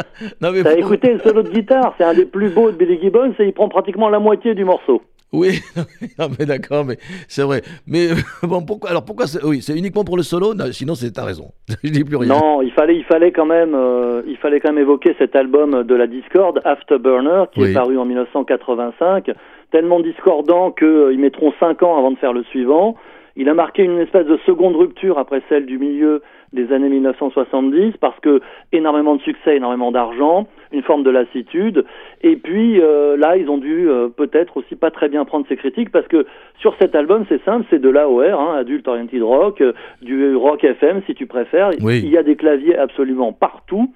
T'as 0.42 0.76
écouté 0.76 1.14
le 1.14 1.20
solo 1.20 1.44
de 1.44 1.52
guitare, 1.52 1.94
c'est 2.00 2.04
un 2.04 2.16
des 2.16 2.26
plus 2.26 2.50
beaux 2.50 2.72
de 2.72 2.78
Billy 2.78 3.00
Gibbons 3.00 3.36
et 3.38 3.46
il 3.46 3.54
prend 3.54 3.70
pratiquement 3.70 4.10
la 4.10 4.18
moitié 4.18 4.56
du 4.56 4.66
morceau. 4.66 5.04
Oui, 5.34 5.60
mais 6.40 6.46
d'accord, 6.48 6.84
mais 6.84 6.98
c'est 7.28 7.44
vrai. 7.44 7.62
Mais 7.86 8.08
bon, 8.42 8.64
pourquoi 8.64 8.90
Alors 8.90 9.06
pourquoi 9.06 9.26
Oui, 9.44 9.62
c'est 9.62 9.78
uniquement 9.78 10.04
pour 10.04 10.18
le 10.18 10.24
solo? 10.24 10.54
sinon, 10.72 10.96
c'est 10.96 11.12
ta 11.12 11.26
raison. 11.26 11.52
Je 11.84 11.92
dis 11.92 12.04
plus 12.04 12.18
rien. 12.18 12.30
Non, 12.30 12.64
il 12.64 12.72
fallait, 12.72 12.96
il 12.96 13.04
fallait 13.04 13.32
quand 13.32 13.48
même, 13.48 13.76
euh, 13.76 14.24
il 14.28 14.38
fallait 14.38 14.60
quand 14.60 14.70
même 14.70 14.82
évoquer 14.82 15.16
cet 15.20 15.36
album 15.36 15.84
de 15.84 15.96
la 15.96 16.08
Discord, 16.08 16.60
Afterburner, 16.64 17.46
qui 17.52 17.64
est 17.64 17.74
paru 17.74 18.00
en 18.00 18.06
1985, 18.06 19.32
tellement 19.74 20.00
discordant 20.00 20.72
qu'ils 20.72 20.88
euh, 20.88 21.18
mettront 21.18 21.52
5 21.60 21.82
ans 21.82 21.98
avant 21.98 22.12
de 22.12 22.18
faire 22.18 22.32
le 22.32 22.44
suivant. 22.44 22.96
Il 23.36 23.50
a 23.50 23.56
marqué 23.56 23.84
une 23.84 23.98
espèce 23.98 24.28
de 24.28 24.38
seconde 24.46 24.76
rupture 24.76 25.18
après 25.18 25.42
celle 25.50 25.66
du 25.66 25.80
milieu 25.80 26.22
des 26.54 26.72
années 26.72 26.90
1970 26.90 27.94
parce 28.00 28.20
que 28.20 28.40
énormément 28.72 29.16
de 29.16 29.22
succès, 29.22 29.56
énormément 29.56 29.92
d'argent, 29.92 30.46
une 30.72 30.84
forme 30.84 31.02
de 31.02 31.10
lassitude. 31.10 31.84
Et 32.22 32.36
puis 32.36 32.80
euh, 32.80 33.18
là, 33.18 33.36
ils 33.36 33.50
ont 33.50 33.58
dû 33.58 33.90
euh, 33.90 34.10
peut-être 34.10 34.58
aussi 34.58 34.76
pas 34.76 34.92
très 34.92 35.10
bien 35.10 35.26
prendre 35.26 35.48
ces 35.50 35.56
critiques 35.56 35.92
parce 35.92 36.08
que 36.08 36.28
sur 36.60 36.76
cet 36.80 36.94
album, 36.94 37.26
c'est 37.28 37.44
simple, 37.44 37.66
c'est 37.72 37.82
de 37.82 37.90
l'AOR, 37.90 38.40
hein, 38.40 38.56
Adult 38.60 38.88
Oriented 38.88 39.24
Rock, 39.24 39.62
euh, 39.62 39.74
du 40.04 40.36
rock 40.36 40.64
FM 40.64 41.02
si 41.08 41.16
tu 41.16 41.26
préfères. 41.26 41.72
Il 41.80 42.10
y 42.10 42.18
a 42.18 42.24
des 42.24 42.36
claviers 42.36 42.78
absolument 42.78 43.34
partout. 43.34 43.92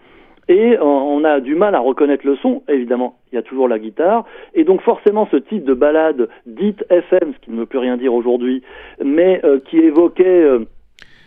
Et 0.50 0.78
on 0.80 1.24
a 1.24 1.40
du 1.40 1.56
mal 1.56 1.76
à 1.76 1.80
reconnaître 1.80 2.26
le 2.26 2.38
son, 2.38 2.64
évidemment, 2.70 3.18
il 3.32 3.36
y 3.36 3.38
a 3.38 3.42
toujours 3.42 3.68
la 3.68 3.80
guitare, 3.80 4.26
et 4.54 4.64
donc 4.64 4.82
forcément 4.82 5.28
ce 5.30 5.38
type 5.38 5.66
de 5.66 5.74
balade 5.74 6.30
dite 6.46 6.86
FM, 6.90 7.34
ce 7.34 7.40
qui 7.46 7.52
ne 7.52 7.58
veut 7.58 7.66
plus 7.66 7.80
rien 7.80 7.98
dire 7.98 8.14
aujourd'hui, 8.14 8.64
mais 9.04 9.42
qui 9.70 9.80
évoquait 9.80 10.60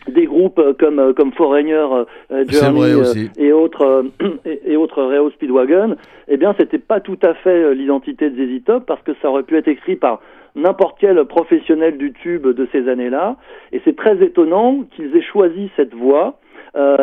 des 0.08 0.26
groupes 0.26 0.58
euh, 0.58 0.72
comme 0.78 0.98
euh, 0.98 1.12
comme 1.12 1.32
Foreigner, 1.32 1.86
euh, 2.30 2.44
Journey 2.48 2.92
et 3.36 3.52
autres 3.52 4.04
et, 4.66 4.76
autres 4.76 5.02
Reo 5.02 5.30
Speedwagon, 5.30 5.96
eh 6.28 6.36
bien 6.36 6.54
c'était 6.58 6.78
pas 6.78 7.00
tout 7.00 7.18
à 7.22 7.34
fait 7.34 7.74
l'identité 7.74 8.30
de 8.30 8.36
ZZ 8.36 8.64
Top 8.64 8.86
parce 8.86 9.02
que 9.02 9.12
ça 9.20 9.30
aurait 9.30 9.42
pu 9.42 9.56
être 9.56 9.68
écrit 9.68 9.96
par 9.96 10.20
n'importe 10.56 10.96
quel 11.00 11.24
professionnel 11.26 11.96
du 11.96 12.12
tube 12.12 12.46
de 12.46 12.68
ces 12.72 12.88
années-là. 12.88 13.36
Et 13.72 13.80
c'est 13.84 13.96
très 13.96 14.22
étonnant 14.22 14.84
qu'ils 14.96 15.16
aient 15.16 15.22
choisi 15.22 15.70
cette 15.76 15.94
voie 15.94 16.38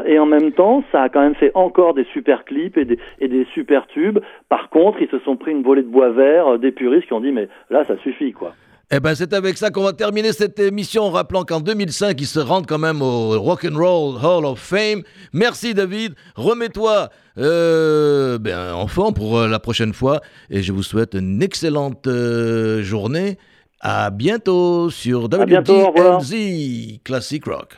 et 0.06 0.20
en 0.20 0.26
même 0.26 0.52
temps, 0.54 0.84
ça 0.92 1.04
a 1.04 1.10
quand 1.10 1.22
même 1.22 1.36
fait 1.36 1.52
encore 1.54 1.94
des 1.94 2.06
super 2.14 2.46
clips 2.46 2.78
et 2.78 2.86
des, 2.86 3.00
et 3.20 3.28
des 3.28 3.46
super 3.54 3.86
tubes. 3.88 4.20
Par 4.50 4.70
contre, 4.70 5.02
ils 5.02 5.10
se 5.10 5.20
sont 5.20 5.36
pris 5.36 5.52
une 5.52 5.64
volée 5.64 5.84
de 5.84 5.88
bois 5.88 6.10
vert, 6.10 6.58
des 6.58 6.72
puristes 6.72 7.08
qui 7.08 7.14
ont 7.14 7.22
dit 7.22 7.32
mais 7.32 7.50
là 7.70 7.84
ça 7.84 7.98
suffit 7.98 8.32
quoi. 8.32 8.54
Eh 8.90 9.02
ben, 9.02 9.16
c'est 9.16 9.34
avec 9.34 9.58
ça 9.58 9.70
qu'on 9.70 9.84
va 9.84 9.92
terminer 9.92 10.32
cette 10.32 10.58
émission 10.60 11.04
en 11.04 11.10
rappelant 11.10 11.44
qu'en 11.44 11.60
2005, 11.60 12.22
ils 12.22 12.26
se 12.26 12.40
rendent 12.40 12.66
quand 12.66 12.78
même 12.78 13.02
au 13.02 13.38
Rock 13.38 13.66
and 13.70 13.76
Roll 13.76 14.16
Hall 14.24 14.46
of 14.46 14.60
Fame. 14.60 15.04
Merci 15.34 15.74
David. 15.74 16.16
Remets-toi 16.36 17.10
euh, 17.38 18.38
ben, 18.38 18.72
en 18.74 18.88
forme 18.88 19.14
pour 19.14 19.40
euh, 19.40 19.50
la 19.50 19.60
prochaine 19.60 19.92
fois 19.92 20.22
et 20.50 20.62
je 20.62 20.72
vous 20.72 20.84
souhaite 20.84 21.16
une 21.16 21.44
excellente 21.44 22.08
euh, 22.08 22.82
journée. 22.82 23.38
À 23.82 24.10
bientôt 24.10 24.90
sur 24.90 25.26
WDLZ 25.26 27.02
Classic 27.04 27.44
Rock. 27.46 27.78